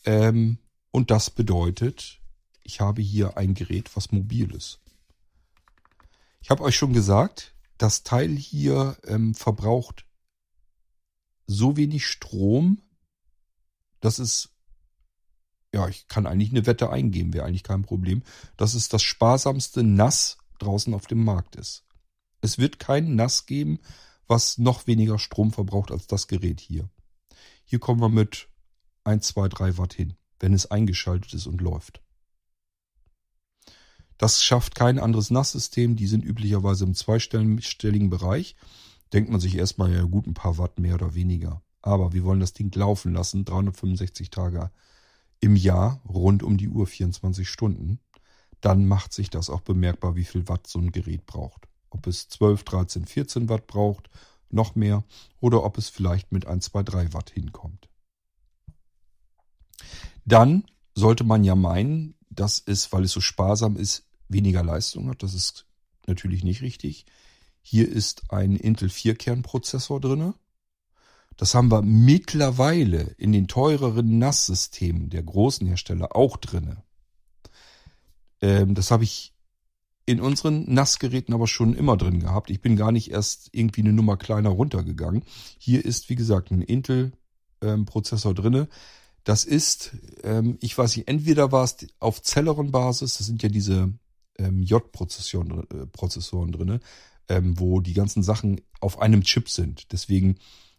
[0.06, 0.58] Ähm,
[0.92, 2.20] und das bedeutet,
[2.64, 4.80] ich habe hier ein Gerät, was mobil ist.
[6.42, 10.06] Ich habe euch schon gesagt, das Teil hier ähm, verbraucht
[11.48, 12.82] so wenig Strom,
[14.00, 14.51] dass es,
[15.74, 18.24] ja, ich kann eigentlich eine Wette eingeben, wäre eigentlich kein Problem,
[18.58, 21.86] dass es das sparsamste Nass draußen auf dem Markt ist.
[22.42, 23.80] Es wird kein Nass geben,
[24.28, 26.90] was noch weniger Strom verbraucht als das Gerät hier.
[27.64, 28.50] Hier kommen wir mit
[29.04, 32.02] 1, 2, 3 Watt hin, wenn es eingeschaltet ist und läuft.
[34.18, 35.96] Das schafft kein anderes Nasssystem.
[35.96, 38.56] Die sind üblicherweise im zweistelligen Bereich.
[39.14, 41.64] Denkt man sich erstmal, ja gut, ein paar Watt mehr oder weniger.
[41.82, 44.70] Aber wir wollen das Ding laufen lassen, 365 Tage
[45.42, 48.00] im Jahr, rund um die Uhr, 24 Stunden.
[48.62, 51.68] Dann macht sich das auch bemerkbar, wie viel Watt so ein Gerät braucht.
[51.90, 54.10] Ob es 12, 13, 14 Watt braucht,
[54.50, 55.04] noch mehr,
[55.40, 57.90] oder ob es vielleicht mit 1, 2, 3 Watt hinkommt.
[60.26, 60.64] Dann
[60.94, 65.24] sollte man ja meinen, dass es, weil es so sparsam ist, weniger Leistung hat.
[65.24, 65.66] Das ist
[66.06, 67.06] natürlich nicht richtig.
[67.62, 70.36] Hier ist ein Intel 4-Kern-Prozessor drinne.
[71.38, 76.84] Das haben wir mittlerweile in den teureren NAS-Systemen der großen Hersteller auch drinne.
[78.42, 79.34] Ähm, das habe ich
[80.06, 82.50] in unseren NAS-Geräten aber schon immer drin gehabt.
[82.50, 85.24] Ich bin gar nicht erst irgendwie eine Nummer kleiner runtergegangen.
[85.58, 88.68] Hier ist, wie gesagt, ein Intel-Prozessor ähm, drinne.
[89.24, 93.94] Das ist, ähm, ich weiß nicht, entweder war es auf Celeron-Basis, das sind ja diese
[94.40, 96.80] ähm, J-Prozessoren äh, Prozessoren drinne,
[97.30, 99.92] ähm, wo die ganzen Sachen auf einem Chip sind.
[99.92, 100.38] Deswegen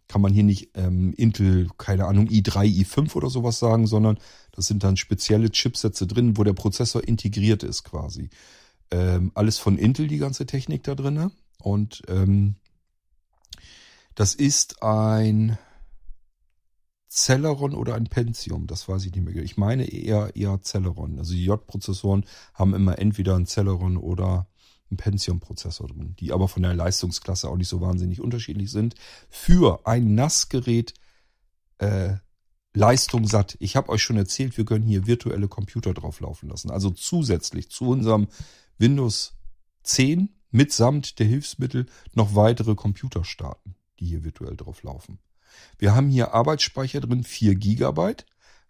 [0.08, 4.18] kann man hier nicht ähm, Intel, keine Ahnung, i3, i5 oder sowas sagen, sondern
[4.52, 8.28] das sind dann spezielle Chipsätze drin, wo der Prozessor integriert ist quasi.
[8.90, 11.30] Ähm, alles von Intel, die ganze Technik da drinne.
[11.62, 12.56] Und ähm,
[14.14, 15.58] das ist ein
[17.08, 19.36] Celeron oder ein Pentium, das weiß ich nicht mehr.
[19.42, 21.18] Ich meine eher, eher Celeron.
[21.18, 22.24] Also die J-Prozessoren
[22.54, 24.46] haben immer entweder ein Celeron oder
[24.92, 28.94] ein Pentium-Prozessor drin, die aber von der Leistungsklasse auch nicht so wahnsinnig unterschiedlich sind.
[29.28, 30.94] Für ein NAS-Gerät
[31.78, 32.16] äh,
[32.74, 33.56] Leistung satt.
[33.60, 36.70] Ich habe euch schon erzählt, wir können hier virtuelle Computer drauf laufen lassen.
[36.70, 38.28] Also zusätzlich zu unserem
[38.78, 39.34] Windows
[39.82, 45.18] 10 mitsamt der Hilfsmittel noch weitere Computer starten, die hier virtuell drauf laufen.
[45.78, 48.24] Wir haben hier Arbeitsspeicher drin, 4 Gigabyte,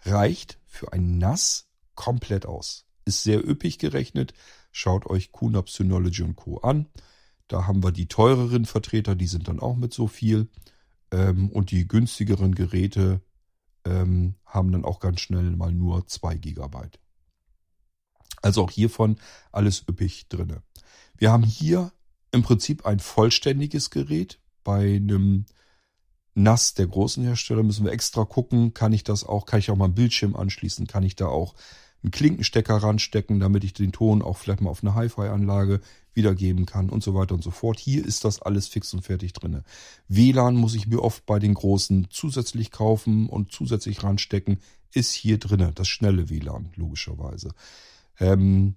[0.05, 2.87] reicht für ein NAS komplett aus.
[3.05, 4.35] Ist sehr üppig gerechnet.
[4.71, 6.59] Schaut euch QNAP Synology und Co.
[6.59, 6.87] an.
[7.49, 10.49] Da haben wir die teureren Vertreter, die sind dann auch mit so viel.
[11.11, 13.21] Ähm, und die günstigeren Geräte
[13.85, 16.99] ähm, haben dann auch ganz schnell mal nur 2 Gigabyte.
[18.41, 19.19] Also auch hiervon
[19.53, 20.63] alles üppig drinne.
[21.17, 21.93] Wir haben hier
[22.33, 24.41] im Prinzip ein vollständiges Gerät.
[24.65, 25.47] Bei einem
[26.35, 29.77] NAS der großen Hersteller müssen wir extra gucken, kann ich das auch, kann ich auch
[29.77, 31.55] mal einen Bildschirm anschließen, kann ich da auch
[32.03, 35.81] einen Klinkenstecker ranstecken, damit ich den Ton auch vielleicht mal auf eine Hi-Fi-Anlage
[36.15, 37.79] wiedergeben kann und so weiter und so fort.
[37.79, 39.63] Hier ist das alles fix und fertig drinne.
[40.09, 44.59] WLAN muss ich mir oft bei den großen zusätzlich kaufen und zusätzlich ranstecken.
[44.93, 47.55] Ist hier drinne, das schnelle WLAN, logischerweise.
[48.19, 48.75] Ähm,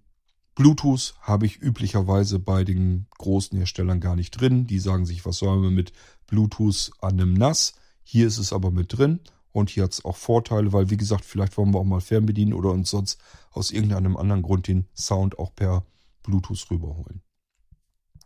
[0.54, 4.68] Bluetooth habe ich üblicherweise bei den großen Herstellern gar nicht drin.
[4.68, 5.92] Die sagen sich, was sollen wir mit
[6.28, 7.74] Bluetooth an einem NAS?
[8.04, 9.20] Hier ist es aber mit drin
[9.56, 12.54] und hier hat es auch Vorteile, weil wie gesagt, vielleicht wollen wir auch mal fernbedienen
[12.54, 13.22] oder uns sonst
[13.52, 15.86] aus irgendeinem anderen Grund den Sound auch per
[16.24, 17.22] Bluetooth rüberholen.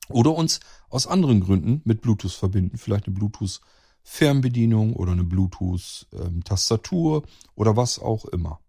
[0.09, 2.79] Oder uns aus anderen Gründen mit Bluetooth verbinden.
[2.79, 3.61] Vielleicht eine Bluetooth
[4.01, 6.41] Fernbedienung oder eine Bluetooth ähm,
[7.55, 8.59] oder was auch immer.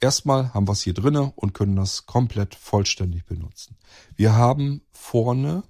[0.00, 3.76] Erstmal haben wir es hier drinne und können das komplett vollständig benutzen.
[4.16, 5.62] Wir haben vorne,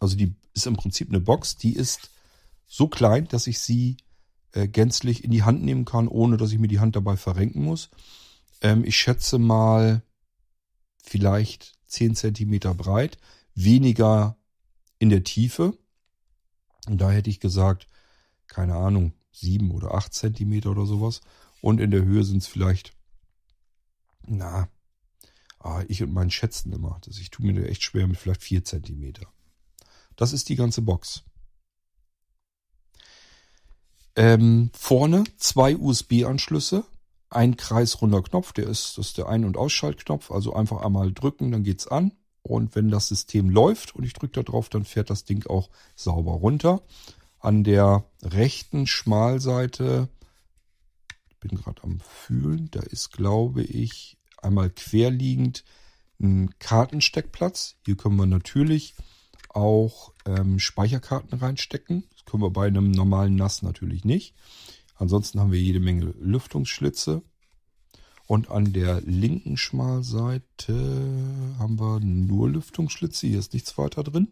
[0.00, 2.10] also die ist im Prinzip eine Box, die ist
[2.66, 3.96] so klein, dass ich sie
[4.52, 7.62] äh, gänzlich in die Hand nehmen kann, ohne dass ich mir die Hand dabei verrenken
[7.62, 7.90] muss.
[8.60, 10.02] Ähm, ich schätze mal
[11.02, 13.18] vielleicht 10 Zentimeter breit,
[13.54, 14.36] weniger
[14.98, 15.76] in der Tiefe.
[16.86, 17.88] Und da hätte ich gesagt,
[18.46, 21.20] keine Ahnung, 7 oder 8 Zentimeter oder sowas.
[21.60, 22.94] Und in der Höhe sind es vielleicht
[24.26, 24.68] na,
[25.58, 26.98] ah, ich und mein Schätzen immer.
[27.04, 29.14] Das, ich tue mir echt schwer mit vielleicht 4 cm.
[30.16, 31.24] Das ist die ganze Box.
[34.16, 36.84] Ähm, vorne zwei USB-Anschlüsse,
[37.28, 41.52] ein kreisrunder Knopf, der ist, das ist der Ein- und Ausschaltknopf, also einfach einmal drücken,
[41.52, 42.12] dann geht's an.
[42.42, 45.68] Und wenn das System läuft und ich drücke da drauf, dann fährt das Ding auch
[45.94, 46.82] sauber runter.
[47.38, 50.08] An der rechten Schmalseite
[51.40, 52.70] bin gerade am Fühlen.
[52.70, 55.64] Da ist, glaube ich, einmal querliegend
[56.20, 57.76] ein Kartensteckplatz.
[57.84, 58.94] Hier können wir natürlich
[59.48, 62.04] auch ähm, Speicherkarten reinstecken.
[62.12, 64.34] Das können wir bei einem normalen NAS natürlich nicht.
[64.96, 67.22] Ansonsten haben wir jede Menge Lüftungsschlitze.
[68.26, 70.74] Und an der linken Schmalseite
[71.58, 73.26] haben wir nur Lüftungsschlitze.
[73.26, 74.28] Hier ist nichts weiter drin.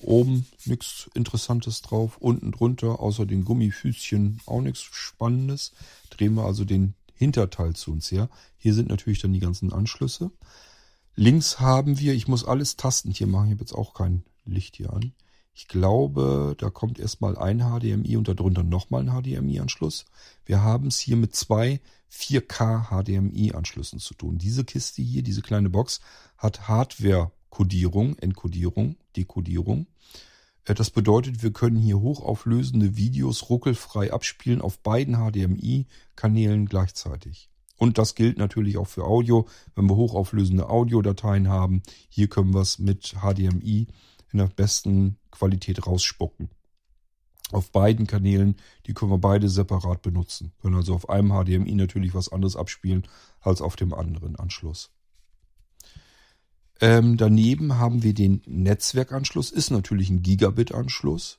[0.00, 2.18] Oben nichts Interessantes drauf.
[2.18, 5.72] Unten drunter, außer den Gummifüßchen, auch nichts Spannendes.
[6.10, 8.28] Drehen wir also den Hinterteil zu uns her.
[8.58, 10.30] Hier sind natürlich dann die ganzen Anschlüsse.
[11.14, 13.46] Links haben wir, ich muss alles Tasten hier machen.
[13.46, 15.12] Ich habe jetzt auch kein Licht hier an.
[15.54, 20.06] Ich glaube, da kommt erstmal ein HDMI und darunter nochmal ein HDMI-Anschluss.
[20.46, 24.38] Wir haben es hier mit zwei 4K HDMI-Anschlüssen zu tun.
[24.38, 26.00] Diese Kiste hier, diese kleine Box,
[26.38, 29.86] hat Hardware-Kodierung, Enkodierung, Dekodierung.
[30.64, 37.50] Äh, das bedeutet, wir können hier hochauflösende Videos ruckelfrei abspielen auf beiden HDMI-Kanälen gleichzeitig.
[37.76, 39.48] Und das gilt natürlich auch für Audio.
[39.74, 43.88] Wenn wir hochauflösende Audiodateien haben, hier können wir es mit HDMI
[44.32, 46.50] in der besten Qualität rausspucken.
[47.50, 48.56] Auf beiden Kanälen,
[48.86, 50.52] die können wir beide separat benutzen.
[50.62, 53.06] Können also auf einem HDMI natürlich was anderes abspielen
[53.40, 54.90] als auf dem anderen Anschluss.
[56.80, 61.38] Ähm, daneben haben wir den Netzwerkanschluss, ist natürlich ein Gigabit-Anschluss.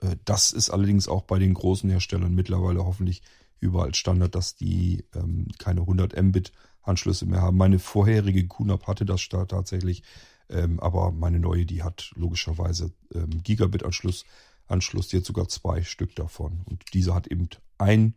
[0.00, 3.22] Äh, das ist allerdings auch bei den großen Herstellern mittlerweile hoffentlich
[3.60, 6.52] überall Standard, dass die ähm, keine 100 Mbit
[6.82, 7.56] Anschlüsse mehr haben.
[7.56, 10.02] Meine vorherige QNAP hatte das da tatsächlich.
[10.50, 14.24] Ähm, aber meine neue, die hat logischerweise ähm, Gigabit-Anschluss.
[14.66, 16.62] Anschluss, die hat sogar zwei Stück davon.
[16.64, 17.48] Und diese hat eben
[17.78, 18.14] ein,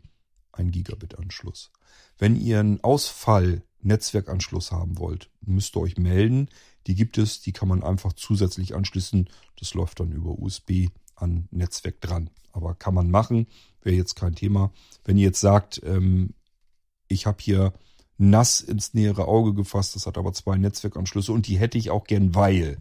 [0.51, 1.71] ein Gigabit-Anschluss.
[2.17, 6.49] Wenn ihr einen Ausfall-Netzwerkanschluss haben wollt, müsst ihr euch melden.
[6.87, 9.29] Die gibt es, die kann man einfach zusätzlich anschließen.
[9.59, 12.29] Das läuft dann über USB an Netzwerk dran.
[12.51, 13.47] Aber kann man machen,
[13.81, 14.71] wäre jetzt kein Thema.
[15.05, 16.33] Wenn ihr jetzt sagt, ähm,
[17.07, 17.73] ich habe hier
[18.21, 19.95] nass ins nähere Auge gefasst.
[19.95, 22.77] Das hat aber zwei Netzwerkanschlüsse und die hätte ich auch gern, weil.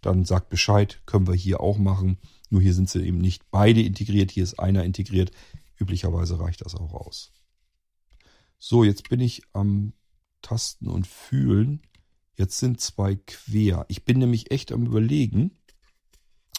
[0.00, 2.16] Dann sagt Bescheid, können wir hier auch machen.
[2.48, 4.30] Nur hier sind sie eben nicht beide integriert.
[4.30, 5.30] Hier ist einer integriert.
[5.78, 7.32] Üblicherweise reicht das auch aus.
[8.58, 9.92] So, jetzt bin ich am
[10.40, 11.82] Tasten und Fühlen.
[12.36, 13.84] Jetzt sind zwei quer.
[13.88, 15.50] Ich bin nämlich echt am Überlegen,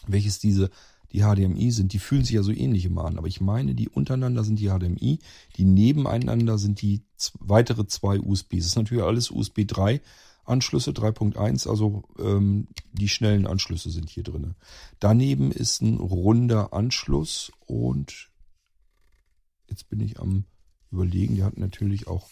[0.06, 0.70] welches diese
[1.12, 3.18] die HDMI sind, die fühlen sich ja so ähnlich immer an.
[3.18, 5.18] Aber ich meine, die untereinander sind die HDMI,
[5.56, 7.02] die nebeneinander sind die
[7.38, 8.58] weitere zwei USBs.
[8.58, 10.00] Das ist natürlich alles USB 3
[10.44, 14.56] Anschlüsse 3.1, also ähm, die schnellen Anschlüsse sind hier drin.
[14.98, 18.30] Daneben ist ein runder Anschluss und
[19.68, 20.44] jetzt bin ich am
[20.90, 22.28] überlegen, der hat natürlich auch,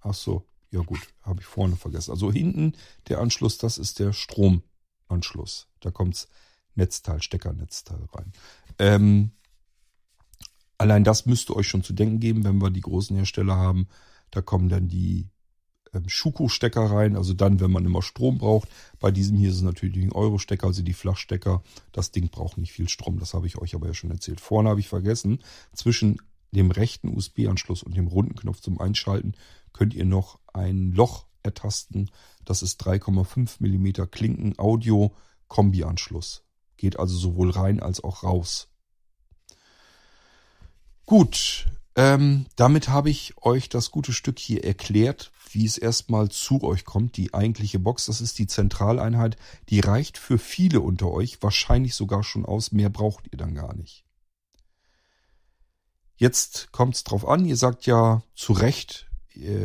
[0.00, 2.10] ach so, ja gut, habe ich vorne vergessen.
[2.10, 2.74] Also hinten
[3.08, 5.68] der Anschluss, das ist der Stromanschluss.
[5.80, 6.28] Da kommt's
[6.76, 8.32] Netzteil, Steckernetzteil rein.
[8.78, 9.30] Ähm,
[10.78, 13.88] allein das müsste euch schon zu denken geben, wenn wir die großen Hersteller haben.
[14.30, 15.28] Da kommen dann die
[15.92, 18.68] ähm, Schuko-Stecker rein, also dann, wenn man immer Strom braucht.
[18.98, 21.62] Bei diesem hier ist es natürlich ein Euro-Stecker, also die Flachstecker.
[21.92, 24.40] Das Ding braucht nicht viel Strom, das habe ich euch aber ja schon erzählt.
[24.40, 25.40] Vorne habe ich vergessen,
[25.72, 26.18] zwischen
[26.52, 29.34] dem rechten USB-Anschluss und dem runden Knopf zum Einschalten
[29.72, 32.10] könnt ihr noch ein Loch ertasten.
[32.44, 36.45] Das ist 3,5 mm Klinken-Audio-Kombi-Anschluss.
[36.76, 38.68] Geht also sowohl rein als auch raus.
[41.04, 46.62] Gut, ähm, damit habe ich euch das gute Stück hier erklärt, wie es erstmal zu
[46.62, 47.16] euch kommt.
[47.16, 49.36] Die eigentliche Box, das ist die Zentraleinheit,
[49.68, 52.72] die reicht für viele unter euch wahrscheinlich sogar schon aus.
[52.72, 54.04] Mehr braucht ihr dann gar nicht.
[56.16, 59.06] Jetzt kommt es drauf an, ihr sagt ja zu Recht,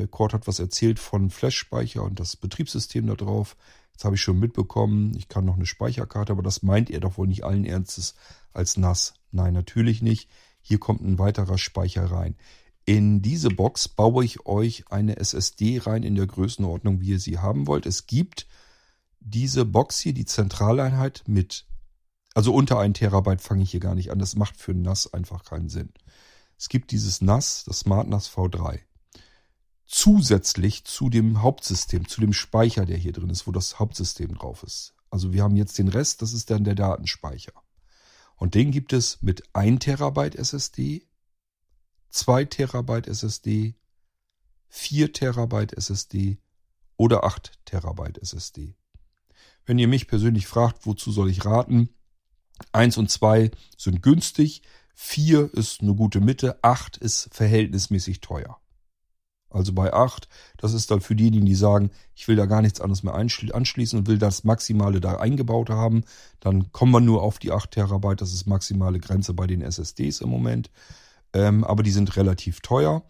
[0.10, 3.56] Cord hat was erzählt von Flash-Speicher und das Betriebssystem da drauf.
[3.94, 7.18] Jetzt habe ich schon mitbekommen, ich kann noch eine Speicherkarte, aber das meint er doch
[7.18, 8.16] wohl nicht allen Ernstes
[8.54, 9.14] als NAS.
[9.32, 10.30] Nein, natürlich nicht.
[10.62, 12.36] Hier kommt ein weiterer Speicher rein.
[12.86, 17.38] In diese Box baue ich euch eine SSD rein in der Größenordnung, wie ihr sie
[17.38, 17.86] haben wollt.
[17.86, 18.48] Es gibt
[19.20, 21.66] diese Box hier, die Zentraleinheit mit,
[22.34, 24.20] also unter 1 Terabyte fange ich hier gar nicht an.
[24.20, 25.94] Das macht für NAS einfach keinen Sinn.
[26.58, 28.80] Es gibt dieses NAS, das Smart NAS V3
[29.92, 34.64] zusätzlich zu dem Hauptsystem, zu dem Speicher, der hier drin ist, wo das Hauptsystem drauf
[34.64, 34.96] ist.
[35.10, 37.52] Also wir haben jetzt den Rest, das ist dann der Datenspeicher.
[38.38, 41.06] Und den gibt es mit 1 Terabyte SSD,
[42.10, 43.76] 2 Terabyte SSD,
[44.70, 46.40] 4 Terabyte SSD
[46.96, 48.76] oder 8 Terabyte SSD.
[49.66, 51.90] Wenn ihr mich persönlich fragt, wozu soll ich raten?
[52.72, 54.62] 1 und 2 sind günstig,
[54.96, 58.61] 4 ist eine gute Mitte, 8 ist verhältnismäßig teuer.
[59.52, 62.82] Also bei 8, das ist dann für diejenigen, die sagen, ich will da gar nichts
[62.82, 66.04] anderes mehr anschließen und will das Maximale da eingebaut haben,
[66.40, 70.22] dann kommen wir nur auf die 8 Terabyte, das ist maximale Grenze bei den SSDs
[70.22, 70.72] im Moment.
[71.34, 73.04] Ähm, aber die sind relativ teuer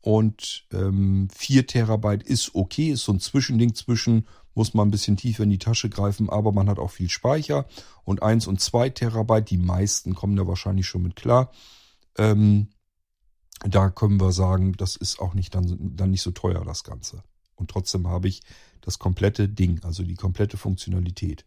[0.00, 5.16] und ähm, 4 Terabyte ist okay, ist so ein Zwischending zwischen, muss man ein bisschen
[5.16, 7.66] tiefer in die Tasche greifen, aber man hat auch viel Speicher
[8.04, 11.50] und 1 und 2 Terabyte, die meisten kommen da wahrscheinlich schon mit klar.
[12.16, 12.68] Ähm,
[13.60, 17.22] Da können wir sagen, das ist auch nicht dann, dann nicht so teuer, das Ganze.
[17.56, 18.42] Und trotzdem habe ich
[18.80, 21.44] das komplette Ding, also die komplette Funktionalität.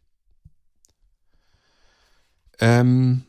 [2.60, 3.24] Ähm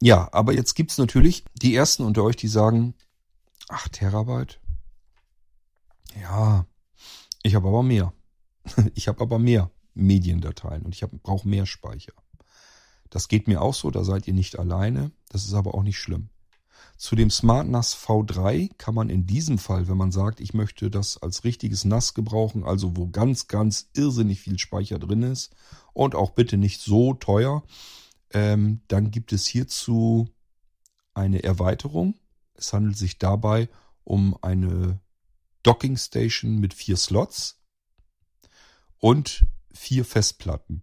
[0.00, 2.94] ja, aber jetzt gibt's natürlich die ersten unter euch, die sagen,
[3.68, 4.60] 8 Terabyte?
[6.20, 6.66] Ja,
[7.42, 8.12] ich habe aber mehr.
[8.94, 12.12] Ich habe aber mehr Mediendateien und ich brauche mehr Speicher.
[13.10, 15.10] Das geht mir auch so, da seid ihr nicht alleine.
[15.30, 16.28] Das ist aber auch nicht schlimm.
[16.98, 20.90] Zu dem Smart NAS V3 kann man in diesem Fall, wenn man sagt, ich möchte
[20.90, 25.54] das als richtiges NAS gebrauchen, also wo ganz, ganz irrsinnig viel Speicher drin ist
[25.92, 27.62] und auch bitte nicht so teuer,
[28.32, 30.28] ähm, dann gibt es hierzu
[31.14, 32.16] eine Erweiterung.
[32.54, 33.68] Es handelt sich dabei
[34.02, 35.00] um eine
[35.62, 37.62] Docking Station mit vier Slots
[38.98, 40.82] und vier Festplatten.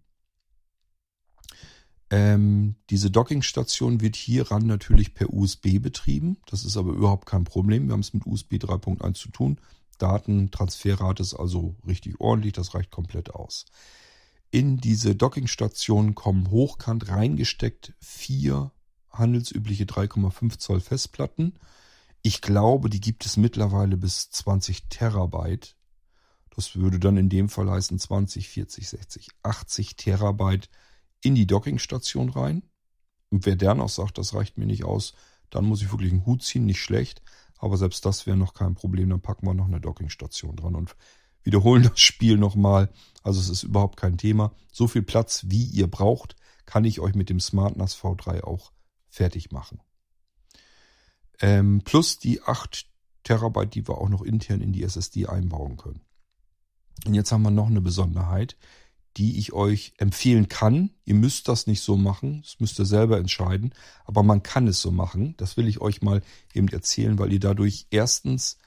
[2.09, 6.37] Ähm, diese Dockingstation wird hieran natürlich per USB betrieben.
[6.45, 7.87] Das ist aber überhaupt kein Problem.
[7.87, 9.59] Wir haben es mit USB 3.1 zu tun.
[9.97, 12.53] Datentransferrate ist also richtig ordentlich.
[12.53, 13.65] Das reicht komplett aus.
[14.51, 18.71] In diese Dockingstation kommen hochkant reingesteckt vier
[19.09, 21.53] handelsübliche 3,5 Zoll Festplatten.
[22.21, 25.75] Ich glaube, die gibt es mittlerweile bis 20 Terabyte.
[26.55, 30.69] Das würde dann in dem Fall heißen 20, 40, 60, 80 Terabyte
[31.25, 32.63] in die Dockingstation rein.
[33.29, 35.13] Und wer der noch sagt, das reicht mir nicht aus,
[35.49, 37.21] dann muss ich wirklich einen Hut ziehen, nicht schlecht.
[37.57, 40.95] Aber selbst das wäre noch kein Problem, dann packen wir noch eine Dockingstation dran und
[41.43, 42.91] wiederholen das Spiel nochmal.
[43.23, 44.53] Also es ist überhaupt kein Thema.
[44.71, 46.35] So viel Platz, wie ihr braucht,
[46.65, 48.71] kann ich euch mit dem SmartNAS V3 auch
[49.09, 49.79] fertig machen.
[51.39, 52.85] Ähm, plus die 8
[53.23, 56.01] Terabyte, die wir auch noch intern in die SSD einbauen können.
[57.05, 58.57] Und jetzt haben wir noch eine Besonderheit
[59.17, 60.91] die ich euch empfehlen kann.
[61.05, 63.73] Ihr müsst das nicht so machen, das müsst ihr selber entscheiden,
[64.05, 65.35] aber man kann es so machen.
[65.37, 66.21] Das will ich euch mal
[66.53, 68.57] eben erzählen, weil ihr dadurch erstens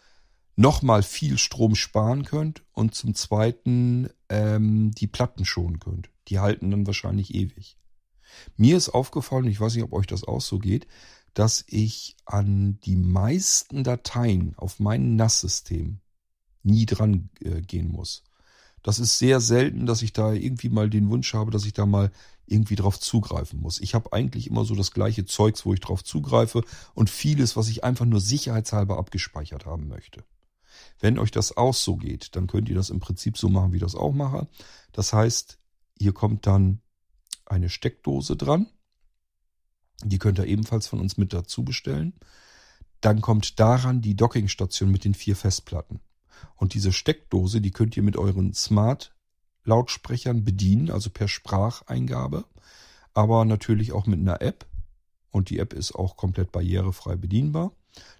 [0.57, 6.11] nochmal viel Strom sparen könnt und zum zweiten ähm, die Platten schonen könnt.
[6.29, 7.77] Die halten dann wahrscheinlich ewig.
[8.57, 10.87] Mir ist aufgefallen, ich weiß nicht, ob euch das auch so geht,
[11.35, 16.01] dass ich an die meisten Dateien auf meinem NAS-System
[16.63, 18.25] nie dran äh, gehen muss.
[18.83, 21.87] Das ist sehr selten, dass ich da irgendwie mal den Wunsch habe, dass ich da
[21.87, 22.11] mal
[22.47, 23.81] irgendwie drauf zugreifen muss.
[23.81, 26.63] Ich habe eigentlich immer so das gleiche Zeugs, wo ich drauf zugreife
[26.95, 30.25] und vieles, was ich einfach nur sicherheitshalber abgespeichert haben möchte.
[31.01, 33.77] Wenn euch das auch so geht, dann könnt ihr das im Prinzip so machen, wie
[33.77, 34.49] ich das auch mache.
[34.93, 35.59] Das heißt,
[35.99, 36.81] hier kommt dann
[37.47, 38.67] eine Steckdose dran.
[40.05, 42.15] Die könnt ihr ebenfalls von uns mit dazu bestellen.
[43.01, 46.01] Dann kommt daran die Dockingstation mit den vier Festplatten.
[46.57, 52.45] Und diese Steckdose, die könnt ihr mit euren Smart-Lautsprechern bedienen, also per Spracheingabe,
[53.15, 54.67] aber natürlich auch mit einer App.
[55.31, 57.73] Und die App ist auch komplett barrierefrei bedienbar.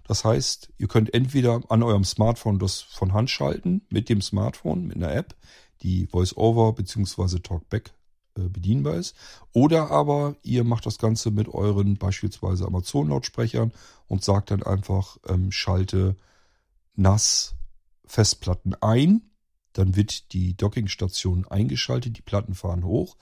[0.07, 4.87] Das heißt, ihr könnt entweder an eurem Smartphone das von Hand schalten, mit dem Smartphone,
[4.87, 5.35] mit einer App,
[5.81, 7.39] die VoiceOver bzw.
[7.39, 7.93] Talkback
[8.35, 9.15] äh, bedienbar ist.
[9.53, 13.71] Oder aber ihr macht das Ganze mit euren beispielsweise Amazon-Lautsprechern
[14.07, 16.15] und sagt dann einfach, ähm, schalte
[16.95, 17.55] NAS
[18.09, 19.21] Festplatten ein,
[19.73, 23.15] dann wird die Dockingstation eingeschaltet, die Platten fahren hoch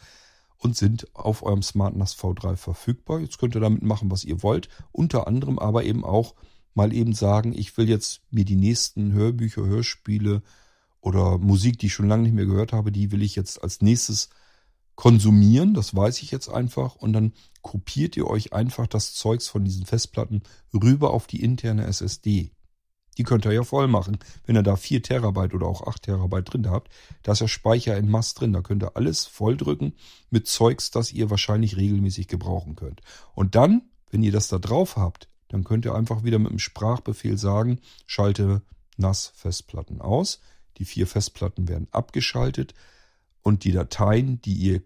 [0.58, 3.20] und sind auf eurem Smart NAS V3 verfügbar.
[3.20, 4.70] Jetzt könnt ihr damit machen, was ihr wollt.
[4.92, 6.36] Unter anderem aber eben auch
[6.74, 10.42] mal eben sagen, ich will jetzt mir die nächsten Hörbücher, Hörspiele
[11.02, 13.82] oder Musik, die ich schon lange nicht mehr gehört habe, die will ich jetzt als
[13.82, 14.30] nächstes
[14.96, 15.74] konsumieren.
[15.74, 16.96] Das weiß ich jetzt einfach.
[16.96, 20.44] Und dann kopiert ihr euch einfach das Zeugs von diesen Festplatten
[20.74, 22.52] rüber auf die interne SSD.
[23.18, 24.20] Die könnt ihr ja voll machen.
[24.46, 26.92] Wenn ihr da 4 Terabyte oder auch 8 Terabyte drin habt,
[27.24, 28.54] da ist ja Speicher in Mass drin.
[28.54, 29.94] Da könnt ihr alles volldrücken
[30.30, 33.02] mit Zeugs, das ihr wahrscheinlich regelmäßig gebrauchen könnt.
[33.34, 36.60] Und dann, wenn ihr das da drauf habt, dann könnt ihr einfach wieder mit dem
[36.60, 38.62] Sprachbefehl sagen, schalte
[38.98, 40.42] NAS-Festplatten aus.
[40.78, 42.74] Die vier Festplatten werden abgeschaltet
[43.42, 44.82] und die Dateien, die ihr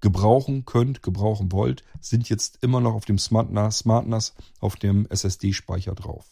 [0.00, 4.76] gebrauchen könnt, gebrauchen wollt, sind jetzt immer noch auf dem Smart NAS, Smart NAS auf
[4.76, 6.26] dem SSD-Speicher drauf.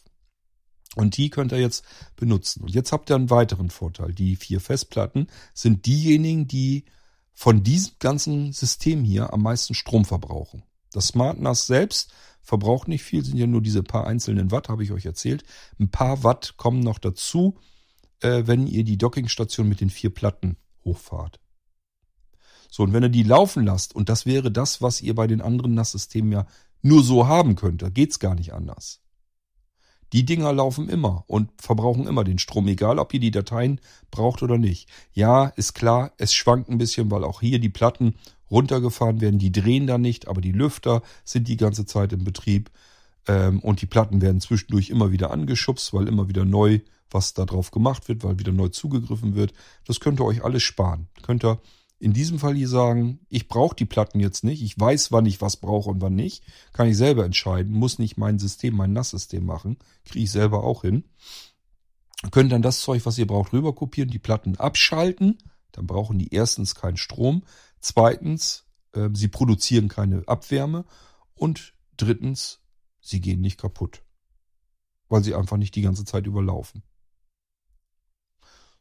[0.95, 1.85] Und die könnt ihr jetzt
[2.15, 2.63] benutzen.
[2.63, 4.13] Und jetzt habt ihr einen weiteren Vorteil.
[4.13, 6.85] Die vier Festplatten sind diejenigen, die
[7.33, 10.63] von diesem ganzen System hier am meisten Strom verbrauchen.
[10.91, 12.11] Das Smart NAS selbst
[12.41, 15.43] verbraucht nicht viel, sind ja nur diese paar einzelnen Watt, habe ich euch erzählt.
[15.79, 17.57] Ein paar Watt kommen noch dazu,
[18.21, 21.39] äh, wenn ihr die Dockingstation mit den vier Platten hochfahrt.
[22.71, 25.41] So, und wenn ihr die laufen lasst, und das wäre das, was ihr bei den
[25.41, 26.47] anderen NAS-Systemen ja
[26.81, 29.01] nur so haben könnt, da geht's gar nicht anders.
[30.13, 33.79] Die Dinger laufen immer und verbrauchen immer den Strom, egal ob ihr die Dateien
[34.11, 34.89] braucht oder nicht.
[35.13, 38.15] Ja, ist klar, es schwankt ein bisschen, weil auch hier die Platten
[38.49, 39.39] runtergefahren werden.
[39.39, 42.71] Die drehen da nicht, aber die Lüfter sind die ganze Zeit im Betrieb.
[43.27, 46.79] Ähm, und die Platten werden zwischendurch immer wieder angeschubst, weil immer wieder neu
[47.11, 49.53] was da drauf gemacht wird, weil wieder neu zugegriffen wird.
[49.85, 51.07] Das könnt ihr euch alles sparen.
[51.23, 51.59] Könnt ihr
[51.99, 55.41] in diesem Fall hier sagen, ich brauche die Platten jetzt nicht, ich weiß, wann ich
[55.41, 59.45] was brauche und wann nicht, kann ich selber entscheiden, muss nicht mein System, mein NAS-System
[59.45, 61.03] machen, kriege ich selber auch hin.
[62.31, 65.37] Könnt dann das Zeug, was ihr braucht, rüber kopieren, die Platten abschalten,
[65.73, 67.43] dann brauchen die erstens keinen Strom,
[67.81, 70.85] zweitens, äh, sie produzieren keine Abwärme
[71.35, 72.61] und drittens,
[73.01, 74.03] sie gehen nicht kaputt,
[75.09, 76.83] weil sie einfach nicht die ganze Zeit überlaufen.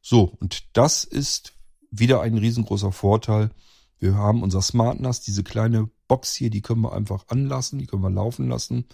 [0.01, 1.58] So, und das ist
[1.91, 3.51] wieder ein riesengroßer Vorteil.
[3.99, 7.87] Wir haben unser Smart NAS, diese kleine Box hier, die können wir einfach anlassen, die
[7.87, 8.87] können wir laufen lassen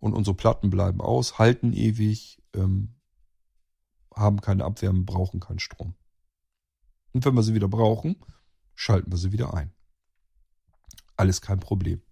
[0.00, 2.94] und unsere Platten bleiben aus, halten ewig, ähm,
[4.14, 5.94] haben keine Abwärme, brauchen keinen Strom.
[7.12, 8.16] Und wenn wir sie wieder brauchen,
[8.74, 9.72] schalten wir sie wieder ein.
[11.16, 12.02] Alles kein Problem.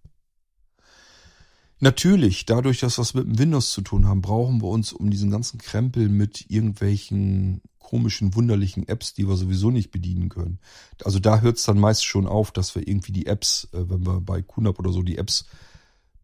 [1.79, 5.31] Natürlich, dadurch, dass wir es mit Windows zu tun haben, brauchen wir uns um diesen
[5.31, 10.59] ganzen Krempel mit irgendwelchen komischen, wunderlichen Apps, die wir sowieso nicht bedienen können.
[11.03, 14.05] Also da hört es dann meist schon auf, dass wir irgendwie die Apps, äh, wenn
[14.05, 15.45] wir bei QNAP oder so die Apps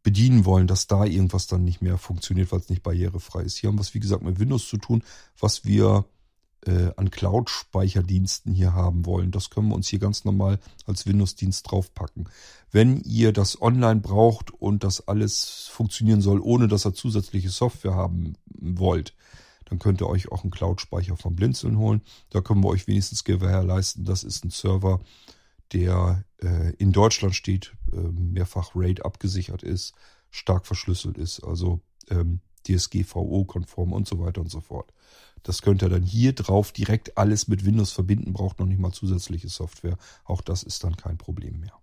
[0.04, 3.58] bedienen wollen, dass da irgendwas dann nicht mehr funktioniert, weil es nicht barrierefrei ist.
[3.58, 5.04] Hier haben wir es, wie gesagt, mit Windows zu tun,
[5.40, 6.06] was wir
[6.66, 9.32] äh, an Cloud-Speicherdiensten hier haben wollen.
[9.32, 12.30] Das können wir uns hier ganz normal als Windows-Dienst draufpacken.
[12.72, 17.96] Wenn ihr das online braucht und das alles funktionieren soll, ohne dass ihr zusätzliche Software
[17.96, 19.14] haben wollt,
[19.66, 22.02] dann könnt ihr euch auch einen Cloud-Speicher vom Blinzeln holen.
[22.30, 24.06] Da können wir euch wenigstens gewährleisten.
[24.06, 25.00] Das ist ein Server,
[25.74, 29.94] der äh, in Deutschland steht, äh, mehrfach RAID abgesichert ist,
[30.30, 34.92] stark verschlüsselt ist, also ähm, DSGVO-konform und so weiter und so fort.
[35.46, 38.92] Das könnt ihr dann hier drauf direkt alles mit Windows verbinden, braucht noch nicht mal
[38.92, 39.96] zusätzliche Software.
[40.24, 41.80] Auch das ist dann kein Problem mehr.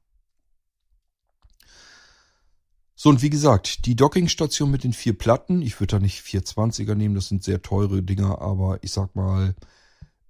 [2.96, 6.96] So, und wie gesagt, die Dockingstation mit den vier Platten, ich würde da nicht 420er
[6.96, 9.54] nehmen, das sind sehr teure Dinger, aber ich sag mal,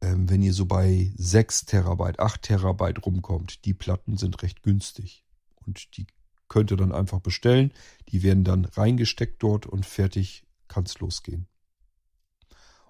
[0.03, 5.25] ähm, wenn ihr so bei 6 Terabyte, 8 Terabyte rumkommt, die Platten sind recht günstig.
[5.65, 6.07] Und die
[6.49, 7.73] könnt ihr dann einfach bestellen.
[8.09, 11.47] Die werden dann reingesteckt dort und fertig kann es losgehen.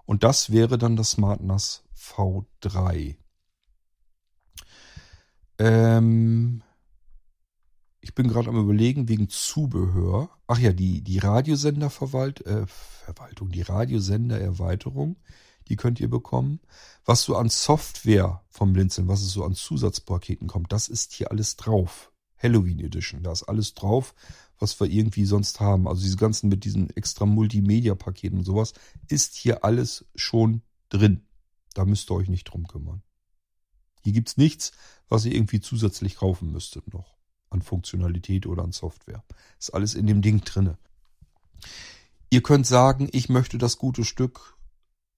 [0.05, 3.15] Und das wäre dann das SmartNAS V3.
[5.59, 6.61] Ähm,
[8.01, 10.29] ich bin gerade am überlegen, wegen Zubehör.
[10.47, 15.15] Ach ja, die, die Radiosenderverwaltung, äh, die Radiosendererweiterung,
[15.69, 16.59] die könnt ihr bekommen.
[17.05, 21.31] Was so an Software vom Blinzeln, was es so an Zusatzpaketen kommt, das ist hier
[21.31, 22.11] alles drauf.
[22.37, 24.13] Halloween Edition, da ist alles drauf,
[24.63, 25.89] was wir irgendwie sonst haben.
[25.89, 28.73] Also diese ganzen mit diesen extra Multimedia-Paketen und sowas,
[29.09, 31.27] ist hier alles schon drin.
[31.73, 33.03] Da müsst ihr euch nicht drum kümmern.
[34.03, 34.71] Hier gibt's nichts,
[35.09, 37.17] was ihr irgendwie zusätzlich kaufen müsstet noch
[37.49, 39.23] an Funktionalität oder an Software.
[39.59, 40.77] Ist alles in dem Ding drinne.
[42.29, 44.52] Ihr könnt sagen, ich möchte das gute Stück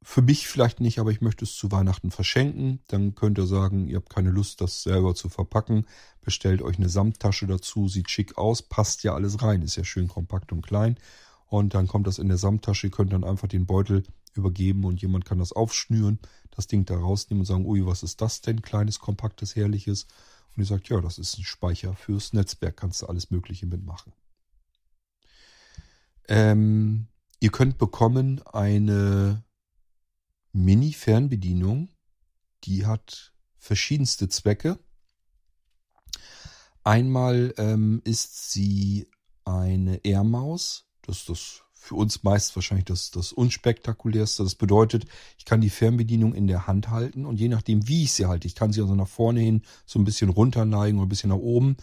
[0.07, 2.79] für mich vielleicht nicht, aber ich möchte es zu Weihnachten verschenken.
[2.89, 5.87] Dann könnt ihr sagen, ihr habt keine Lust, das selber zu verpacken.
[6.21, 10.07] Bestellt euch eine Samttasche dazu, sieht schick aus, passt ja alles rein, ist ja schön
[10.07, 10.99] kompakt und klein.
[11.47, 14.03] Und dann kommt das in der Samttasche, ihr könnt dann einfach den Beutel
[14.35, 16.19] übergeben und jemand kann das aufschnüren,
[16.51, 18.61] das Ding da rausnehmen und sagen, ui, was ist das denn?
[18.61, 20.05] Kleines, kompaktes, herrliches.
[20.55, 24.13] Und ihr sagt, ja, das ist ein Speicher fürs Netzwerk, kannst du alles Mögliche mitmachen.
[26.27, 27.07] Ähm,
[27.39, 29.44] ihr könnt bekommen eine
[30.55, 31.89] Mini-Fernbedienung,
[32.63, 34.79] die hat verschiedenste Zwecke.
[36.83, 39.09] Einmal ähm, ist sie
[39.43, 40.85] eine Air-Maus.
[41.01, 44.43] Das ist das für uns meist wahrscheinlich das, das unspektakulärste.
[44.43, 45.05] Das bedeutet,
[45.37, 48.47] ich kann die Fernbedienung in der Hand halten und je nachdem, wie ich sie halte,
[48.47, 51.37] ich kann sie also nach vorne hin so ein bisschen runterneigen oder ein bisschen nach
[51.37, 51.77] oben.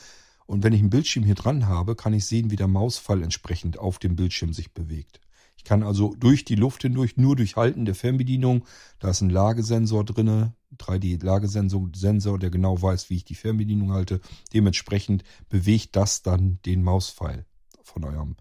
[0.47, 3.79] Und wenn ich einen Bildschirm hier dran habe, kann ich sehen, wie der Mausfall entsprechend
[3.79, 5.21] auf dem Bildschirm sich bewegt.
[5.57, 8.65] Ich kann also durch die Luft hindurch, nur durch Halten der Fernbedienung,
[8.99, 14.21] da ist ein Lagesensor drinne, 3D-Lagesensor, der genau weiß, wie ich die Fernbedienung halte.
[14.53, 17.47] Dementsprechend bewegt das dann den Mauspfeil
[17.83, 18.37] von eurem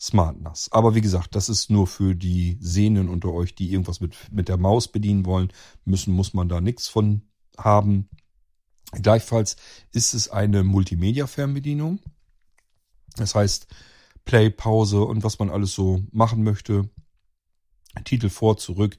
[0.00, 0.72] Smart NAS.
[0.72, 4.48] Aber wie gesagt, das ist nur für die Sehnen unter euch, die irgendwas mit, mit
[4.48, 5.52] der Maus bedienen wollen.
[5.84, 7.22] Müssen muss man da nichts von
[7.58, 8.08] haben.
[8.92, 9.56] Gleichfalls
[9.92, 12.00] ist es eine Multimedia-Fernbedienung.
[13.16, 13.66] Das heißt,
[14.24, 16.88] Play, Pause und was man alles so machen möchte.
[18.04, 18.96] Titel vor, zurück,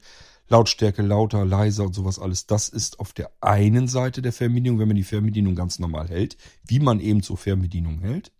[0.48, 2.46] Lautstärke lauter, leiser und sowas alles.
[2.46, 6.36] Das ist auf der einen Seite der Fernbedienung, wenn man die Fernbedienung ganz normal hält,
[6.66, 8.32] wie man eben zur Fernbedienung hält.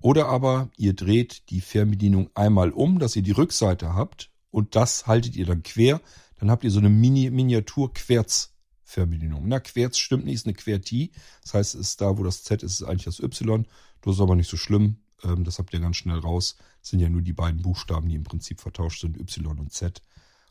[0.00, 5.06] Oder aber ihr dreht die Fernbedienung einmal um, dass ihr die Rückseite habt und das
[5.06, 6.00] haltet ihr dann quer.
[6.38, 9.48] Dann habt ihr so eine Mini Miniatur-Querz-Fernbedienung.
[9.48, 11.10] Na, Querz stimmt nicht, ist eine QWERTY.
[11.42, 13.66] Das heißt, es ist da, wo das Z ist, ist eigentlich das Y.
[14.02, 14.98] Das ist aber nicht so schlimm.
[15.22, 16.56] Ähm, das habt ihr ganz schnell raus.
[16.82, 20.02] Sind ja nur die beiden Buchstaben, die im Prinzip vertauscht sind, Y und Z.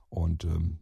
[0.09, 0.79] Und ähm,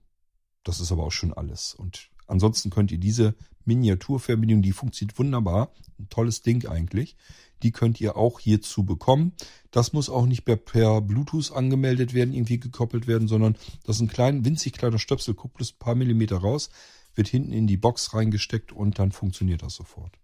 [0.63, 1.73] das ist aber auch schon alles.
[1.73, 3.35] Und ansonsten könnt ihr diese
[3.65, 7.15] Miniaturfernbedienung, die funktioniert wunderbar, ein tolles Ding eigentlich,
[7.63, 9.33] die könnt ihr auch hierzu bekommen.
[9.71, 14.01] Das muss auch nicht per, per Bluetooth angemeldet werden, irgendwie gekoppelt werden, sondern das ist
[14.01, 16.69] ein klein, winzig kleiner Stöpsel, guckt bloß ein paar Millimeter raus,
[17.15, 20.19] wird hinten in die Box reingesteckt und dann funktioniert das sofort.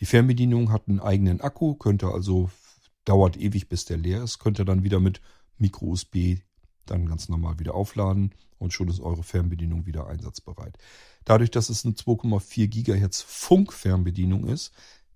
[0.00, 2.50] Die Fernbedienung hat einen eigenen Akku, könnte also,
[3.04, 5.20] dauert ewig bis der leer ist, könnt ihr dann wieder mit
[5.58, 6.40] Micro-USB
[6.86, 10.76] dann ganz normal wieder aufladen und schon ist eure Fernbedienung wieder einsatzbereit.
[11.24, 14.72] Dadurch, dass es eine 2,4 Gigahertz Funkfernbedienung ist,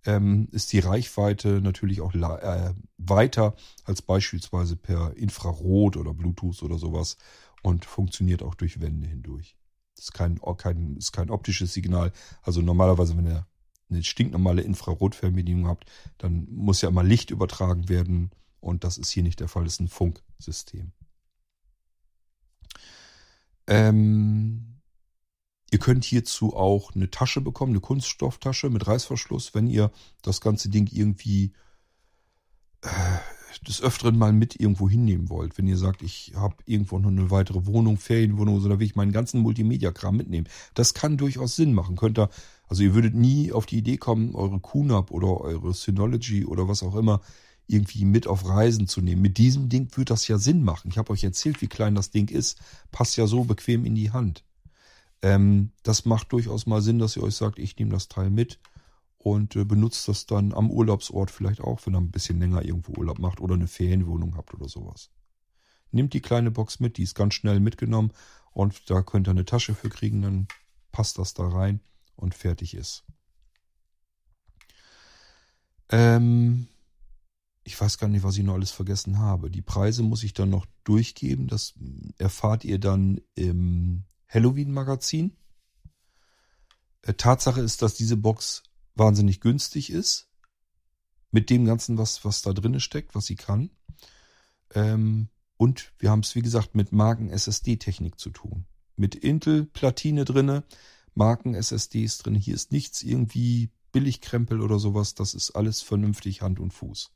[0.06, 6.78] ähm, ist die Reichweite natürlich auch äh, weiter als beispielsweise per Infrarot oder Bluetooth oder
[6.78, 7.16] sowas
[7.62, 9.56] und funktioniert auch durch Wände hindurch.
[9.96, 12.12] Das ist kein, kein, ist kein optisches Signal.
[12.42, 13.46] Also normalerweise, wenn ihr
[13.90, 19.22] eine stinknormale Infrarotfernbedienung habt, dann muss ja immer Licht übertragen werden und das ist hier
[19.22, 20.92] nicht der Fall, das ist ein Funksystem.
[23.66, 24.80] Ähm,
[25.70, 29.90] ihr könnt hierzu auch eine Tasche bekommen, eine Kunststofftasche mit Reißverschluss, wenn ihr
[30.22, 31.52] das ganze Ding irgendwie
[32.82, 32.88] äh,
[33.66, 35.58] des Öfteren mal mit irgendwo hinnehmen wollt.
[35.58, 38.96] Wenn ihr sagt, ich habe irgendwo noch eine weitere Wohnung, Ferienwohnung, so da will ich
[38.96, 40.48] meinen ganzen Multimedia-Kram mitnehmen.
[40.74, 41.96] Das kann durchaus Sinn machen.
[41.96, 42.30] Könnt ihr,
[42.68, 46.82] also ihr würdet nie auf die Idee kommen, eure QNAP oder eure Synology oder was
[46.82, 47.20] auch immer
[47.66, 49.22] irgendwie mit auf Reisen zu nehmen.
[49.22, 50.90] Mit diesem Ding wird das ja Sinn machen.
[50.90, 52.58] Ich habe euch erzählt, wie klein das Ding ist.
[52.92, 54.44] Passt ja so bequem in die Hand.
[55.20, 58.58] Ähm, das macht durchaus mal Sinn, dass ihr euch sagt, ich nehme das Teil mit
[59.18, 62.92] und äh, benutzt das dann am Urlaubsort vielleicht auch, wenn ihr ein bisschen länger irgendwo
[62.92, 65.10] Urlaub macht oder eine Ferienwohnung habt oder sowas.
[65.90, 68.12] Nehmt die kleine Box mit, die ist ganz schnell mitgenommen
[68.52, 70.48] und da könnt ihr eine Tasche für kriegen, dann
[70.92, 71.80] passt das da rein
[72.18, 73.04] und fertig ist.
[75.90, 76.68] Ähm,
[77.64, 79.50] ich weiß gar nicht, was ich noch alles vergessen habe.
[79.50, 81.48] Die Preise muss ich dann noch durchgeben.
[81.48, 81.74] Das
[82.18, 85.36] erfahrt ihr dann im Halloween-Magazin.
[87.02, 88.62] Äh, Tatsache ist, dass diese Box
[88.94, 90.28] wahnsinnig günstig ist.
[91.30, 93.70] Mit dem Ganzen, was, was da drin steckt, was sie kann.
[94.74, 95.28] Ähm,
[95.58, 98.64] und wir haben es, wie gesagt, mit Marken-SSD-Technik zu tun.
[98.96, 100.64] Mit Intel-Platine drinne,
[101.18, 102.34] Marken-SSDs drin.
[102.34, 105.14] Hier ist nichts irgendwie Billigkrempel oder sowas.
[105.14, 107.10] Das ist alles vernünftig Hand und Fuß.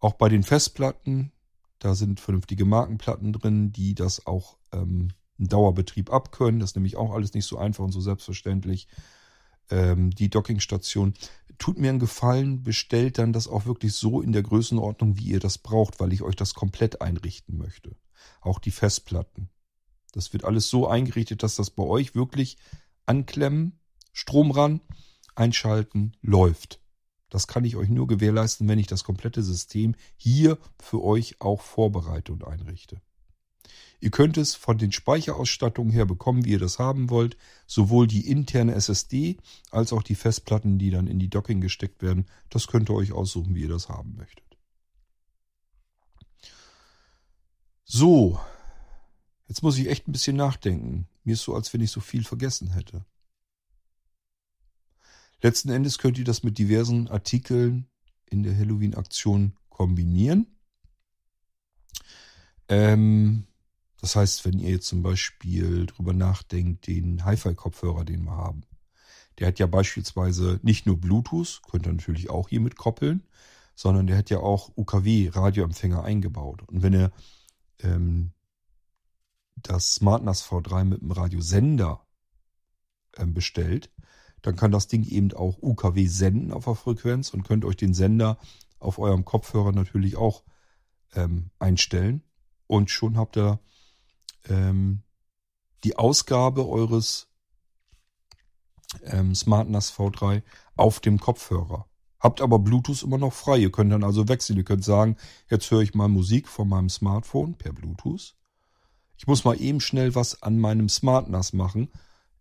[0.00, 1.32] Auch bei den Festplatten,
[1.78, 5.08] da sind vernünftige Markenplatten drin, die das auch ähm,
[5.38, 6.60] einen Dauerbetrieb abkönnen.
[6.60, 8.86] Das ist nämlich auch alles nicht so einfach und so selbstverständlich.
[9.70, 11.14] Ähm, die Dockingstation.
[11.56, 15.40] Tut mir einen Gefallen, bestellt dann das auch wirklich so in der Größenordnung, wie ihr
[15.40, 17.96] das braucht, weil ich euch das komplett einrichten möchte.
[18.40, 19.48] Auch die Festplatten.
[20.14, 22.56] Das wird alles so eingerichtet, dass das bei euch wirklich
[23.04, 23.80] anklemmen,
[24.12, 24.80] Strom ran,
[25.34, 26.80] einschalten, läuft.
[27.30, 31.60] Das kann ich euch nur gewährleisten, wenn ich das komplette System hier für euch auch
[31.60, 33.00] vorbereite und einrichte.
[33.98, 37.36] Ihr könnt es von den Speicherausstattungen her bekommen, wie ihr das haben wollt.
[37.66, 39.38] Sowohl die interne SSD
[39.72, 42.26] als auch die Festplatten, die dann in die Docking gesteckt werden.
[42.50, 44.44] Das könnt ihr euch aussuchen, wie ihr das haben möchtet.
[47.84, 48.38] So,
[49.48, 51.08] jetzt muss ich echt ein bisschen nachdenken.
[51.24, 53.04] Mir ist so, als wenn ich so viel vergessen hätte.
[55.42, 57.86] Letzten Endes könnt ihr das mit diversen Artikeln
[58.26, 60.46] in der Halloween-Aktion kombinieren.
[62.68, 63.46] Ähm,
[64.00, 68.62] das heißt, wenn ihr jetzt zum Beispiel drüber nachdenkt, den Hi-Fi-Kopfhörer, den wir haben,
[69.38, 73.22] der hat ja beispielsweise nicht nur Bluetooth, könnt ihr natürlich auch hier mit koppeln,
[73.74, 76.62] sondern der hat ja auch UKW-Radioempfänger eingebaut.
[76.68, 77.12] Und wenn ihr
[77.80, 78.30] ähm,
[79.56, 82.06] das SmartNAS V3 mit dem Radiosender
[83.16, 83.90] ähm, bestellt,
[84.42, 87.94] dann kann das Ding eben auch UKW senden auf der Frequenz und könnt euch den
[87.94, 88.38] Sender
[88.78, 90.44] auf eurem Kopfhörer natürlich auch
[91.14, 92.22] ähm, einstellen.
[92.66, 93.58] Und schon habt ihr
[94.48, 95.02] ähm,
[95.82, 97.28] die Ausgabe eures
[99.02, 100.42] ähm, SmartNAS V3
[100.76, 101.88] auf dem Kopfhörer.
[102.20, 103.58] Habt aber Bluetooth immer noch frei.
[103.58, 104.56] Ihr könnt dann also wechseln.
[104.56, 105.16] Ihr könnt sagen,
[105.50, 108.34] jetzt höre ich mal Musik von meinem Smartphone per Bluetooth.
[109.16, 111.88] Ich muss mal eben schnell was an meinem SmartNAS machen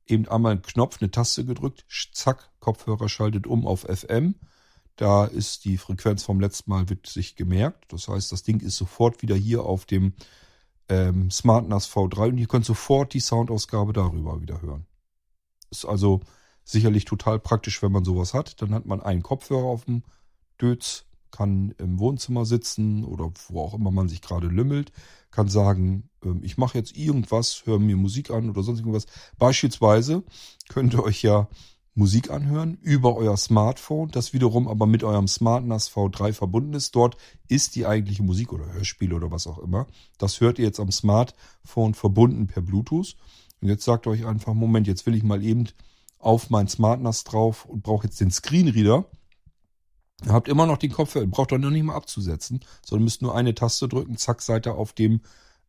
[0.08, 4.36] eben einmal einen Knopf, eine Taste gedrückt, zack, Kopfhörer schaltet um auf FM.
[4.96, 7.92] Da ist die Frequenz vom letzten Mal wird sich gemerkt.
[7.92, 10.14] Das heißt, das Ding ist sofort wieder hier auf dem
[10.88, 14.86] ähm, SmartNAS V3 und ihr könnt sofort die Soundausgabe darüber wieder hören.
[15.72, 16.22] Ist also
[16.64, 18.62] sicherlich total praktisch, wenn man sowas hat.
[18.62, 20.04] Dann hat man einen Kopfhörer auf dem
[20.62, 24.92] Dötz, kann im Wohnzimmer sitzen oder wo auch immer man sich gerade lümmelt,
[25.32, 29.08] kann sagen, ähm, ich mache jetzt irgendwas, höre mir Musik an oder sonst irgendwas.
[29.38, 30.24] Beispielsweise
[30.70, 31.50] könnt ihr euch ja
[31.96, 36.96] Musik anhören über euer Smartphone, das wiederum aber mit eurem Smart NAS V3 verbunden ist.
[36.96, 39.88] Dort ist die eigentliche Musik oder Hörspiel oder was auch immer.
[40.18, 43.16] Das hört ihr jetzt am Smartphone verbunden per Bluetooth.
[43.62, 45.68] Und jetzt sagt euch einfach, Moment, jetzt will ich mal eben
[46.20, 49.06] auf mein Smart NAS drauf und brauche jetzt den Screenreader.
[50.26, 53.36] Ihr habt immer noch den Kopfhörer, braucht euch noch nicht mal abzusetzen, sondern müsst nur
[53.36, 55.22] eine Taste drücken, zack, seid ihr auf dem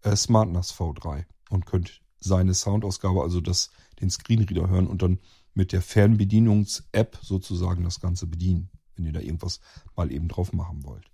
[0.02, 3.70] äh, Smart NAS V3 und könnt seine Soundausgabe, also das,
[4.00, 5.18] den Screenreader hören und dann
[5.54, 9.60] mit der Fernbedienungs-App sozusagen das Ganze bedienen, wenn ihr da irgendwas
[9.96, 11.10] mal eben drauf machen wollt.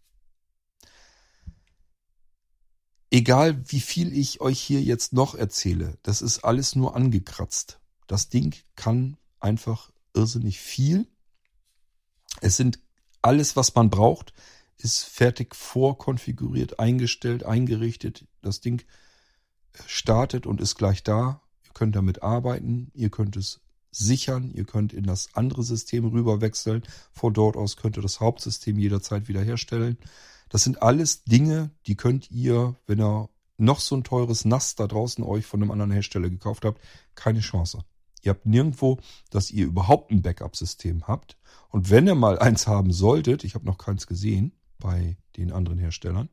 [3.10, 7.80] Egal wie viel ich euch hier jetzt noch erzähle, das ist alles nur angekratzt.
[8.06, 11.08] Das Ding kann einfach irrsinnig viel.
[12.40, 12.78] Es sind
[13.22, 14.32] alles, was man braucht,
[14.76, 18.26] ist fertig vorkonfiguriert, eingestellt, eingerichtet.
[18.42, 18.82] Das Ding
[19.86, 21.42] startet und ist gleich da.
[21.64, 23.60] Ihr könnt damit arbeiten, ihr könnt es
[23.90, 26.82] sichern, ihr könnt in das andere System rüber wechseln.
[27.12, 29.98] Von dort aus könnt ihr das Hauptsystem jederzeit wiederherstellen.
[30.48, 34.86] Das sind alles Dinge, die könnt ihr, wenn ihr noch so ein teures NAS da
[34.86, 36.80] draußen euch von einem anderen Hersteller gekauft habt,
[37.14, 37.84] keine Chance.
[38.22, 38.98] Ihr habt nirgendwo,
[39.30, 41.36] dass ihr überhaupt ein Backup-System habt.
[41.68, 45.78] Und wenn ihr mal eins haben solltet, ich habe noch keins gesehen bei den anderen
[45.78, 46.28] Herstellern,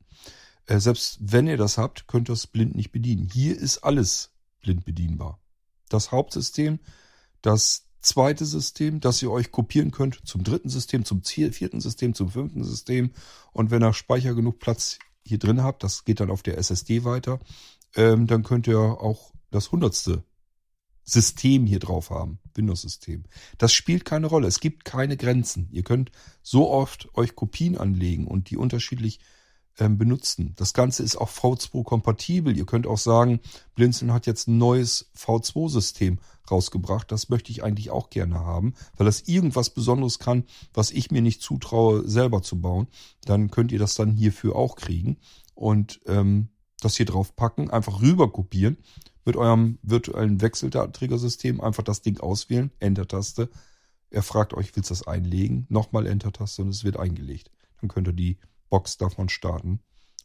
[0.66, 3.30] äh, selbst wenn ihr das habt, könnt ihr es blind nicht bedienen.
[3.32, 4.32] Hier ist alles
[4.62, 5.40] blind bedienbar.
[5.90, 6.80] Das Hauptsystem,
[7.42, 12.30] das zweite System, das ihr euch kopieren könnt zum dritten System, zum vierten System, zum
[12.30, 13.12] fünften System.
[13.52, 17.04] Und wenn ihr Speicher genug Platz hier drin habt, das geht dann auf der SSD
[17.04, 17.40] weiter,
[17.96, 20.24] ähm, dann könnt ihr auch das hundertste
[21.08, 23.24] System hier drauf haben, Windows-System.
[23.58, 24.48] Das spielt keine Rolle.
[24.48, 25.70] Es gibt keine Grenzen.
[25.72, 26.12] Ihr könnt
[26.42, 29.22] so oft euch Kopien anlegen und die unterschiedlich
[29.80, 30.54] ähm, benutzen.
[30.58, 32.58] Das Ganze ist auch V2 kompatibel.
[32.58, 33.40] Ihr könnt auch sagen,
[33.74, 36.20] Blinzeln hat jetzt ein neues V2-System
[36.52, 37.10] rausgebracht.
[37.10, 40.44] Das möchte ich eigentlich auch gerne haben, weil das irgendwas Besonderes kann,
[40.74, 42.88] was ich mir nicht zutraue, selber zu bauen.
[43.24, 45.20] Dann könnt ihr das dann hierfür auch kriegen
[45.56, 46.50] und ähm,
[46.82, 48.78] das hier drauf packen, einfach rüber kopieren
[49.28, 53.50] mit eurem virtuellen Wechseldatenträgersystem, einfach das Ding auswählen, Enter-Taste.
[54.10, 55.68] Er fragt euch, willst du das einlegen?
[55.68, 57.52] Nochmal Enter-Taste und es wird eingelegt.
[57.82, 58.40] Dann könnt ihr die
[58.70, 59.82] Box davon starten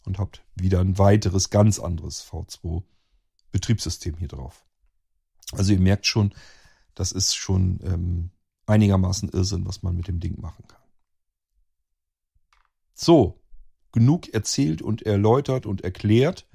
[0.06, 2.84] und habt wieder ein weiteres, ganz anderes V2
[3.50, 4.64] Betriebssystem hier drauf.
[5.50, 6.32] Also ihr merkt schon,
[6.94, 8.30] das ist schon ähm,
[8.66, 10.80] einigermaßen Irrsinn, was man mit dem Ding machen kann.
[12.94, 13.42] So,
[13.90, 16.48] genug erzählt und erläutert und erklärt.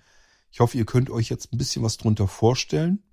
[0.51, 3.03] Ich hoffe, ihr könnt euch jetzt ein bisschen was drunter vorstellen.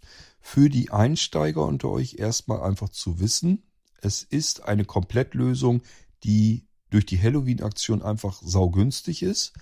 [0.40, 3.62] Für die Einsteiger unter euch erstmal einfach zu wissen,
[4.00, 5.82] es ist eine Komplettlösung,
[6.22, 9.54] die durch die Halloween-Aktion einfach saugünstig ist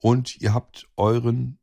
[0.00, 1.58] und ihr habt euren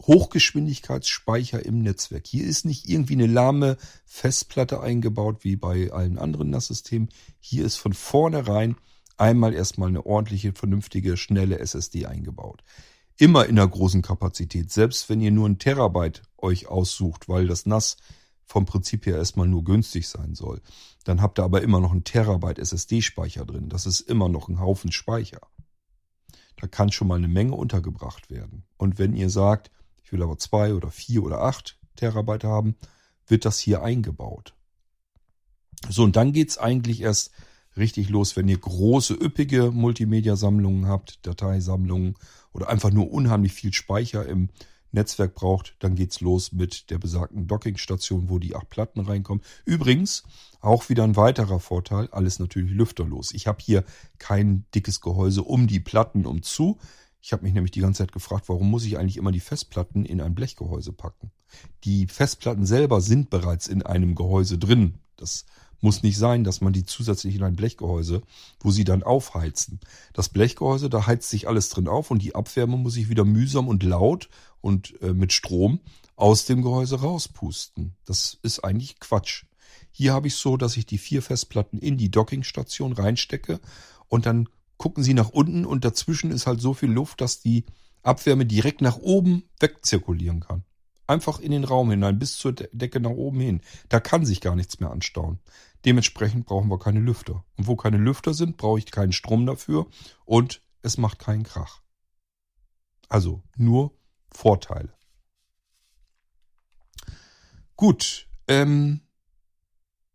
[0.00, 2.26] Hochgeschwindigkeitsspeicher im Netzwerk.
[2.26, 7.10] Hier ist nicht irgendwie eine lahme Festplatte eingebaut wie bei allen anderen NAS-Systemen.
[7.38, 8.76] Hier ist von vornherein
[9.16, 12.64] einmal erstmal eine ordentliche, vernünftige, schnelle SSD eingebaut.
[13.18, 17.66] Immer in einer großen Kapazität, selbst wenn ihr nur ein Terabyte euch aussucht, weil das
[17.66, 17.96] NAS
[18.44, 20.60] vom Prinzip her erstmal nur günstig sein soll.
[21.04, 23.68] Dann habt ihr aber immer noch einen Terabyte SSD-Speicher drin.
[23.68, 25.40] Das ist immer noch ein Haufen Speicher.
[26.56, 28.64] Da kann schon mal eine Menge untergebracht werden.
[28.76, 29.70] Und wenn ihr sagt,
[30.04, 32.76] ich will aber zwei oder vier oder acht Terabyte haben,
[33.26, 34.54] wird das hier eingebaut.
[35.88, 37.32] So, und dann geht's eigentlich erst
[37.76, 42.14] richtig los, wenn ihr große, üppige Multimedia-Sammlungen habt, Dateisammlungen
[42.52, 44.50] oder einfach nur unheimlich viel Speicher im
[44.92, 49.42] Netzwerk braucht, dann geht's los mit der besagten Dockingstation, wo die acht Platten reinkommen.
[49.64, 50.22] Übrigens,
[50.60, 53.32] auch wieder ein weiterer Vorteil, alles natürlich lüfterlos.
[53.32, 53.84] Ich habe hier
[54.18, 56.78] kein dickes Gehäuse um die Platten umzu.
[57.20, 60.04] Ich habe mich nämlich die ganze Zeit gefragt, warum muss ich eigentlich immer die Festplatten
[60.04, 61.30] in ein Blechgehäuse packen?
[61.84, 64.98] Die Festplatten selber sind bereits in einem Gehäuse drin.
[65.16, 65.46] Das
[65.82, 68.22] muss nicht sein, dass man die zusätzlich in ein Blechgehäuse,
[68.60, 69.80] wo sie dann aufheizen.
[70.12, 73.68] Das Blechgehäuse, da heizt sich alles drin auf und die Abwärme muss ich wieder mühsam
[73.68, 74.28] und laut
[74.60, 75.80] und äh, mit Strom
[76.16, 77.96] aus dem Gehäuse rauspusten.
[78.04, 79.44] Das ist eigentlich Quatsch.
[79.90, 83.60] Hier habe ich so, dass ich die vier Festplatten in die Dockingstation reinstecke
[84.08, 87.64] und dann gucken sie nach unten und dazwischen ist halt so viel Luft, dass die
[88.02, 90.64] Abwärme direkt nach oben wegzirkulieren kann.
[91.06, 93.60] Einfach in den Raum hinein, bis zur Decke nach oben hin.
[93.88, 95.40] Da kann sich gar nichts mehr anstauen.
[95.84, 97.44] Dementsprechend brauchen wir keine Lüfter.
[97.56, 99.88] Und wo keine Lüfter sind, brauche ich keinen Strom dafür
[100.24, 101.82] und es macht keinen Krach.
[103.08, 103.96] Also nur
[104.30, 104.94] Vorteile.
[107.76, 109.00] Gut, ähm,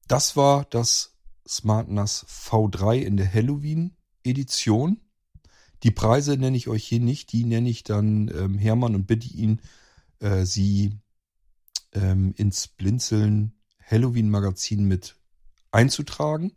[0.08, 1.18] das war das
[1.48, 5.02] Smart NAS V3 in der Halloween-Edition.
[5.84, 9.28] Die Preise nenne ich euch hier nicht, die nenne ich dann ähm, Hermann und bitte
[9.28, 9.62] ihn,
[10.20, 10.98] äh, sie
[11.94, 13.54] ähm, ins Blinzeln
[13.86, 15.18] Halloween-Magazin mit
[15.72, 16.54] einzutragen.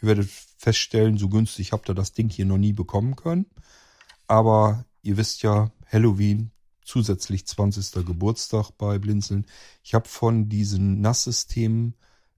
[0.00, 0.28] Ihr werdet
[0.58, 3.46] feststellen, so günstig habt ihr das Ding hier noch nie bekommen können.
[4.26, 6.50] Aber ihr wisst ja, Halloween,
[6.82, 8.06] zusätzlich 20.
[8.06, 9.46] Geburtstag bei Blinzeln.
[9.82, 11.94] Ich habe von diesen NAS-Systemen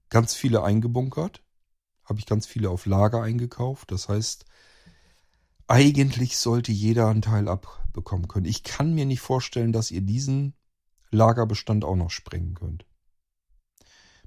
[0.09, 1.41] ganz viele eingebunkert.
[2.03, 3.91] Habe ich ganz viele auf Lager eingekauft.
[3.91, 4.45] Das heißt,
[5.67, 8.47] eigentlich sollte jeder einen Teil abbekommen können.
[8.47, 10.55] Ich kann mir nicht vorstellen, dass ihr diesen
[11.11, 12.85] Lagerbestand auch noch sprengen könnt.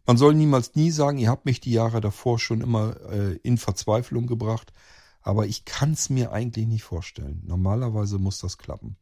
[0.06, 3.58] Man soll niemals nie sagen, ihr habt mich die Jahre davor schon immer äh, in
[3.58, 4.72] Verzweiflung gebracht,
[5.20, 7.42] aber ich kann es mir eigentlich nicht vorstellen.
[7.46, 8.96] Normalerweise muss das klappen.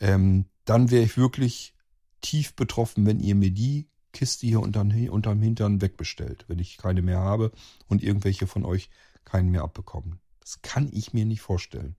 [0.00, 1.74] Ähm, dann wäre ich wirklich
[2.22, 7.02] tief betroffen, wenn ihr mir die Kiste hier unterm, unterm Hintern wegbestellt, wenn ich keine
[7.02, 7.52] mehr habe
[7.88, 8.90] und irgendwelche von euch
[9.24, 10.20] keinen mehr abbekommen.
[10.40, 11.96] Das kann ich mir nicht vorstellen.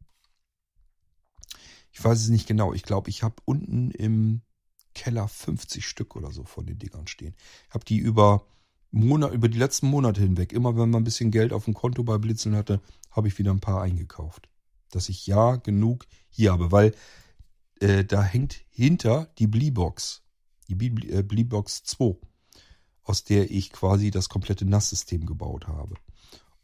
[1.92, 2.74] Ich weiß es nicht genau.
[2.74, 4.42] Ich glaube, ich habe unten im
[4.94, 7.36] Keller 50 Stück oder so von den Dingern stehen.
[7.68, 8.46] Ich habe die über
[8.92, 12.04] Monat, über die letzten Monate hinweg, immer wenn man ein bisschen Geld auf dem Konto
[12.04, 12.80] bei Blitzeln hatte,
[13.12, 14.50] habe ich wieder ein paar eingekauft.
[14.92, 16.94] Dass ich ja genug hier habe, weil
[17.80, 20.22] äh, da hängt hinter die Bleebox,
[20.68, 22.18] die Bleebox äh, 2,
[23.04, 25.96] aus der ich quasi das komplette NAS-System gebaut habe.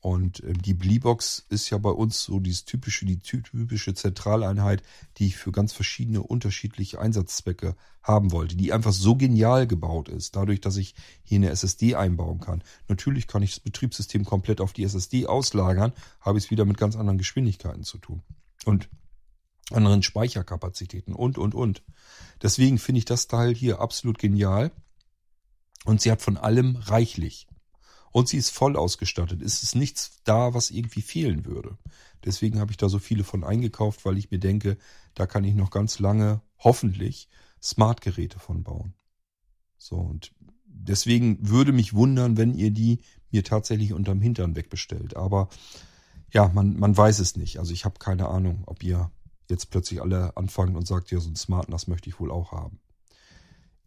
[0.01, 4.81] Und ähm, die Bleebox ist ja bei uns so dieses typische, die typische Zentraleinheit,
[5.17, 10.35] die ich für ganz verschiedene unterschiedliche Einsatzzwecke haben wollte, die einfach so genial gebaut ist,
[10.35, 12.63] dadurch, dass ich hier eine SSD einbauen kann.
[12.87, 16.77] Natürlich kann ich das Betriebssystem komplett auf die SSD auslagern, habe ich es wieder mit
[16.77, 18.21] ganz anderen Geschwindigkeiten zu tun.
[18.65, 18.89] Und
[19.71, 21.83] anderen Speicherkapazitäten und, und, und.
[22.41, 24.71] Deswegen finde ich das Teil hier absolut genial.
[25.85, 27.47] Und sie hat von allem reichlich
[28.11, 29.41] und sie ist voll ausgestattet.
[29.41, 31.77] Es ist nichts da, was irgendwie fehlen würde.
[32.25, 34.77] Deswegen habe ich da so viele von eingekauft, weil ich mir denke,
[35.13, 37.29] da kann ich noch ganz lange, hoffentlich,
[37.61, 38.93] Smartgeräte von bauen.
[39.77, 40.33] So, und
[40.65, 42.99] deswegen würde mich wundern, wenn ihr die
[43.31, 45.15] mir tatsächlich unterm Hintern wegbestellt.
[45.15, 45.49] Aber
[46.31, 47.59] ja, man, man weiß es nicht.
[47.59, 49.11] Also ich habe keine Ahnung, ob ihr
[49.49, 52.51] jetzt plötzlich alle anfangen und sagt, ja, so ein Smart NAS möchte ich wohl auch
[52.51, 52.79] haben.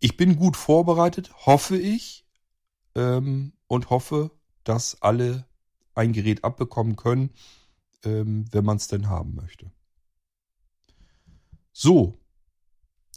[0.01, 2.22] Ich bin gut vorbereitet, hoffe ich.
[2.94, 4.31] Ähm, und hoffe,
[4.64, 5.47] dass alle
[5.94, 7.31] ein Gerät abbekommen können,
[8.05, 9.70] ähm, wenn man es denn haben möchte.
[11.73, 12.19] So,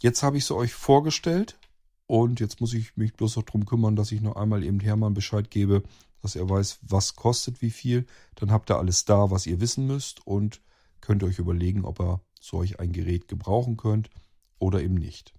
[0.00, 1.58] jetzt habe ich es euch vorgestellt
[2.06, 5.14] und jetzt muss ich mich bloß noch darum kümmern, dass ich noch einmal eben Hermann
[5.14, 5.82] Bescheid gebe,
[6.22, 8.06] dass er weiß, was kostet wie viel.
[8.36, 10.62] Dann habt ihr alles da, was ihr wissen müsst und
[11.00, 14.10] könnt euch überlegen, ob ihr solch ein Gerät gebrauchen könnt
[14.58, 15.35] oder eben nicht.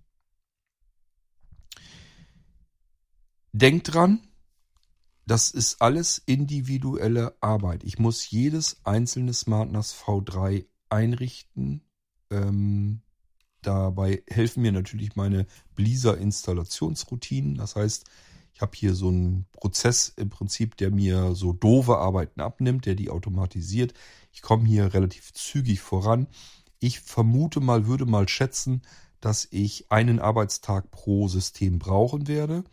[3.54, 4.22] Denkt dran,
[5.26, 7.84] das ist alles individuelle Arbeit.
[7.84, 11.82] Ich muss jedes einzelne SmartNAS V3 einrichten.
[12.30, 13.02] Ähm,
[13.62, 15.46] dabei helfen mir natürlich meine
[15.76, 17.56] Blizzard Installationsroutinen.
[17.56, 18.06] Das heißt,
[18.54, 22.96] ich habe hier so einen Prozess im Prinzip, der mir so doofe Arbeiten abnimmt, der
[22.96, 23.94] die automatisiert.
[24.32, 26.28] Ich komme hier relativ zügig voran.
[26.80, 28.82] Ich vermute mal, würde mal schätzen,
[29.20, 32.64] dass ich einen Arbeitstag pro System brauchen werde.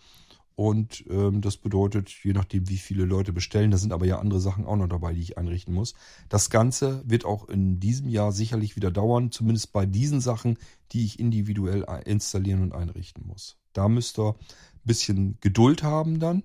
[0.56, 4.40] Und ähm, das bedeutet, je nachdem, wie viele Leute bestellen, da sind aber ja andere
[4.40, 5.94] Sachen auch noch dabei, die ich einrichten muss.
[6.28, 10.56] Das Ganze wird auch in diesem Jahr sicherlich wieder dauern, zumindest bei diesen Sachen,
[10.92, 13.56] die ich individuell installieren und einrichten muss.
[13.72, 16.44] Da müsst ihr ein bisschen Geduld haben dann.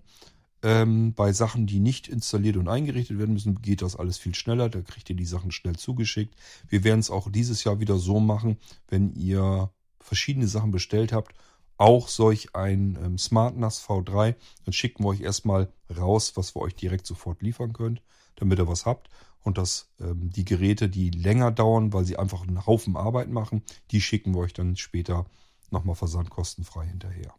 [0.62, 4.70] Ähm, bei Sachen, die nicht installiert und eingerichtet werden müssen, geht das alles viel schneller.
[4.70, 6.36] Da kriegt ihr die Sachen schnell zugeschickt.
[6.68, 8.58] Wir werden es auch dieses Jahr wieder so machen,
[8.88, 9.70] wenn ihr
[10.00, 11.36] verschiedene Sachen bestellt habt
[11.80, 14.36] auch solch ein ähm, SmartNAS V3.
[14.66, 18.04] Dann schicken wir euch erstmal raus, was wir euch direkt sofort liefern könnt,
[18.36, 19.10] damit ihr was habt.
[19.42, 23.64] Und dass ähm, die Geräte, die länger dauern, weil sie einfach einen Haufen Arbeit machen,
[23.92, 25.26] die schicken wir euch dann später
[25.72, 27.34] nochmal versandkostenfrei hinterher.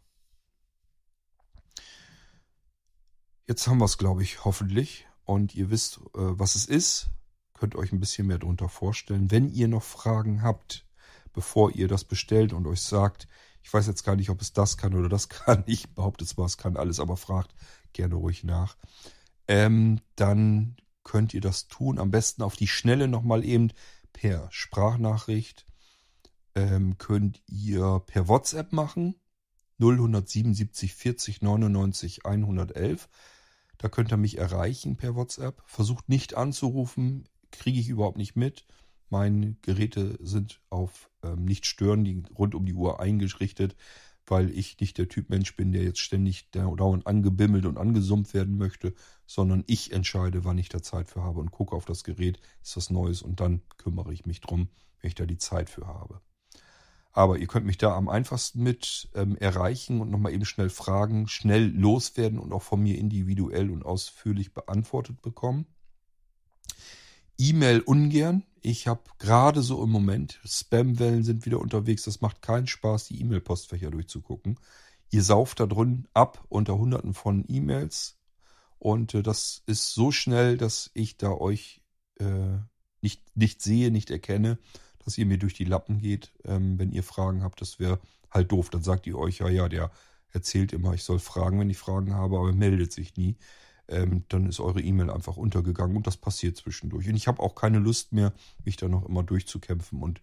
[3.47, 5.05] Jetzt haben wir es, glaube ich, hoffentlich.
[5.23, 7.11] Und ihr wisst, äh, was es ist.
[7.53, 9.29] Könnt euch ein bisschen mehr darunter vorstellen.
[9.29, 10.87] Wenn ihr noch Fragen habt,
[11.31, 13.27] bevor ihr das bestellt und euch sagt,
[13.63, 15.63] ich weiß jetzt gar nicht, ob es das kann oder das kann.
[15.67, 17.53] Ich behaupte zwar, es kann alles, aber fragt
[17.93, 18.77] gerne ruhig nach.
[19.47, 21.99] Ähm, dann könnt ihr das tun.
[21.99, 23.71] Am besten auf die Schnelle nochmal eben
[24.13, 25.65] per Sprachnachricht.
[26.55, 29.15] Ähm, könnt ihr per WhatsApp machen.
[29.79, 33.09] 0177 40 99 111.
[33.77, 35.63] Da könnt ihr mich erreichen per WhatsApp.
[35.65, 38.65] Versucht nicht anzurufen, kriege ich überhaupt nicht mit.
[39.09, 43.75] Meine Geräte sind auf ähm, nicht stören, die rund um die Uhr eingerichtet,
[44.25, 48.57] weil ich nicht der Typ Mensch bin, der jetzt ständig dauernd angebimmelt und angesummt werden
[48.57, 48.93] möchte,
[49.25, 52.77] sondern ich entscheide, wann ich da Zeit für habe und gucke auf das Gerät, ist
[52.77, 54.69] was Neues und dann kümmere ich mich drum,
[54.99, 56.21] wenn ich da die Zeit für habe.
[57.13, 61.27] Aber ihr könnt mich da am einfachsten mit ähm, erreichen und nochmal eben schnell Fragen
[61.27, 65.65] schnell loswerden und auch von mir individuell und ausführlich beantwortet bekommen.
[67.41, 68.43] E-Mail ungern.
[68.61, 72.03] Ich habe gerade so im Moment, Spamwellen sind wieder unterwegs.
[72.03, 74.59] Das macht keinen Spaß, die E-Mail-Postfächer durchzugucken.
[75.09, 78.17] Ihr sauft da drin ab unter hunderten von E-Mails.
[78.77, 81.81] Und äh, das ist so schnell, dass ich da euch
[82.19, 82.59] äh,
[83.01, 84.57] nicht, nicht sehe, nicht erkenne
[85.03, 87.61] dass ihr mir durch die Lappen geht, ähm, wenn ihr Fragen habt.
[87.61, 87.99] Das wäre
[88.29, 88.69] halt doof.
[88.69, 89.91] Dann sagt ihr euch, ja, ja, der
[90.31, 93.37] erzählt immer, ich soll fragen, wenn ich Fragen habe, aber meldet sich nie.
[93.91, 97.09] Ähm, dann ist eure E-Mail einfach untergegangen und das passiert zwischendurch.
[97.09, 100.21] Und ich habe auch keine Lust mehr, mich da noch immer durchzukämpfen und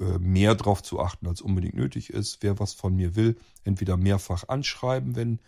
[0.00, 2.42] äh, mehr drauf zu achten, als unbedingt nötig ist.
[2.42, 5.38] Wer was von mir will, entweder mehrfach anschreiben, wenn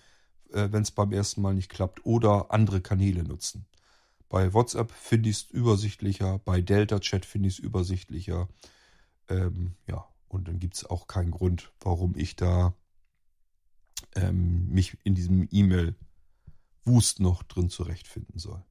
[0.52, 3.66] äh, es beim ersten Mal nicht klappt, oder andere Kanäle nutzen.
[4.28, 8.48] Bei WhatsApp finde ich es übersichtlicher, bei Delta Chat finde ich es übersichtlicher.
[9.28, 12.74] Ähm, ja, und dann gibt es auch keinen Grund, warum ich da
[14.14, 15.48] ähm, mich in diesem
[16.86, 18.62] E-Mail-Wust noch drin zurechtfinden soll.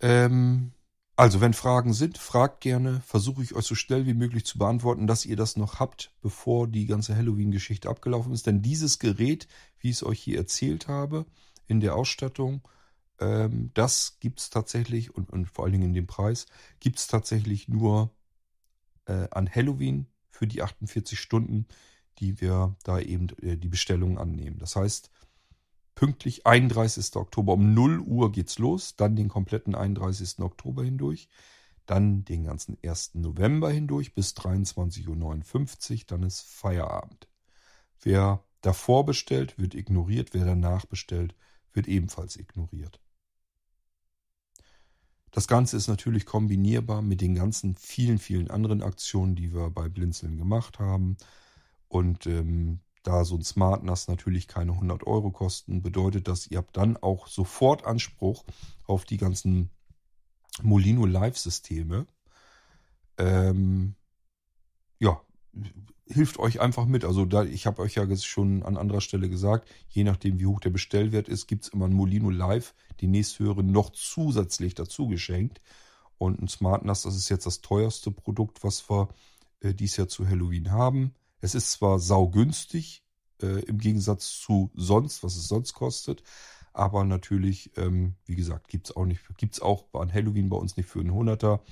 [0.00, 0.72] Ähm,
[1.16, 3.00] also, wenn Fragen sind, fragt gerne.
[3.00, 6.68] Versuche ich euch so schnell wie möglich zu beantworten, dass ihr das noch habt, bevor
[6.68, 8.46] die ganze Halloween-Geschichte abgelaufen ist.
[8.46, 9.48] Denn dieses Gerät,
[9.78, 11.26] wie ich es euch hier erzählt habe,
[11.66, 12.60] in der Ausstattung,
[13.18, 16.46] ähm, das gibt es tatsächlich, und, und, vor allen Dingen in dem Preis,
[16.80, 18.14] gibt es tatsächlich nur
[19.06, 21.66] äh, an Halloween für die 48 Stunden,
[22.18, 24.58] die wir da eben äh, die Bestellung annehmen.
[24.58, 25.10] Das heißt,
[25.96, 27.16] pünktlich 31.
[27.16, 30.38] Oktober um 0 Uhr geht's los, dann den kompletten 31.
[30.38, 31.28] Oktober hindurch,
[31.86, 33.14] dann den ganzen 1.
[33.14, 37.26] November hindurch bis 23.59 Uhr, dann ist Feierabend.
[38.00, 41.34] Wer davor bestellt, wird ignoriert, wer danach bestellt,
[41.72, 43.00] wird ebenfalls ignoriert.
[45.30, 49.88] Das Ganze ist natürlich kombinierbar mit den ganzen vielen, vielen anderen Aktionen, die wir bei
[49.88, 51.16] Blinzeln gemacht haben.
[51.88, 56.58] Und ähm, da so ein Smart NAS natürlich keine 100 Euro kosten, bedeutet das, ihr
[56.58, 58.44] habt dann auch sofort Anspruch
[58.86, 59.70] auf die ganzen
[60.62, 62.06] Molino Live-Systeme.
[63.18, 63.94] Ähm,
[64.98, 65.20] ja,
[66.06, 67.04] hilft euch einfach mit.
[67.04, 70.60] Also da, ich habe euch ja schon an anderer Stelle gesagt, je nachdem wie hoch
[70.60, 75.60] der Bestellwert ist, gibt es immer ein Molino Live, die nächsthöhere noch zusätzlich dazu geschenkt.
[76.18, 79.08] Und ein Smart NAS, das ist jetzt das teuerste Produkt, was wir
[79.60, 81.14] äh, dies Jahr zu Halloween haben.
[81.40, 83.04] Es ist zwar saugünstig
[83.42, 86.22] äh, im Gegensatz zu sonst, was es sonst kostet,
[86.72, 90.88] aber natürlich, ähm, wie gesagt, gibt's auch nicht, gibt's auch an Halloween bei uns nicht
[90.88, 91.62] für einen Hunderter.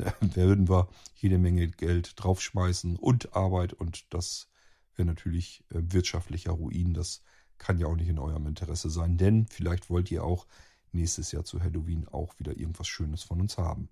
[0.20, 4.48] würden wir jede Menge Geld draufschmeißen und Arbeit und das
[4.96, 6.94] wäre natürlich äh, wirtschaftlicher Ruin.
[6.94, 7.22] Das
[7.58, 10.46] kann ja auch nicht in eurem Interesse sein, denn vielleicht wollt ihr auch
[10.92, 13.88] nächstes Jahr zu Halloween auch wieder irgendwas Schönes von uns haben.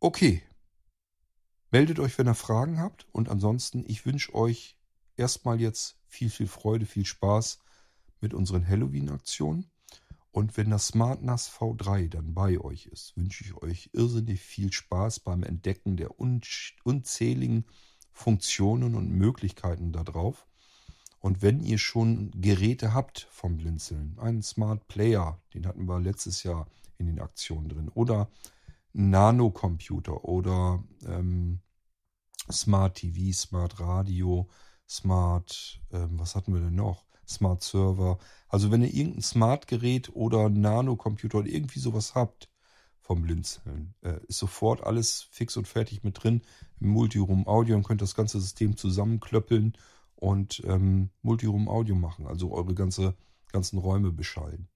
[0.00, 0.42] Okay.
[1.74, 4.76] Meldet euch, wenn ihr Fragen habt und ansonsten, ich wünsche euch
[5.16, 7.58] erstmal jetzt viel, viel Freude, viel Spaß
[8.20, 9.68] mit unseren Halloween-Aktionen.
[10.30, 14.72] Und wenn das Smart NAS V3 dann bei euch ist, wünsche ich euch irrsinnig viel
[14.72, 17.64] Spaß beim Entdecken der unzähligen
[18.12, 20.46] Funktionen und Möglichkeiten da drauf.
[21.18, 26.44] Und wenn ihr schon Geräte habt vom Blinzeln, einen Smart Player, den hatten wir letztes
[26.44, 26.68] Jahr
[26.98, 28.30] in den Aktionen drin, oder
[28.92, 31.58] Nanocomputer oder ähm,
[32.50, 34.48] Smart TV, Smart Radio,
[34.88, 37.04] Smart, ähm, was hatten wir denn noch?
[37.26, 38.18] Smart Server.
[38.48, 42.50] Also wenn ihr irgendein Smart-Gerät oder Nano-Computer oder irgendwie sowas habt
[43.00, 46.42] vom Blinzeln, äh, ist sofort alles fix und fertig mit drin
[46.80, 49.76] im Multiroom Audio und könnt das ganze System zusammenklöppeln
[50.16, 53.14] und ähm, Multiroom Audio machen, also eure ganze,
[53.52, 54.68] ganzen Räume beschallen.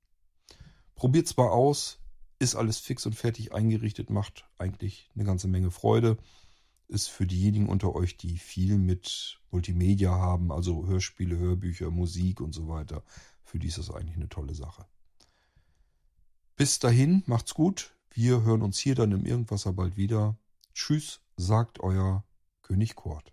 [0.94, 2.00] Probiert zwar aus,
[2.38, 6.18] ist alles fix und fertig eingerichtet, macht eigentlich eine ganze Menge Freude
[6.88, 12.52] ist für diejenigen unter euch, die viel mit Multimedia haben, also Hörspiele, Hörbücher, Musik und
[12.52, 13.02] so weiter.
[13.42, 14.86] Für die ist das eigentlich eine tolle Sache.
[16.56, 17.94] Bis dahin, macht's gut.
[18.10, 20.36] Wir hören uns hier dann im Irgendwasser bald wieder.
[20.74, 22.24] Tschüss, sagt euer
[22.62, 23.32] König Kurt.